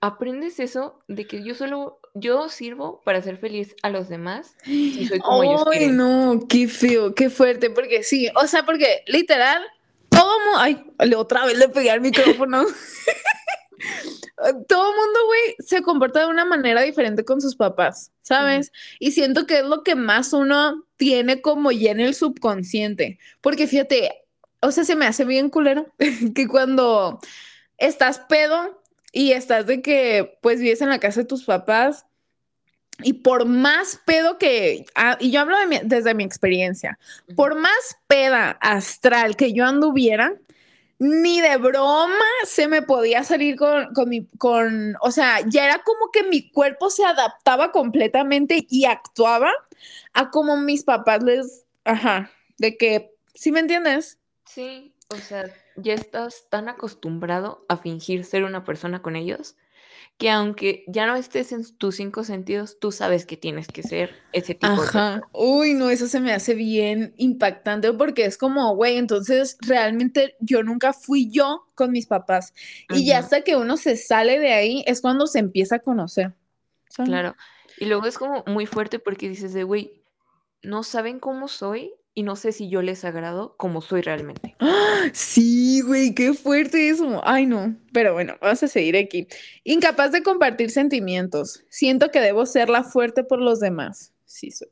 [0.00, 5.06] aprendes eso de que yo solo yo sirvo para ser feliz a los demás y
[5.06, 9.62] soy como ellos Ay, no, qué feo, qué fuerte, porque sí, o sea, porque literal,
[10.08, 12.64] todo mundo, ay, otra vez le pegué al micrófono.
[14.68, 18.72] todo mundo, güey, se comporta de una manera diferente con sus papás, ¿sabes?
[18.98, 23.66] Y siento que es lo que más uno tiene como ya en el subconsciente, porque
[23.66, 24.24] fíjate,
[24.60, 25.86] o sea, se me hace bien culero
[26.34, 27.20] que cuando
[27.78, 28.82] estás pedo
[29.16, 32.04] y estás de que pues vives en la casa de tus papás
[33.02, 36.98] y por más pedo que, ah, y yo hablo desde mi experiencia,
[37.34, 40.34] por más peda astral que yo anduviera,
[40.98, 45.78] ni de broma se me podía salir con, con mi, con, o sea, ya era
[45.78, 49.50] como que mi cuerpo se adaptaba completamente y actuaba
[50.12, 54.18] a como mis papás les, ajá, de que, ¿sí me entiendes?
[54.44, 59.56] Sí, o sea, ya estás tan acostumbrado a fingir ser una persona con ellos
[60.18, 64.14] que aunque ya no estés en tus cinco sentidos, tú sabes que tienes que ser
[64.32, 65.20] ese tipo Ajá.
[65.32, 70.62] Uy, no, eso se me hace bien impactante porque es como, güey, entonces realmente yo
[70.62, 72.54] nunca fui yo con mis papás.
[72.88, 76.34] Y ya hasta que uno se sale de ahí es cuando se empieza a conocer.
[76.94, 77.36] Claro.
[77.78, 80.02] Y luego es como muy fuerte porque dices de, güey,
[80.62, 84.56] no saben cómo soy y no sé si yo les agrado como soy realmente.
[85.12, 87.20] Sí, güey, qué fuerte eso.
[87.24, 87.76] Ay, no.
[87.92, 89.28] Pero bueno, vamos a seguir aquí.
[89.64, 91.62] Incapaz de compartir sentimientos.
[91.68, 94.14] Siento que debo ser la fuerte por los demás.
[94.24, 94.68] Sí, soy.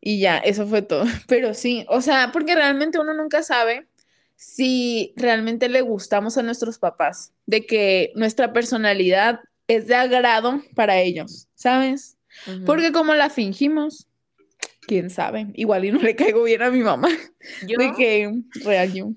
[0.00, 1.04] Y ya, eso fue todo.
[1.28, 3.86] Pero sí, o sea, porque realmente uno nunca sabe
[4.34, 10.98] si realmente le gustamos a nuestros papás, de que nuestra personalidad es de agrado para
[10.98, 12.16] ellos, ¿sabes?
[12.64, 14.08] Porque como la fingimos,
[14.86, 17.08] quién sabe, igual y no le caigo bien a mi mamá.
[17.66, 18.32] Yo, de que
[18.64, 19.10] real yo.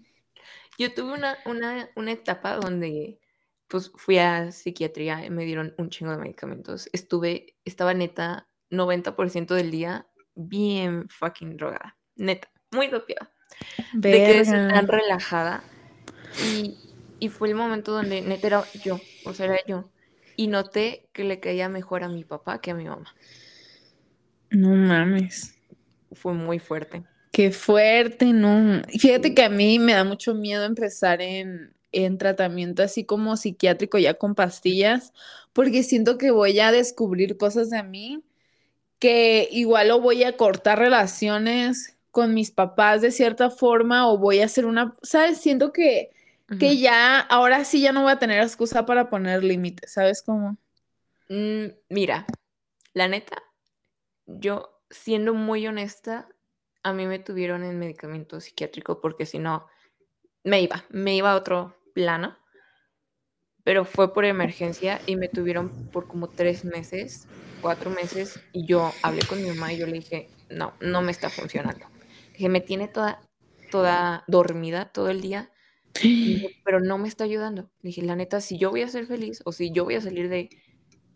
[0.93, 3.19] tuve una, una, una etapa donde
[3.67, 6.89] pues fui a psiquiatría y me dieron un chingo de medicamentos.
[6.93, 11.97] Estuve, estaba neta 90% del día bien fucking drogada.
[12.15, 13.31] Neta, muy dopiada.
[13.93, 15.63] De que tan relajada.
[16.45, 16.77] Y,
[17.19, 19.89] y, fue el momento donde neta era yo, o sea, era yo.
[20.35, 23.13] Y noté que le caía mejor a mi papá que a mi mamá.
[24.51, 25.56] No mames
[26.11, 27.03] fue muy fuerte.
[27.31, 28.81] Qué fuerte, ¿no?
[28.99, 33.97] Fíjate que a mí me da mucho miedo empezar en, en tratamiento así como psiquiátrico
[33.97, 35.13] ya con pastillas,
[35.53, 38.23] porque siento que voy a descubrir cosas de mí
[38.99, 44.39] que igual o voy a cortar relaciones con mis papás de cierta forma o voy
[44.39, 45.39] a hacer una, ¿sabes?
[45.39, 46.09] Siento que,
[46.59, 50.57] que ya, ahora sí ya no voy a tener excusa para poner límites, ¿sabes cómo?
[51.29, 52.25] Mm, mira,
[52.93, 53.43] la neta,
[54.25, 56.27] yo siendo muy honesta,
[56.83, 59.67] a mí me tuvieron en medicamento psiquiátrico porque si no,
[60.43, 62.37] me iba, me iba a otro plano.
[63.63, 67.27] Pero fue por emergencia y me tuvieron por como tres meses,
[67.61, 68.39] cuatro meses.
[68.53, 71.85] Y yo hablé con mi mamá y yo le dije, no, no me está funcionando.
[72.31, 73.21] Dije, me tiene toda,
[73.69, 75.51] toda dormida todo el día,
[76.63, 77.69] pero no me está ayudando.
[77.81, 80.29] Dije, la neta, si yo voy a ser feliz o si yo voy a salir
[80.29, 80.49] de,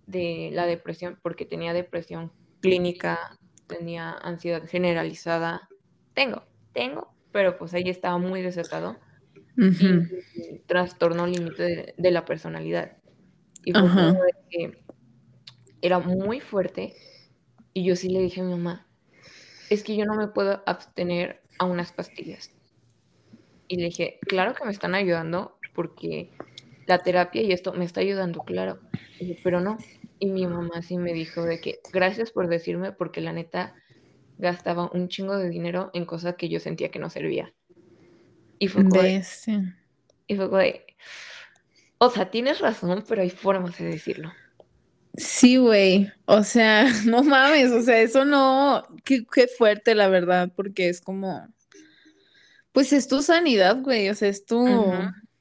[0.07, 3.39] de la depresión, porque tenía depresión clínica,
[3.77, 5.69] tenía ansiedad generalizada.
[6.13, 6.43] Tengo,
[6.73, 8.97] tengo, pero pues ahí estaba muy desatado.
[9.57, 12.97] y, trastorno límite de, la personalidad.
[13.65, 14.83] Y fue de que
[15.81, 16.93] era muy fuerte.
[17.73, 18.87] Y yo sí le dije a mi mamá,
[19.69, 22.51] es que yo no me puedo abstener a unas pastillas.
[23.67, 26.29] Y le dije, claro que me están ayudando porque
[26.87, 28.79] la terapia y esto me está ayudando, claro.
[29.43, 29.77] pero no.
[30.21, 33.73] Y mi mamá sí me dijo de que gracias por decirme porque la neta
[34.37, 37.51] gastaba un chingo de dinero en cosas que yo sentía que no servía.
[38.59, 39.23] Y fue como de,
[40.27, 40.61] y fue como
[41.97, 44.31] o sea, tienes razón, pero hay formas de decirlo.
[45.15, 46.11] Sí, güey.
[46.25, 51.01] O sea, no mames, o sea, eso no, qué, qué fuerte, la verdad, porque es
[51.01, 51.47] como,
[52.71, 54.67] pues es tu sanidad, güey, o sea, es tu,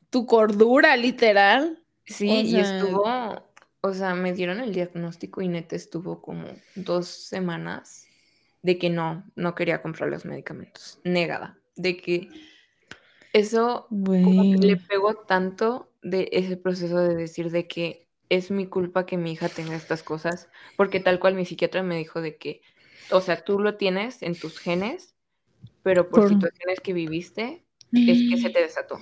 [0.08, 1.82] tu cordura, literal.
[2.06, 3.49] Sí, y estuvo,
[3.82, 8.06] o sea, me dieron el diagnóstico y neta estuvo como dos semanas
[8.62, 12.28] de que no, no quería comprar los medicamentos, negada, de que
[13.32, 18.66] eso como que le pegó tanto de ese proceso de decir de que es mi
[18.66, 22.36] culpa que mi hija tenga estas cosas, porque tal cual mi psiquiatra me dijo de
[22.36, 22.60] que,
[23.10, 25.14] o sea, tú lo tienes en tus genes,
[25.82, 29.00] pero por, situaciones que viviste es que se te desató.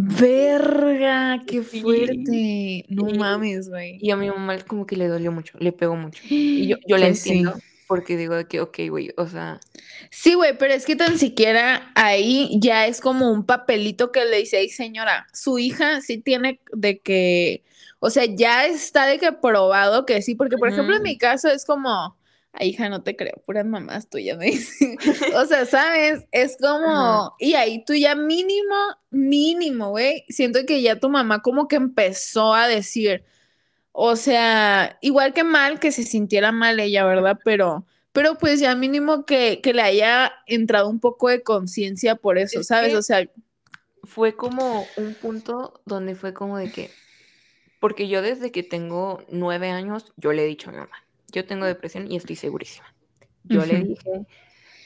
[0.00, 2.84] Verga, qué fuerte.
[2.88, 3.98] No mames, güey.
[4.00, 6.22] Y a mi mamá como que le dolió mucho, le pegó mucho.
[6.28, 7.54] Y yo, yo la pues entiendo
[7.88, 9.58] porque digo que, ok, güey, o sea.
[10.10, 14.38] Sí, güey, pero es que tan siquiera ahí ya es como un papelito que le
[14.38, 17.64] dice, ay, señora, su hija sí tiene de que
[18.00, 21.48] o sea, ya está de que probado que sí, porque por ejemplo en mi caso
[21.48, 22.16] es como,
[22.58, 24.98] ay hija, no te creo, puras mamás tuyas me dicen.
[25.36, 26.26] o sea, ¿sabes?
[26.32, 28.74] Es como, y ahí tú ya mínimo,
[29.10, 33.24] mínimo, güey, siento que ya tu mamá como que empezó a decir,
[33.92, 37.38] o sea, igual que mal que se sintiera mal ella, ¿verdad?
[37.44, 37.84] Pero
[38.18, 42.64] pero pues ya mínimo que, que le haya entrado un poco de conciencia por eso,
[42.64, 42.94] ¿sabes?
[42.94, 43.24] O sea,
[44.02, 46.90] fue como un punto donde fue como de que,
[47.78, 50.96] porque yo desde que tengo nueve años, yo le he dicho a mi mamá,
[51.32, 52.86] yo tengo depresión y estoy segurísima.
[53.44, 54.26] Yo le dije,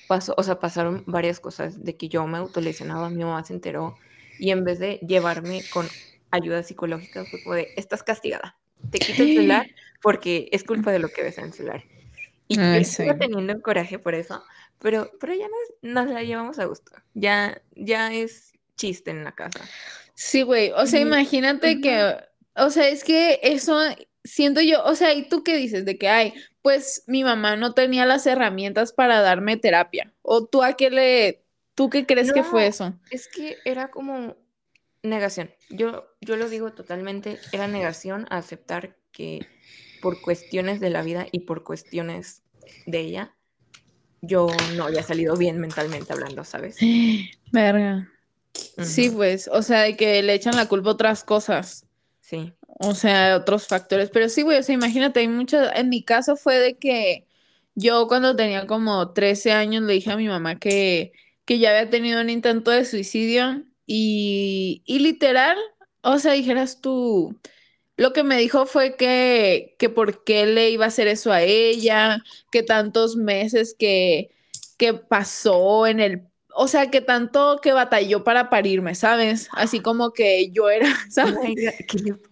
[0.07, 3.97] pasó, o sea, pasaron varias cosas de que yo me autolesionaba, mi mamá se enteró
[4.39, 5.87] y en vez de llevarme con
[6.31, 8.57] ayuda psicológica fue como de, estás castigada,
[8.91, 9.67] te quito el celular
[10.01, 11.85] porque es culpa de lo que ves en el celular.
[12.49, 14.43] Y yo estoy teniendo coraje por eso,
[14.79, 19.33] pero, pero ya nos, nos, la llevamos a gusto, ya, ya es chiste en la
[19.33, 19.61] casa.
[20.15, 22.17] Sí, güey, o sea, imagínate que
[22.55, 23.81] o sea, es que eso
[24.25, 25.85] siento yo, o sea, ¿y tú qué dices?
[25.85, 30.13] De que, ay, pues mi mamá no tenía las herramientas para darme terapia.
[30.23, 31.45] ¿O tú a qué le,
[31.75, 32.95] tú qué crees que fue eso?
[33.11, 34.37] Es que era como
[35.03, 35.51] negación.
[35.71, 39.47] Yo, yo lo digo totalmente, era negación a aceptar que
[40.01, 42.43] por cuestiones de la vida y por cuestiones
[42.87, 43.35] de ella,
[44.21, 44.47] yo
[44.77, 46.77] no había salido bien mentalmente hablando, ¿sabes?
[47.53, 48.09] Verga.
[48.79, 51.87] Sí, pues, o sea, de que le echan la culpa a otras cosas.
[52.21, 52.53] Sí.
[52.85, 54.11] O sea, otros factores.
[54.11, 55.69] Pero sí, güey, o sea, imagínate, hay muchos.
[55.75, 57.27] En mi caso fue de que
[57.75, 61.13] yo cuando tenía como 13 años le dije a mi mamá que,
[61.45, 65.57] que ya había tenido un intento de suicidio y, y literal,
[66.03, 67.41] o sea, dijeras tú,
[67.97, 71.43] lo que me dijo fue que, que por qué le iba a hacer eso a
[71.43, 74.31] ella, que tantos meses que,
[74.79, 79.49] que pasó en el o sea, que tanto que batalló para parirme, ¿sabes?
[79.53, 81.37] Así como que yo era, ¿sabes?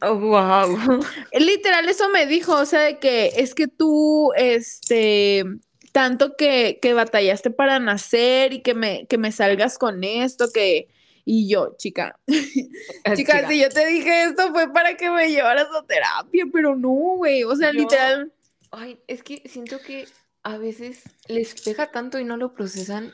[0.00, 0.78] wow.
[1.32, 5.44] Literal, eso me dijo, o sea, de que es que tú, este,
[5.92, 10.88] tanto que, que batallaste para nacer y que me, que me salgas con esto, que...
[11.26, 12.18] Y yo, chica,
[13.14, 16.88] chica, si yo te dije esto fue para que me llevaras a terapia, pero no,
[16.88, 18.32] güey, o sea, literal.
[18.72, 20.06] Ay, es que siento que
[20.42, 23.12] a veces les pega tanto y no lo procesan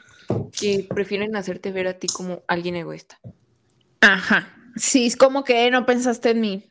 [0.58, 3.18] que prefieren hacerte ver a ti como alguien egoísta.
[4.00, 4.52] Ajá.
[4.76, 6.64] Sí, es como que no pensaste en mí.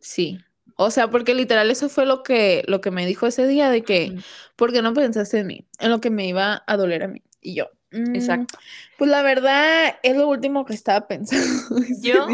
[0.00, 0.38] Sí.
[0.76, 3.82] O sea, porque literal eso fue lo que, lo que me dijo ese día de
[3.82, 4.16] que,
[4.56, 5.66] ¿por qué no pensaste en mí?
[5.80, 7.22] En lo que me iba a doler a mí.
[7.40, 7.70] Y yo.
[7.90, 8.58] Mm, Exacto.
[8.96, 11.46] Pues la verdad es lo último que estaba pensando.
[12.02, 12.26] Yo,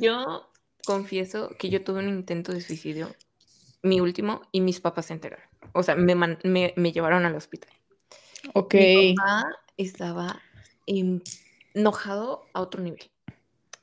[0.00, 0.50] yo
[0.86, 3.14] confieso que yo tuve un intento de suicidio,
[3.82, 5.46] mi último, y mis papás se enteraron.
[5.72, 7.72] O sea, me, me, me llevaron al hospital.
[8.52, 8.74] Ok.
[8.74, 10.42] Mi papá estaba
[10.86, 13.10] enojado a otro nivel.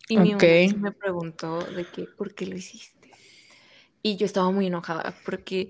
[0.08, 0.44] Y mi mamá
[0.78, 3.12] me preguntó de qué, ¿por qué lo hiciste?
[4.04, 5.70] Y yo estaba muy enojada porque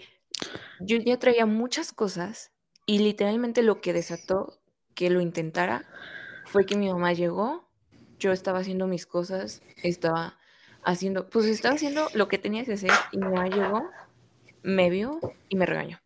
[0.79, 2.51] yo ya traía muchas cosas
[2.85, 4.59] y literalmente lo que desató
[4.95, 5.87] que lo intentara
[6.45, 7.69] fue que mi mamá llegó,
[8.19, 10.39] yo estaba haciendo mis cosas, estaba
[10.83, 13.89] haciendo, pues estaba haciendo lo que tenía que hacer y mi mamá llegó
[14.63, 15.19] me vio
[15.49, 15.99] y me regañó.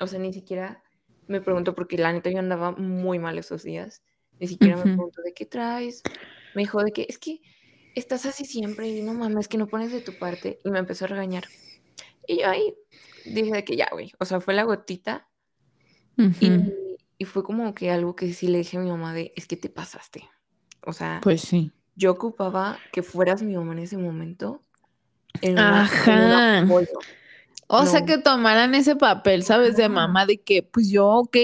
[0.00, 0.82] O sea, ni siquiera
[1.26, 4.02] me preguntó, porque la neta yo andaba muy mal esos días.
[4.38, 6.02] Ni siquiera me preguntó de qué traes.
[6.54, 7.40] Me dijo de que es que
[7.94, 10.58] estás así siempre y no mames, que no pones de tu parte.
[10.64, 11.44] Y me empezó a regañar.
[12.26, 12.74] Y yo ahí
[13.24, 14.12] dije de que ya, güey.
[14.18, 15.28] O sea, fue la gotita.
[16.16, 16.50] y,
[17.18, 19.56] y, fue como que algo que sí le dije a mi mamá de, es que
[19.56, 20.28] te pasaste.
[20.82, 21.72] O sea, pues sí.
[21.94, 24.62] Yo ocupaba que fueras mi mamá en ese momento.
[25.56, 26.66] Ajá.
[27.68, 29.76] O sea, que tomaran ese papel, ¿sabes?
[29.76, 31.36] De mamá, de que, pues yo, ok,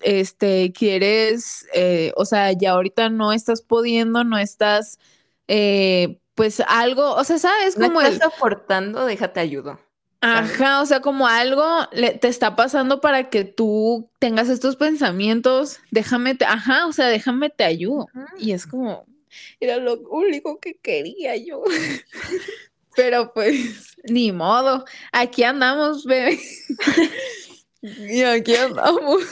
[0.00, 4.98] este, quieres, eh, o sea, ya ahorita no estás pudiendo, no estás,
[5.48, 7.74] eh, pues algo, o sea, ¿sabes?
[7.74, 9.78] Como estás soportando, déjate ayudo.
[10.22, 16.34] Ajá, o sea, como algo te está pasando para que tú tengas estos pensamientos, déjame,
[16.34, 18.06] te, ajá, o sea, déjame te ayudo.
[18.38, 19.06] Y es como,
[19.60, 21.64] era lo único que quería yo.
[22.96, 26.38] Pero pues, ni modo, aquí andamos, bebé.
[27.82, 29.22] y aquí andamos.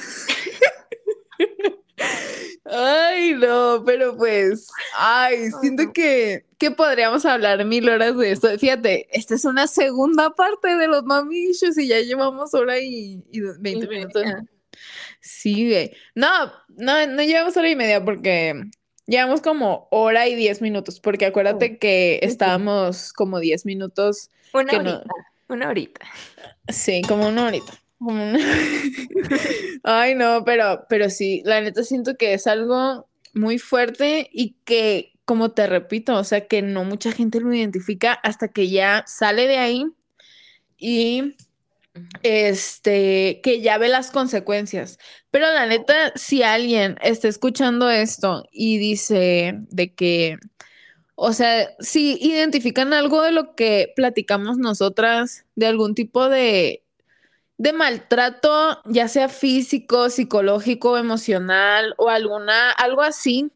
[2.71, 8.59] Ay, no, pero pues, ay, siento que, que podríamos hablar mil horas de esto.
[8.59, 13.41] Fíjate, esta es una segunda parte de los mamichos y ya llevamos hora y, y
[13.41, 14.23] 20 minutos.
[15.21, 15.93] Sí, güey.
[16.15, 18.55] No, no, no llevamos hora y media porque
[19.09, 24.31] llevamos como hora y 10 minutos, porque acuérdate oh, que estábamos como 10 minutos.
[24.53, 25.05] Una horita,
[25.49, 26.07] una horita.
[26.69, 27.73] Sí, como una horita.
[29.83, 35.15] Ay, no, pero, pero sí, la neta siento que es algo muy fuerte y que,
[35.25, 39.47] como te repito, o sea, que no mucha gente lo identifica hasta que ya sale
[39.47, 39.87] de ahí
[40.77, 41.35] y
[42.23, 44.99] este, que ya ve las consecuencias.
[45.31, 50.39] Pero la neta, si alguien está escuchando esto y dice de que,
[51.15, 56.85] o sea, si identifican algo de lo que platicamos nosotras, de algún tipo de
[57.59, 63.51] de maltrato, ya sea físico, psicológico, emocional o alguna, algo así,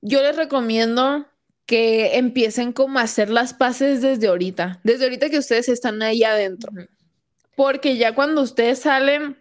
[0.00, 1.26] yo les recomiendo
[1.66, 6.22] que empiecen como a hacer las paces desde ahorita, desde ahorita que ustedes están ahí
[6.22, 6.72] adentro.
[7.56, 9.38] Porque ya cuando ustedes salen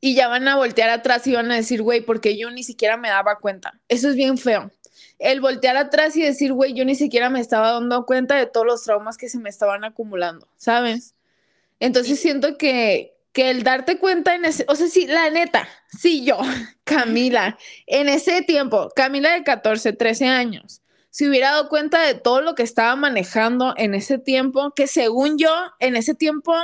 [0.00, 2.96] y ya van a voltear atrás y van a decir, güey, porque yo ni siquiera
[2.96, 3.80] me daba cuenta.
[3.88, 4.70] Eso es bien feo.
[5.18, 8.66] El voltear atrás y decir, güey, yo ni siquiera me estaba dando cuenta de todos
[8.66, 11.14] los traumas que se me estaban acumulando, ¿sabes?
[11.80, 16.24] Entonces siento que, que el darte cuenta en ese, o sea, sí, la neta, sí
[16.24, 16.38] yo,
[16.84, 20.82] Camila, en ese tiempo, Camila de 14, 13 años,
[21.18, 25.36] si hubiera dado cuenta de todo lo que estaba manejando en ese tiempo, que según
[25.36, 25.50] yo,
[25.80, 26.54] en ese tiempo,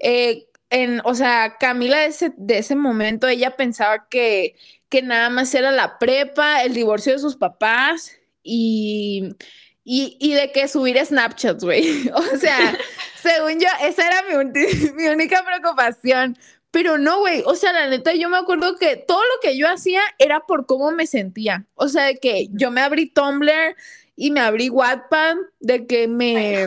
[0.00, 4.56] eh, en, o sea, Camila de ese, de ese momento, ella pensaba que,
[4.88, 9.36] que nada más era la prepa, el divorcio de sus papás y,
[9.84, 12.10] y, y de que subir Snapchats, güey.
[12.12, 12.76] O sea,
[13.22, 14.50] según yo, esa era mi,
[14.96, 16.36] mi única preocupación.
[16.72, 19.68] Pero no, güey, o sea, la neta, yo me acuerdo que todo lo que yo
[19.68, 21.66] hacía era por cómo me sentía.
[21.74, 23.76] O sea, de que yo me abrí Tumblr
[24.16, 26.66] y me abrí Wattpad, de que me,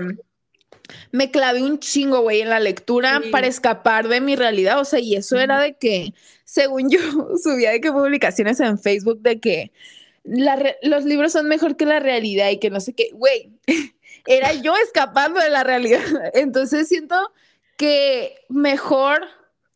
[1.12, 4.80] me clavé un chingo, güey, en la lectura para escapar de mi realidad.
[4.80, 6.14] O sea, y eso era de que,
[6.46, 7.00] según yo,
[7.44, 9.72] subía de que publicaciones en Facebook de que
[10.82, 13.52] los libros son mejor que la realidad y que no sé qué, güey,
[14.26, 16.02] era yo escapando de la realidad.
[16.34, 17.16] Entonces siento
[17.78, 19.28] que mejor,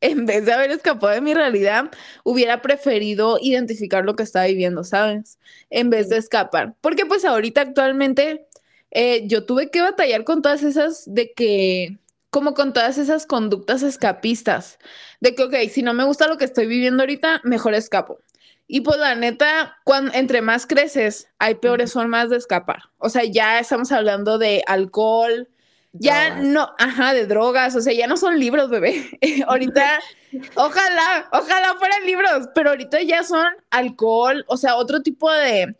[0.01, 1.91] en vez de haber escapado de mi realidad,
[2.23, 5.39] hubiera preferido identificar lo que estaba viviendo, ¿sabes?
[5.69, 6.75] En vez de escapar.
[6.81, 8.47] Porque pues ahorita actualmente
[8.91, 11.99] eh, yo tuve que batallar con todas esas de que
[12.29, 14.77] como con todas esas conductas escapistas,
[15.19, 18.19] de que, ok, si no me gusta lo que estoy viviendo ahorita, mejor escapo.
[18.67, 22.83] Y pues la neta, cuando, entre más creces, hay peores formas de escapar.
[22.99, 25.49] O sea, ya estamos hablando de alcohol,
[25.93, 29.09] ya no, ajá, de drogas, o sea, ya no son libros, bebé.
[29.47, 29.99] ahorita,
[30.55, 35.75] ojalá, ojalá fueran libros, pero ahorita ya son alcohol, o sea, otro tipo de,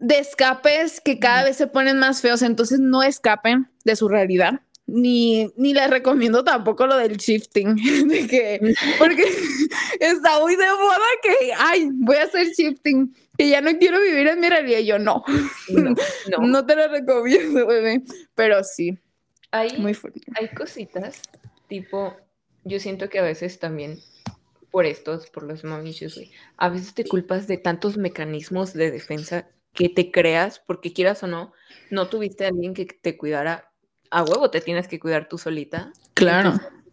[0.00, 4.60] de escapes que cada vez se ponen más feos, entonces no escapen de su realidad
[4.86, 7.74] ni, ni les recomiendo tampoco lo del shifting,
[8.08, 9.24] de que, porque
[10.00, 14.28] está muy de moda que, ay, voy a hacer shifting, que ya no quiero vivir
[14.28, 14.80] en mi realidad.
[14.80, 15.24] yo, no,
[16.40, 18.02] no, te lo recomiendo, bebé,
[18.34, 18.98] pero sí,
[19.52, 19.96] hay, muy.
[20.34, 21.22] Hay cositas,
[21.68, 22.16] tipo,
[22.64, 24.00] yo siento que a veces también
[24.70, 26.20] por estos, por los mamichos,
[26.56, 31.26] a veces te culpas de tantos mecanismos de defensa que te creas, porque quieras o
[31.26, 31.52] no,
[31.90, 33.72] no tuviste a alguien que te cuidara
[34.12, 35.92] a huevo te tienes que cuidar tú solita.
[36.14, 36.52] Claro.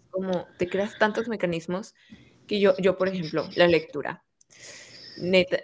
[0.10, 1.94] como te creas tantos mecanismos
[2.48, 4.24] que yo, yo, por ejemplo, la lectura.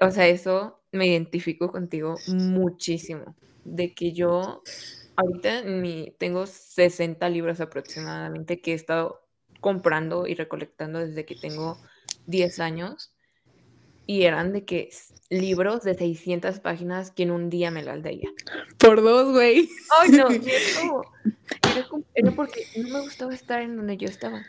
[0.02, 3.36] o sea, eso me identifico contigo muchísimo.
[3.64, 4.62] De que yo
[5.16, 9.22] ahorita mi, tengo 60 libros aproximadamente que he estado
[9.60, 11.80] comprando y recolectando desde que tengo
[12.28, 13.12] 10 años.
[14.08, 14.90] Y eran de que
[15.30, 18.30] libros de 600 páginas que en un día me las leía.
[18.78, 19.68] Por dos, güey.
[20.00, 20.28] Ay, no,
[22.14, 24.46] era, porque no me gustaba estar en donde yo estaba.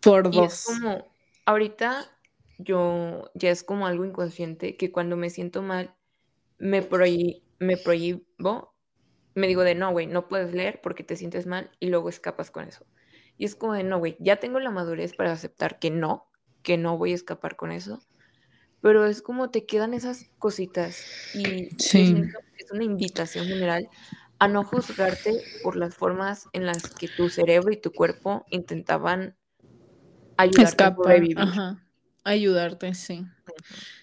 [0.00, 0.52] Por dos.
[0.52, 1.06] Es como,
[1.46, 2.10] ahorita
[2.58, 5.94] yo ya es como algo inconsciente que cuando me siento mal,
[6.58, 6.86] me,
[7.60, 8.74] me prohíbo,
[9.34, 12.50] me digo de no, güey, no puedes leer porque te sientes mal y luego escapas
[12.50, 12.86] con eso.
[13.36, 16.30] Y es como de no, güey, ya tengo la madurez para aceptar que no,
[16.62, 18.02] que no voy a escapar con eso
[18.80, 21.68] pero es como te quedan esas cositas y
[22.58, 23.88] es una invitación general
[24.38, 25.32] a no juzgarte
[25.62, 29.36] por las formas en las que tu cerebro y tu cuerpo intentaban
[30.36, 31.48] ayudarte a sobrevivir.
[32.24, 33.26] Ayudarte, sí.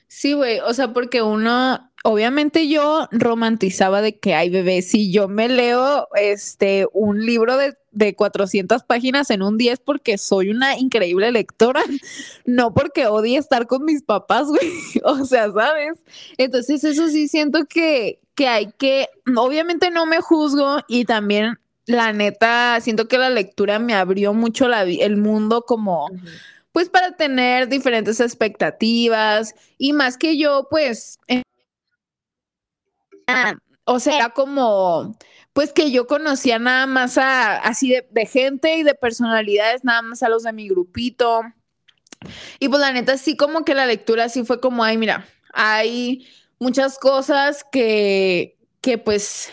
[0.08, 5.28] Sí, güey, o sea, porque uno, obviamente yo romantizaba de que hay bebés, si yo
[5.28, 10.50] me leo este un libro de, de 400 páginas en un día es porque soy
[10.50, 11.82] una increíble lectora,
[12.46, 14.72] no porque odie estar con mis papás, güey,
[15.04, 16.00] o sea, ¿sabes?
[16.38, 22.14] Entonces eso sí siento que, que hay que, obviamente no me juzgo y también la
[22.14, 26.10] neta, siento que la lectura me abrió mucho la, el mundo como
[26.78, 31.18] pues para tener diferentes expectativas y más que yo, pues,
[33.86, 35.18] o sea, como,
[35.54, 40.22] pues que yo conocía nada más a, así de, gente y de personalidades, nada más
[40.22, 41.41] a los de mi grupito.
[42.60, 46.28] Y pues la neta, sí, como que la lectura sí fue como, ay, mira, hay
[46.60, 49.49] muchas cosas que, que pues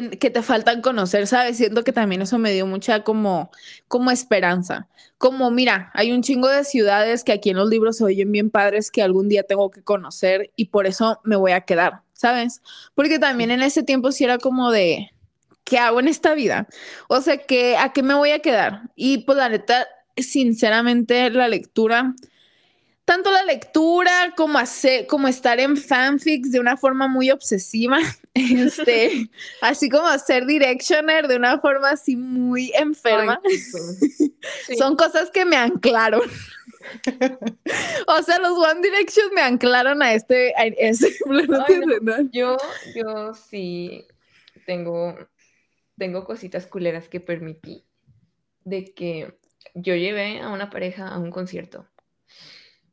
[0.00, 1.58] que, te faltan conocer, ¿sabes?
[1.58, 3.50] Siento que también eso me dio mucha como,
[3.88, 4.88] como esperanza.
[5.18, 8.50] Como, mira, hay un chingo de ciudades que aquí en los libros se oyen bien
[8.50, 12.62] padres que algún día tengo que conocer y por eso me voy a quedar, ¿sabes?
[12.94, 15.10] Porque también en ese tiempo sí era como de,
[15.62, 16.66] ¿qué hago en esta vida?
[17.08, 18.90] O sea, que ¿a qué me voy a quedar?
[18.96, 19.86] Y pues la neta,
[20.16, 22.14] sinceramente, la lectura
[23.12, 27.98] tanto la lectura como hacer, como estar en fanfics de una forma muy obsesiva,
[28.34, 29.28] este,
[29.60, 33.38] así como hacer directioner de una forma así muy enferma.
[34.78, 36.22] Son cosas que me anclaron.
[38.06, 40.64] o sea, los One Direction me anclaron a este, a
[42.30, 42.56] Yo,
[42.94, 44.06] yo sí
[44.64, 45.18] tengo,
[45.98, 47.84] tengo cositas culeras que permití
[48.64, 49.36] de que
[49.74, 51.91] yo llevé a una pareja a un concierto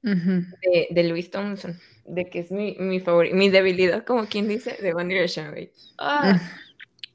[0.01, 4.77] de, de, Louis Thompson, de que es mi, mi favorito, mi debilidad, como quien dice,
[4.81, 5.53] de One Direction,
[5.97, 6.39] ah,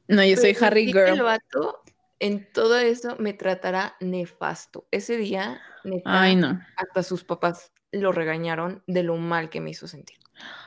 [0.09, 1.09] no, yo soy Harry Girl.
[1.09, 1.83] El vato
[2.21, 4.87] en todo eso me tratará nefasto.
[4.91, 5.61] Ese día,
[6.05, 6.61] Ay, no.
[6.77, 10.19] hasta sus papás lo regañaron de lo mal que me hizo sentir.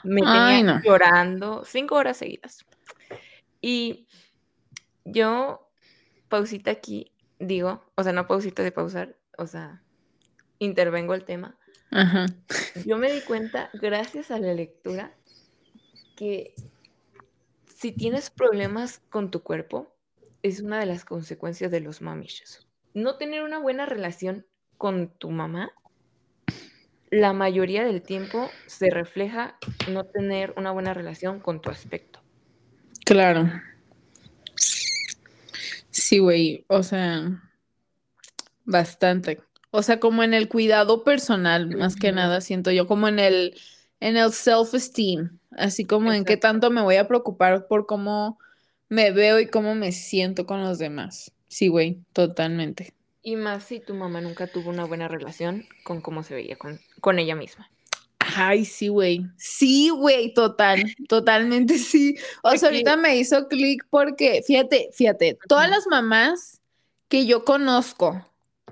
[0.03, 2.65] Me tenía llorando cinco horas seguidas.
[3.61, 4.07] Y
[5.03, 5.69] yo,
[6.29, 9.81] pausita aquí, digo, o sea, no pausita de pausar, o sea,
[10.59, 11.56] intervengo el tema.
[12.85, 15.13] Yo me di cuenta, gracias a la lectura,
[16.15, 16.53] que
[17.75, 19.93] si tienes problemas con tu cuerpo,
[20.43, 22.67] es una de las consecuencias de los mamiches.
[22.93, 24.45] No tener una buena relación
[24.77, 25.71] con tu mamá,
[27.09, 29.57] la mayoría del tiempo se refleja
[29.89, 32.21] no tener una buena relación con tu aspecto.
[33.05, 33.49] Claro.
[35.89, 37.41] Sí, güey, o sea,
[38.65, 39.41] bastante.
[39.71, 43.59] O sea, como en el cuidado personal, más que nada, siento yo, como en el,
[43.99, 48.39] en el self-esteem, así como en qué tanto me voy a preocupar por cómo
[48.89, 51.31] me veo y cómo me siento con los demás.
[51.47, 52.93] Sí, güey, totalmente.
[53.21, 56.79] Y más si tu mamá nunca tuvo una buena relación con cómo se veía con,
[57.01, 57.69] con ella misma.
[58.19, 59.25] Ay, sí, güey.
[59.37, 62.15] Sí, güey, total, totalmente sí.
[62.43, 66.61] O sea, ahorita me hizo clic porque, fíjate, fíjate, todas las mamás
[67.07, 68.25] que yo conozco,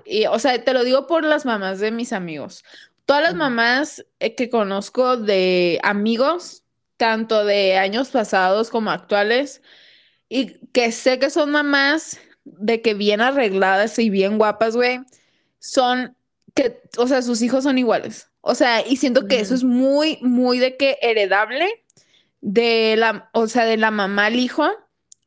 [0.06, 2.64] y, o sea, te lo digo por las mamás de mis amigos.
[3.04, 6.64] Todas las mamás eh, que conozco de amigos,
[6.96, 9.62] tanto de años pasados como actuales,
[10.28, 15.00] y que sé que son mamás de que bien arregladas y bien guapas, güey,
[15.58, 16.16] son
[16.54, 18.30] que, o sea, sus hijos son iguales.
[18.40, 21.68] O sea, y siento que eso es muy, muy de que heredable
[22.40, 24.70] de la, o sea, de la mamá al hijo,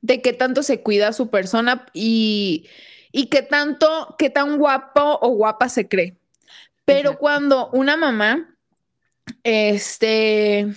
[0.02, 2.68] de qué tanto se cuida su persona y
[3.12, 6.16] y qué tanto, qué tan guapo o guapa se cree.
[6.86, 8.56] Pero cuando una mamá,
[9.44, 10.68] este,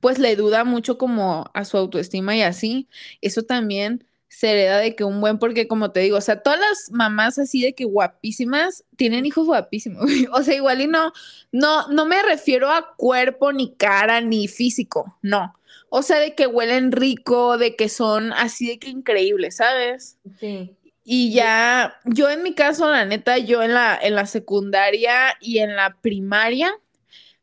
[0.00, 2.88] pues le duda mucho como a su autoestima y así,
[3.20, 6.60] eso también se hereda de que un buen, porque como te digo, o sea, todas
[6.60, 11.12] las mamás así de que guapísimas tienen hijos guapísimos, o sea, igual y no,
[11.52, 15.54] no, no me refiero a cuerpo, ni cara, ni físico, no.
[15.88, 20.18] O sea, de que huelen rico, de que son así de que increíbles, ¿sabes?
[20.38, 20.75] Sí.
[21.08, 25.58] Y ya, yo en mi caso, la neta, yo en la, en la secundaria y
[25.58, 26.74] en la primaria,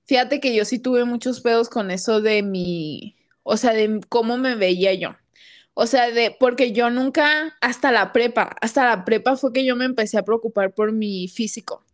[0.03, 4.35] fíjate que yo sí tuve muchos pedos con eso de mi, o sea, de cómo
[4.37, 5.15] me veía yo.
[5.75, 9.77] O sea, de, porque yo nunca, hasta la prepa, hasta la prepa fue que yo
[9.77, 11.85] me empecé a preocupar por mi físico.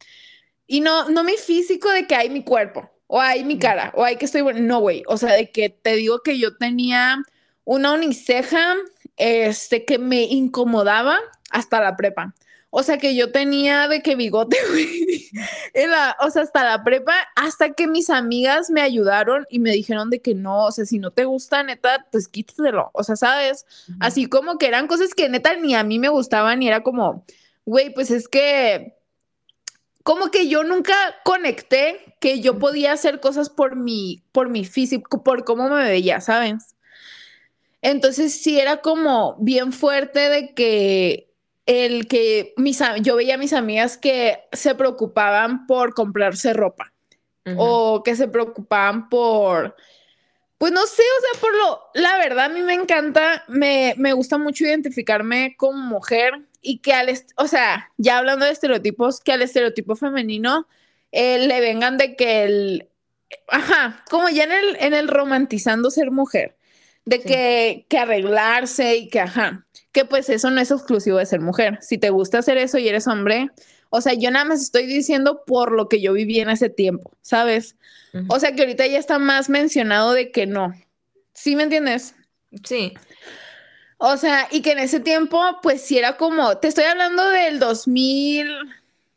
[0.65, 4.03] Y no, no mi físico de que hay mi cuerpo, o hay mi cara, o
[4.03, 4.59] hay que estoy bueno.
[4.61, 5.03] No, güey.
[5.05, 7.23] O sea, de que te digo que yo tenía
[7.63, 8.75] una uniceja,
[9.17, 11.19] este, que me incomodaba
[11.51, 12.33] hasta la prepa.
[12.71, 15.29] O sea, que yo tenía de que bigote, güey.
[16.21, 20.21] o sea, hasta la prepa, hasta que mis amigas me ayudaron y me dijeron de
[20.21, 22.91] que no, o sea, si no te gusta, neta, pues quítatelo.
[22.93, 23.65] O sea, ¿sabes?
[23.99, 27.25] Así como que eran cosas que neta ni a mí me gustaban y era como,
[27.65, 28.95] güey, pues es que
[30.03, 35.23] como que yo nunca conecté que yo podía hacer cosas por mi, por mi físico,
[35.23, 36.75] por cómo me veía, ¿sabes?
[37.81, 41.28] Entonces sí era como bien fuerte de que
[41.69, 46.91] el que mis, yo veía a mis amigas que se preocupaban por comprarse ropa
[47.57, 49.75] o que se preocupaban por,
[50.57, 54.13] pues no sé, o sea, por lo, la verdad a mí me encanta, me, me
[54.13, 59.31] gusta mucho identificarme como mujer y que al, o sea, ya hablando de estereotipos, que
[59.31, 60.67] al estereotipo femenino
[61.11, 62.89] eh, le vengan de que el,
[63.47, 66.55] ajá, como ya en el, en el romantizando ser mujer,
[67.05, 71.41] de que, que arreglarse y que, ajá, que pues eso no es exclusivo de ser
[71.41, 71.79] mujer.
[71.81, 73.49] Si te gusta hacer eso y eres hombre,
[73.89, 77.11] o sea, yo nada más estoy diciendo por lo que yo viví en ese tiempo,
[77.21, 77.75] ¿sabes?
[78.27, 80.73] O sea, que ahorita ya está más mencionado de que no.
[81.33, 82.15] ¿Sí me entiendes?
[82.63, 82.93] Sí.
[83.97, 87.59] O sea, y que en ese tiempo, pues sí era como, te estoy hablando del
[87.59, 88.47] 2000,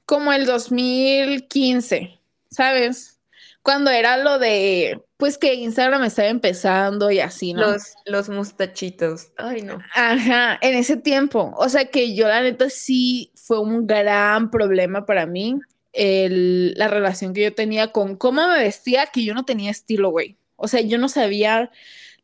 [0.07, 2.19] como el 2015,
[2.51, 3.19] ¿sabes?
[3.63, 7.71] Cuando era lo de, pues que Instagram estaba empezando y así, ¿no?
[7.71, 9.29] Los, los mustachitos.
[9.37, 9.79] Ay, no.
[9.95, 11.55] Ajá, en ese tiempo.
[11.59, 15.61] O sea que yo la neta sí fue un gran problema para mí
[15.93, 20.11] el, la relación que yo tenía con cómo me vestía, que yo no tenía estilo,
[20.11, 20.39] güey.
[20.57, 21.71] O sea, yo no sabía,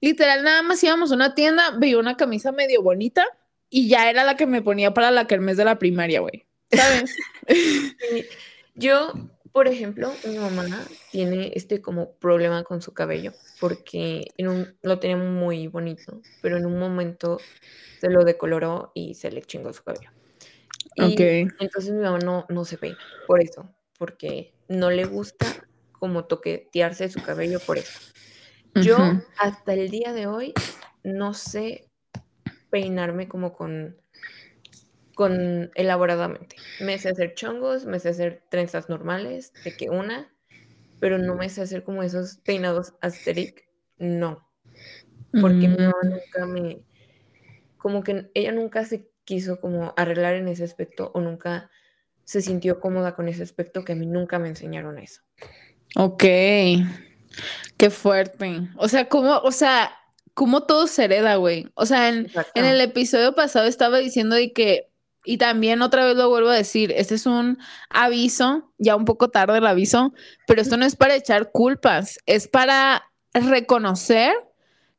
[0.01, 3.25] literal, nada más íbamos a una tienda, veía una camisa medio bonita
[3.71, 6.47] y ya era la que me ponía para la kermés de la primaria, güey.
[6.73, 7.15] ¿Sabes?
[8.75, 9.13] yo
[9.53, 10.67] por ejemplo, mi mamá
[11.11, 16.57] tiene este como problema con su cabello, porque en un, lo tenía muy bonito, pero
[16.57, 17.39] en un momento
[18.01, 20.11] se lo decoloró y se le chingó su cabello.
[20.95, 21.21] Y
[21.61, 23.69] entonces mi mamá no, no se peina, por eso,
[23.99, 25.47] porque no le gusta
[25.93, 28.01] como toquetearse su cabello por eso.
[28.75, 28.97] Yo
[29.39, 30.55] hasta el día de hoy
[31.03, 31.89] no sé
[32.71, 33.97] peinarme como con
[35.19, 36.55] con elaboradamente.
[36.79, 40.33] Me sé hacer chongos, me sé hacer trenzas normales, de que una,
[41.01, 44.49] pero no me sé hacer como esos peinados asteric, no.
[45.33, 46.09] Porque mi mamá mm.
[46.09, 46.83] nunca me,
[47.79, 51.69] como que ella nunca se quiso como arreglar en ese aspecto o nunca
[52.23, 55.23] se sintió cómoda con ese aspecto que a mí nunca me enseñaron eso.
[55.97, 56.23] Ok,
[57.77, 58.69] qué fuerte.
[58.77, 59.91] O sea, ¿cómo, o sea,
[60.35, 61.67] cómo todo se hereda, güey?
[61.75, 64.89] O sea, en, en, el episodio pasado estaba diciendo de que
[65.25, 67.59] y también otra vez lo vuelvo a decir, este es un
[67.91, 70.13] aviso, ya un poco tarde el aviso,
[70.47, 74.33] pero esto no es para echar culpas, es para reconocer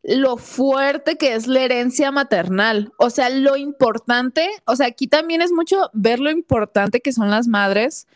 [0.04, 5.42] lo fuerte que es la herencia maternal, o sea, lo importante, o sea, aquí también
[5.42, 8.08] es mucho ver lo importante que son las madres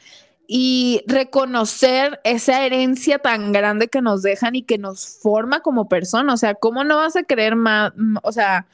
[0.48, 6.34] y reconocer esa herencia tan grande que nos dejan y que nos forma como persona,
[6.34, 7.92] o sea, ¿cómo no vas a querer más,
[8.24, 8.68] o sea,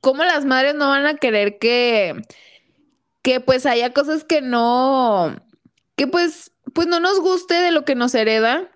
[0.00, 2.14] cómo las madres no van a querer que
[3.24, 5.34] que pues haya cosas que no,
[5.96, 8.70] que pues, pues no nos guste de lo que nos hereda.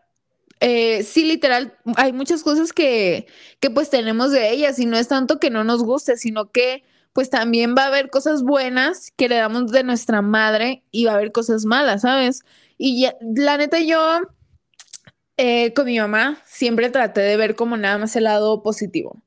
[0.61, 3.27] Eh, sí, literal, hay muchas cosas que,
[3.61, 6.83] que pues tenemos de ellas y no es tanto que no nos guste, sino que
[7.13, 11.13] pues también va a haber cosas buenas que le damos de nuestra madre y va
[11.13, 12.43] a haber cosas malas, ¿sabes?
[12.79, 14.01] Y la neta yo
[15.37, 19.23] eh, con mi mamá siempre traté de ver como nada más el lado positivo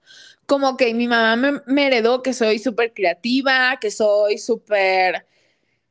[0.51, 5.25] como que mi mamá me, heredó que soy súper creativa, que soy súper,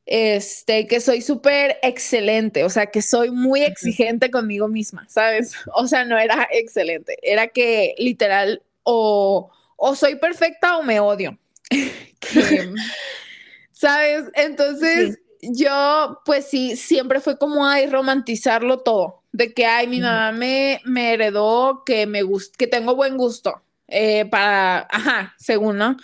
[0.05, 5.55] este, que soy súper excelente, o sea, que soy muy exigente conmigo misma, ¿sabes?
[5.75, 11.39] O sea, no era excelente, era que literal o, o soy perfecta o me odio.
[13.73, 14.25] ¿Sabes?
[14.35, 20.33] Entonces, yo, pues sí, siempre fue como, ay, romantizarlo todo, de que, ay, mi mamá
[20.33, 22.21] me, me heredó que me
[22.59, 25.97] que tengo buen gusto, eh, para, ajá, según, ¿no?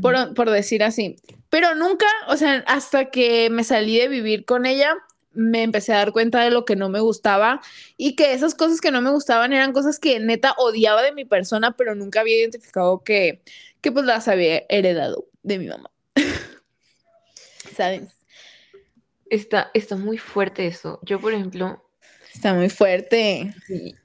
[0.00, 1.16] por, por decir así.
[1.50, 4.94] Pero nunca, o sea, hasta que me salí de vivir con ella,
[5.32, 7.60] me empecé a dar cuenta de lo que no me gustaba
[7.96, 11.24] y que esas cosas que no me gustaban eran cosas que neta odiaba de mi
[11.24, 13.42] persona, pero nunca había identificado que,
[13.80, 15.90] que pues las había heredado de mi mamá.
[17.76, 18.16] ¿Sabes?
[19.28, 21.00] Está, está muy fuerte eso.
[21.02, 21.80] Yo, por ejemplo...
[22.32, 23.54] Está muy fuerte.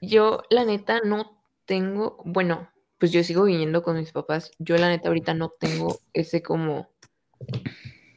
[0.00, 2.69] Yo, la neta, no tengo, bueno,
[3.00, 4.52] pues yo sigo viviendo con mis papás.
[4.58, 6.90] Yo, la neta, ahorita no tengo ese como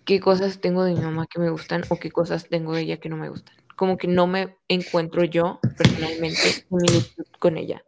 [0.05, 2.97] qué cosas tengo de mi mamá que me gustan o qué cosas tengo de ella
[2.97, 3.55] que no me gustan.
[3.77, 6.65] Como que no me encuentro yo personalmente
[7.39, 7.83] con ella.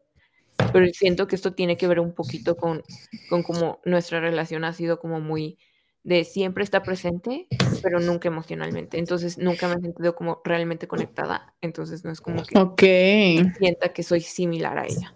[0.72, 2.81] Pero siento que esto tiene que ver un poquito con,
[3.30, 5.59] con cómo nuestra relación ha sido como muy
[6.03, 7.47] de siempre está presente,
[7.84, 8.99] pero nunca emocionalmente.
[8.99, 11.53] Entonces nunca me he sentido como realmente conectada.
[11.59, 12.43] Entonces no es como
[12.77, 15.13] que sienta que soy similar a ella.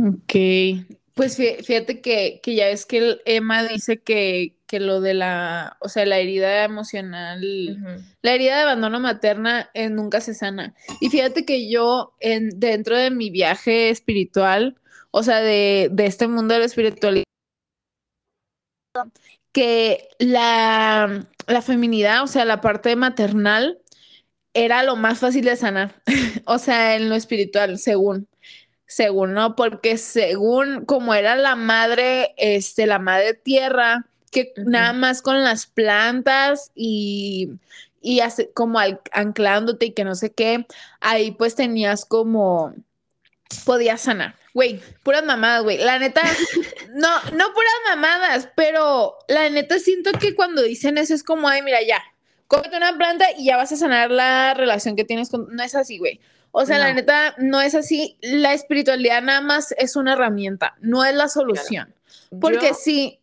[0.00, 0.34] Ok.
[1.14, 6.18] Pues fíjate que, ya es que Emma dice que, lo de la, o sea, la
[6.18, 7.42] herida emocional,
[8.22, 10.74] la herida de abandono materna eh, nunca se sana.
[11.00, 14.78] Y fíjate que yo, en, dentro de mi viaje espiritual,
[15.10, 17.24] o sea, de, este mundo de la espiritualidad,
[19.52, 23.80] que la, la feminidad, o sea, la parte maternal,
[24.54, 26.02] era lo más fácil de sanar,
[26.46, 28.28] o sea, en lo espiritual, según
[28.90, 29.54] según, ¿no?
[29.54, 35.66] Porque según como era la madre, este, la madre tierra, que nada más con las
[35.66, 37.50] plantas y,
[38.00, 38.20] y
[38.52, 38.80] como
[39.12, 40.66] anclándote y que no sé qué,
[40.98, 42.74] ahí pues tenías como,
[43.64, 44.34] podías sanar.
[44.54, 45.78] Güey, puras mamadas, güey.
[45.78, 46.22] La neta,
[46.92, 51.62] no, no puras mamadas, pero la neta siento que cuando dicen eso es como, ay,
[51.62, 52.02] mira, ya,
[52.48, 55.46] cómete una planta y ya vas a sanar la relación que tienes con...
[55.54, 56.18] No es así, güey.
[56.52, 58.18] O sea, la neta, no es así.
[58.20, 61.94] La espiritualidad nada más es una herramienta, no es la solución.
[62.40, 63.20] Porque sí.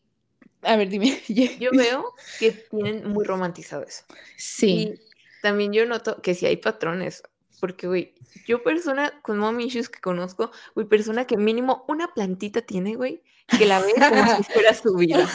[0.61, 1.21] A ver, dime.
[1.59, 4.03] Yo veo que tienen muy romantizado eso.
[4.37, 4.69] Sí.
[4.69, 5.01] Y
[5.41, 7.23] también yo noto que sí hay patrones.
[7.59, 8.13] Porque, güey,
[8.45, 13.23] yo persona con mom issues que conozco, güey, persona que mínimo una plantita tiene, güey,
[13.57, 15.27] que la ve como si fuera su vida.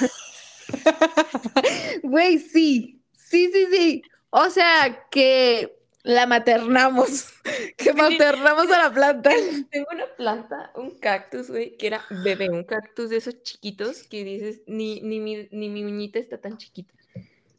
[2.02, 3.00] Güey, sí.
[3.12, 4.02] Sí, sí, sí.
[4.30, 7.32] O sea, que la maternamos,
[7.76, 9.30] que maternamos a la planta.
[9.70, 14.24] Tengo una planta, un cactus, güey, que era bebé, un cactus de esos chiquitos que
[14.24, 16.94] dices, ni, ni, mi, ni mi uñita está tan chiquita.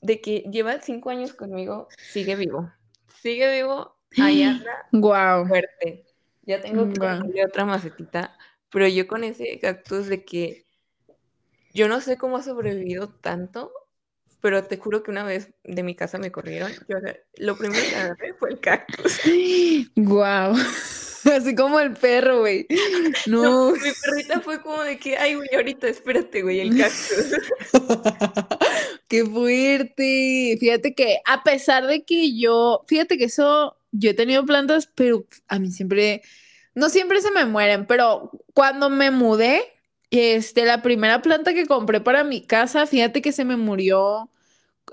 [0.02, 2.72] De que lleva cinco años conmigo, sigue vivo.
[3.22, 4.88] Sigue vivo, ahí anda.
[4.92, 5.48] Wow.
[5.48, 6.06] Fuerte.
[6.42, 7.48] Ya tengo que wow.
[7.48, 8.38] otra macetita,
[8.70, 10.66] pero yo con ese cactus de que
[11.74, 13.72] yo no sé cómo ha sobrevivido tanto,
[14.44, 16.70] pero te juro que una vez de mi casa me corrieron.
[16.90, 16.98] Yo,
[17.38, 19.22] lo primero que agarré fue el cactus.
[19.96, 20.54] ¡Guau!
[21.34, 22.68] Así como el perro, güey.
[23.26, 23.72] No.
[23.72, 27.38] Mi perrita fue como de que, ay, güey, ahorita espérate, güey, el cactus.
[29.08, 30.58] ¡Qué fuerte!
[30.60, 35.26] Fíjate que a pesar de que yo, fíjate que eso, yo he tenido plantas, pero
[35.48, 36.22] a mí siempre,
[36.76, 39.62] no siempre se me mueren, pero cuando me mudé,
[40.12, 44.30] este, la primera planta que compré para mi casa, fíjate que se me murió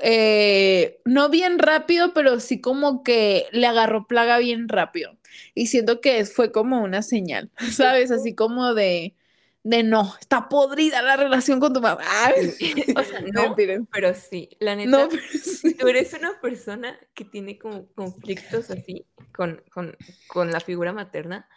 [0.03, 5.17] eh, no bien rápido, pero sí como que le agarró plaga bien rápido.
[5.55, 8.11] Y siento que fue como una señal, ¿sabes?
[8.11, 9.15] Así como de,
[9.63, 12.03] de no, está podrida la relación con tu mamá.
[12.97, 13.55] o sea, no,
[13.93, 15.09] pero sí, la neta,
[15.79, 19.97] tú eres una persona que tiene como conflictos así con, con,
[20.29, 21.49] con la figura materna.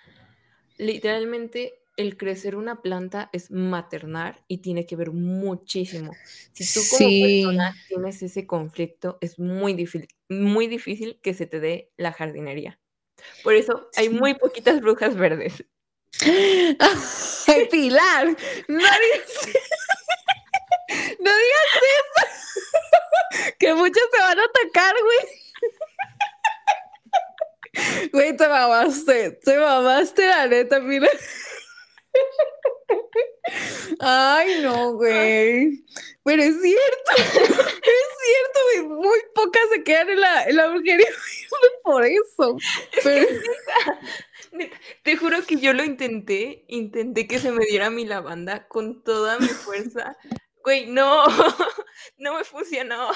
[0.78, 6.12] Literalmente el crecer una planta es maternar y tiene que ver muchísimo.
[6.54, 11.60] Si tú como persona tienes ese conflicto, es muy difícil, muy difícil que se te
[11.60, 12.80] dé la jardinería.
[13.44, 15.64] Por eso hay muy poquitas brujas verdes.
[17.48, 19.48] Ay, Pilar, no digas,
[21.20, 23.54] no digas eso.
[23.60, 25.44] que muchos se van a atacar, güey.
[28.12, 31.10] Güey, te mamaste, te mamaste la neta, Pilar.
[34.00, 35.84] Ay, no, güey.
[36.24, 38.84] Pero es cierto, es cierto, güey.
[38.88, 41.08] Muy pocas se quedan en la, en la brujería
[41.84, 42.58] por eso.
[45.04, 49.40] te juro que yo lo intenté, intenté que se me diera mi lavanda con toda
[49.40, 50.18] mi fuerza.
[50.64, 51.26] Güey, no,
[52.18, 53.12] no me funcionó.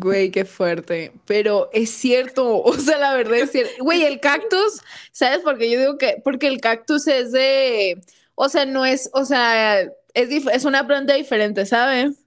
[0.00, 1.12] Güey, qué fuerte.
[1.26, 3.72] Pero es cierto, o sea, la verdad es cierto.
[3.82, 4.82] Güey, el cactus,
[5.12, 6.20] ¿sabes por qué yo digo que?
[6.22, 8.00] Porque el cactus es de,
[8.34, 12.22] o sea, no es, o sea, es, es una planta diferente, ¿sabes?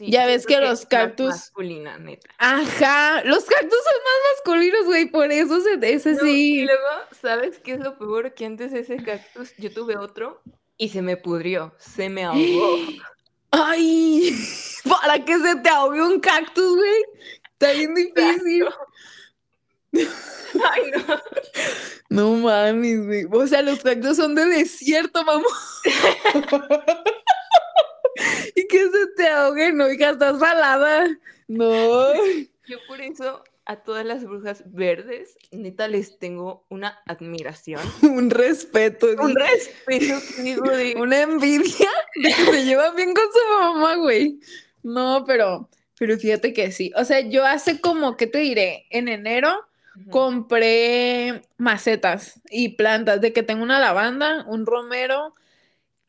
[0.00, 1.28] ya ves que los cactus.
[1.30, 2.28] Masculina, neta.
[2.36, 6.60] Ajá, los cactus son más masculinos, güey, por eso ese sí.
[6.60, 6.86] Y luego,
[7.18, 8.34] ¿sabes qué es lo peor?
[8.34, 10.42] Que antes ese cactus yo tuve otro
[10.76, 12.76] y se me pudrió, se me ahogó.
[13.50, 14.36] Ay,
[14.88, 17.04] para que se te ahogue un cactus, güey.
[17.52, 18.68] Está bien difícil.
[19.92, 21.14] Ay, no.
[22.10, 23.24] No mames, güey.
[23.30, 25.44] O sea, los cactus son de desierto, mamá.
[28.56, 31.06] y que se te ahogue, no, hija, estás salada.
[31.46, 32.12] No.
[32.66, 37.80] Yo por eso a todas las brujas verdes, neta, les tengo una admiración.
[38.02, 39.06] Un respeto.
[39.18, 40.94] Un respeto, digo, de...
[40.96, 44.40] Una envidia de que se llevan bien con su mamá, güey.
[44.82, 45.68] No, pero,
[45.98, 46.90] pero fíjate que sí.
[46.96, 48.86] O sea, yo hace como, ¿qué te diré?
[48.90, 49.66] En enero
[50.08, 55.34] compré macetas y plantas, de que tengo una lavanda, un romero,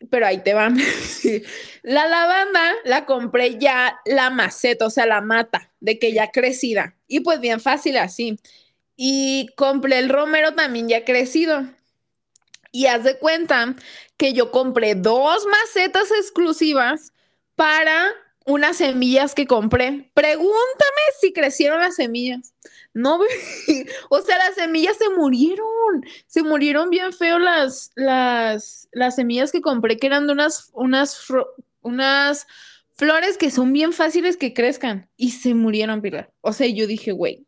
[0.09, 0.77] pero ahí te van.
[1.83, 6.95] la lavanda la compré ya la maceta, o sea, la mata, de que ya crecida.
[7.07, 8.39] Y pues bien fácil así.
[8.95, 11.65] Y compré el romero también ya crecido.
[12.71, 13.75] Y haz de cuenta
[14.17, 17.11] que yo compré dos macetas exclusivas
[17.55, 18.11] para
[18.45, 20.09] unas semillas que compré.
[20.13, 22.53] Pregúntame si crecieron las semillas.
[22.93, 23.19] No,
[24.09, 26.03] o sea, las semillas se murieron.
[26.27, 31.25] Se murieron bien feo las, las, las semillas que compré, que eran de unas, unas,
[31.81, 32.47] unas
[32.93, 35.09] flores que son bien fáciles que crezcan.
[35.15, 36.31] Y se murieron, Pilar.
[36.41, 37.45] O sea, yo dije, güey,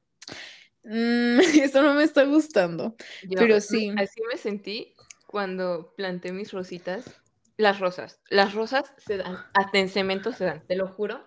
[0.84, 2.96] mm, esto no me está gustando.
[3.36, 3.92] pero sí.
[3.98, 4.94] Así me sentí
[5.26, 7.06] cuando planté mis rositas
[7.58, 8.20] las rosas.
[8.30, 11.26] Las rosas se dan, hasta en cemento se dan, te lo juro.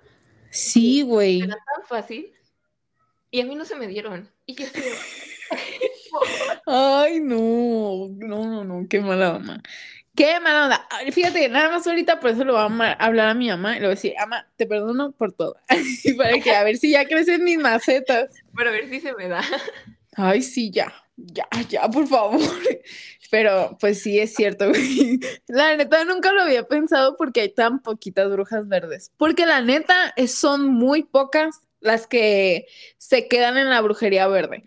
[0.50, 1.42] Sí, güey.
[1.42, 2.32] Era tan fácil.
[3.30, 4.30] Y a mí no se me dieron.
[4.46, 4.66] Y yo
[6.66, 9.62] Ay, no, no, no, no, qué mala mamá.
[10.16, 10.88] Qué mala onda.
[11.12, 13.86] Fíjate, nada más ahorita por eso lo voy a hablar a mi mamá y le
[13.86, 15.56] voy a decir, ama, te perdono por todo.
[16.16, 18.30] Para que a ver si ya crecen mis macetas.
[18.54, 19.42] Para ver si se me da.
[20.14, 22.40] Ay, sí, ya, ya, ya, por favor.
[23.30, 25.20] Pero pues sí es cierto, güey.
[25.46, 29.12] La neta nunca lo había pensado porque hay tan poquitas brujas verdes.
[29.16, 32.66] Porque la neta son muy pocas las que
[32.98, 34.64] se quedan en la brujería verde.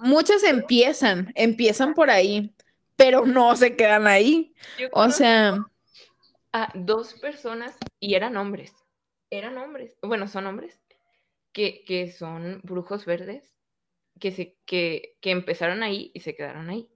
[0.00, 2.54] Muchas empiezan, empiezan por ahí,
[2.96, 4.54] pero no se quedan ahí.
[4.92, 5.66] O sea...
[6.52, 8.72] A dos personas y eran hombres.
[9.30, 9.96] Eran hombres.
[10.02, 10.80] Bueno, son hombres.
[11.52, 13.54] Que, que son brujos verdes.
[14.18, 16.88] Que, se, que, que empezaron ahí y se quedaron ahí.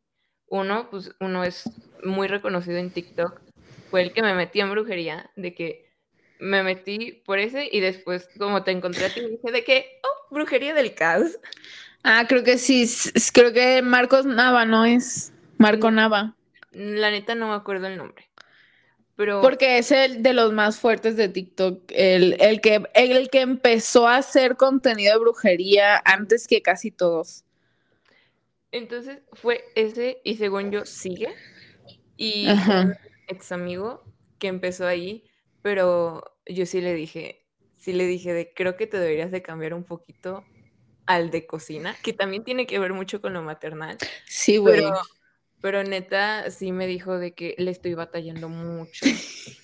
[0.53, 1.65] Uno, pues uno es
[2.05, 3.41] muy reconocido en TikTok,
[3.91, 5.91] fue el que me metí en brujería, de que
[6.41, 10.35] me metí por ese y después como te encontré a ti dije de que, oh,
[10.35, 11.39] brujería del caos.
[12.05, 12.87] Ah, creo que sí,
[13.33, 15.33] creo que Marcos Nava, ¿no es?
[15.57, 16.37] Marco mm, Nava.
[16.73, 18.29] La neta no me acuerdo el nombre.
[19.17, 19.41] Pero...
[19.41, 24.07] Porque es el de los más fuertes de TikTok, el, el, que, el que empezó
[24.07, 27.47] a hacer contenido de brujería antes que casi todos.
[28.73, 31.29] Entonces fue ese, y según yo sigue,
[32.17, 32.95] y un
[33.29, 34.03] ex amigo
[34.39, 35.25] que empezó ahí,
[35.61, 37.47] pero yo sí le dije,
[37.77, 40.45] sí le dije de creo que te deberías de cambiar un poquito
[41.05, 43.99] al de cocina, que también tiene que ver mucho con lo maternal.
[44.27, 44.83] Sí, güey.
[45.61, 49.05] Pero, neta sí me dijo de que le estoy batallando mucho.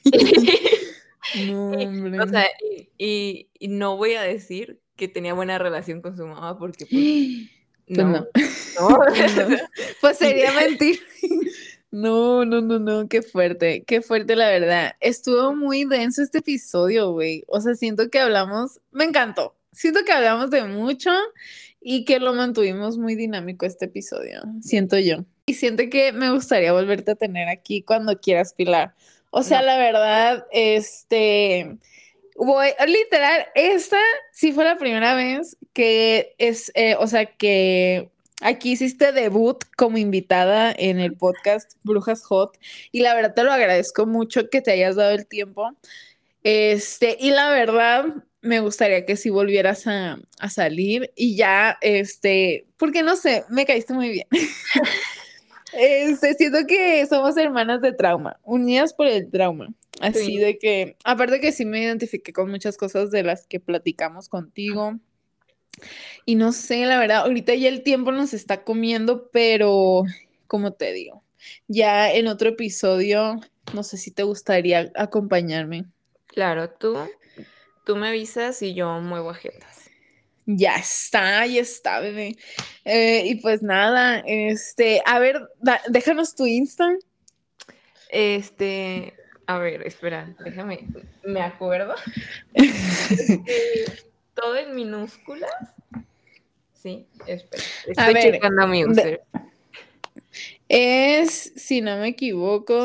[1.46, 2.20] no, hombre.
[2.20, 2.46] O sea,
[2.98, 7.50] y, y, no voy a decir que tenía buena relación con su mamá porque pues,
[7.94, 8.26] pues no.
[10.00, 11.00] Pues sería mentir.
[11.90, 14.92] No, no, no, no, qué fuerte, qué fuerte la verdad.
[15.00, 17.44] Estuvo muy denso este episodio, güey.
[17.48, 19.54] O sea, siento que hablamos, me encantó.
[19.72, 21.10] Siento que hablamos de mucho
[21.80, 25.24] y que lo mantuvimos muy dinámico este episodio, siento yo.
[25.46, 28.94] Y siento que me gustaría volverte a tener aquí cuando quieras, Pilar.
[29.30, 31.78] O sea, la verdad, este,
[32.40, 33.98] Voy, literal, esta
[34.30, 38.10] sí fue la primera vez que es, eh, o sea, que
[38.40, 42.56] aquí hiciste debut como invitada en el podcast Brujas Hot
[42.92, 45.76] y la verdad te lo agradezco mucho que te hayas dado el tiempo.
[46.44, 48.04] Este, y la verdad,
[48.40, 53.66] me gustaría que si volvieras a, a salir y ya, este, porque no sé, me
[53.66, 54.28] caíste muy bien.
[55.72, 59.68] Este, siento que somos hermanas de trauma, unidas por el trauma.
[60.00, 64.28] Así de que, aparte que sí me identifiqué con muchas cosas de las que platicamos
[64.28, 64.98] contigo.
[66.24, 70.04] Y no sé, la verdad, ahorita ya el tiempo nos está comiendo, pero
[70.46, 71.22] como te digo,
[71.68, 73.40] ya en otro episodio,
[73.74, 75.84] no sé si te gustaría acompañarme.
[76.26, 76.96] Claro, tú,
[77.84, 79.90] tú me avisas y yo muevo agendas.
[80.46, 82.36] Ya está, ya está, bebé.
[82.84, 85.46] Eh, y pues nada, este, a ver,
[85.88, 86.96] déjanos tu Insta.
[88.08, 89.12] Este,
[89.48, 90.86] A ver, espera, déjame,
[91.24, 91.94] me acuerdo.
[94.34, 95.50] todo en minúsculas.
[96.74, 97.62] Sí, espera.
[97.86, 99.22] Estoy checando a mi user.
[100.68, 102.84] Es, si no me equivoco.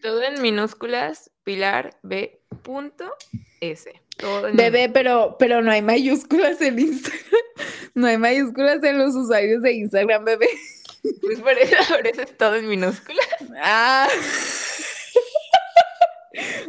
[0.00, 2.38] todo en minúsculas, Pilar B.
[3.60, 3.90] S.
[4.54, 7.22] Bebé, pero, pero no hay mayúsculas en Instagram.
[7.94, 10.48] No hay mayúsculas en los usuarios de Instagram, bebé.
[11.22, 13.26] Pues por eso, por eso es todo en minúsculas.
[13.58, 14.06] Ah.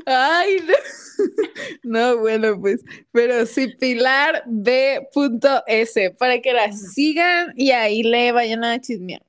[0.08, 0.74] Ay, no.
[1.84, 2.82] No, bueno, pues,
[3.12, 6.12] pero sí, Pilar B.S.
[6.12, 9.22] para que la sigan y ahí le vayan a chismear.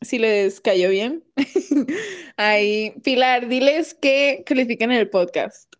[0.00, 1.24] Si les cayó bien.
[2.36, 5.74] Ahí, Pilar, diles que califiquen el podcast.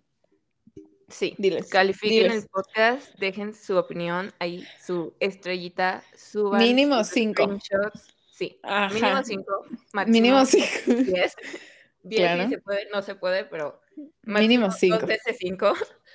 [1.09, 1.69] Sí, diles.
[1.69, 6.61] Califiquen el podcast, dejen su opinión ahí, su estrellita, suban.
[6.61, 7.59] Mínimo cinco.
[8.33, 8.59] Sí,
[8.93, 9.65] mínimo cinco.
[10.07, 10.66] Mínimo cinco.
[10.87, 11.37] Diez.
[12.05, 13.81] Diez se puede, no se puede, pero
[14.22, 14.98] mínimo cinco.
[14.98, 15.72] Dos veces cinco.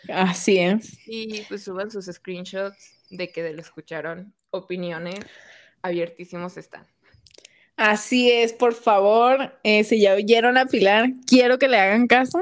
[0.07, 0.99] Así es.
[1.07, 5.19] Y pues suban sus screenshots de que lo escucharon, opiniones,
[5.81, 6.87] abiertísimos están.
[7.79, 12.37] Así es, por favor, eh, si ya oyeron a Pilar, quiero que le hagan caso,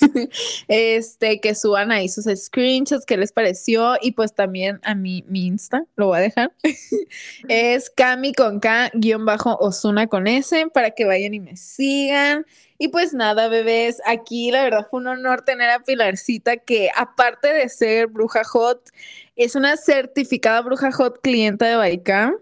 [0.68, 5.44] este, que suban ahí sus screenshots, qué les pareció, y pues también a mi, mi
[5.44, 6.52] Insta, lo voy a dejar,
[7.48, 12.46] es Cami con K, guion bajo Osuna con S, para que vayan y me sigan.
[12.78, 17.52] Y pues nada, bebés, aquí la verdad fue un honor tener a Pilarcita, que aparte
[17.52, 18.88] de ser bruja hot,
[19.36, 22.36] es una certificada bruja hot clienta de Baicam.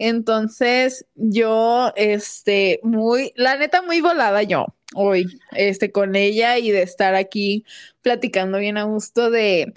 [0.00, 4.64] Entonces, yo, este, muy, la neta, muy volada yo
[4.94, 7.66] hoy, este, con ella y de estar aquí
[8.00, 9.74] platicando bien a gusto de,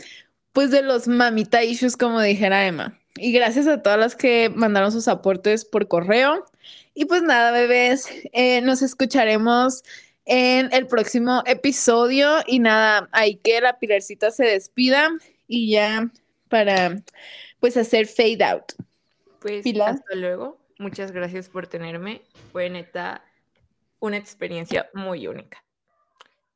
[0.54, 2.98] pues, de los mamita issues, como dijera Emma.
[3.18, 6.46] Y gracias a todas las que mandaron sus aportes por correo.
[6.94, 9.84] Y pues nada, bebés, eh, nos escucharemos
[10.26, 12.38] en el próximo episodio.
[12.48, 15.10] Y nada, hay que la pilarcita se despida
[15.50, 16.10] y ya
[16.48, 17.02] para,
[17.60, 18.72] pues, hacer fade out.
[19.44, 20.58] Pues hasta luego.
[20.80, 22.24] Muchas gracias por tenerme.
[22.52, 23.24] Fue neta
[24.00, 25.64] una experiencia muy única.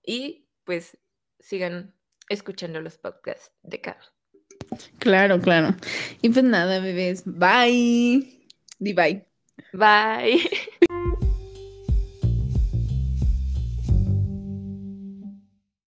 [0.03, 0.97] Y pues
[1.39, 1.93] sigan
[2.29, 4.03] escuchando los podcasts de Carl.
[4.99, 5.75] Claro, claro.
[6.21, 7.23] Y pues nada, bebés.
[7.25, 8.47] Bye.
[8.79, 9.27] Di bye.
[9.73, 10.49] Bye.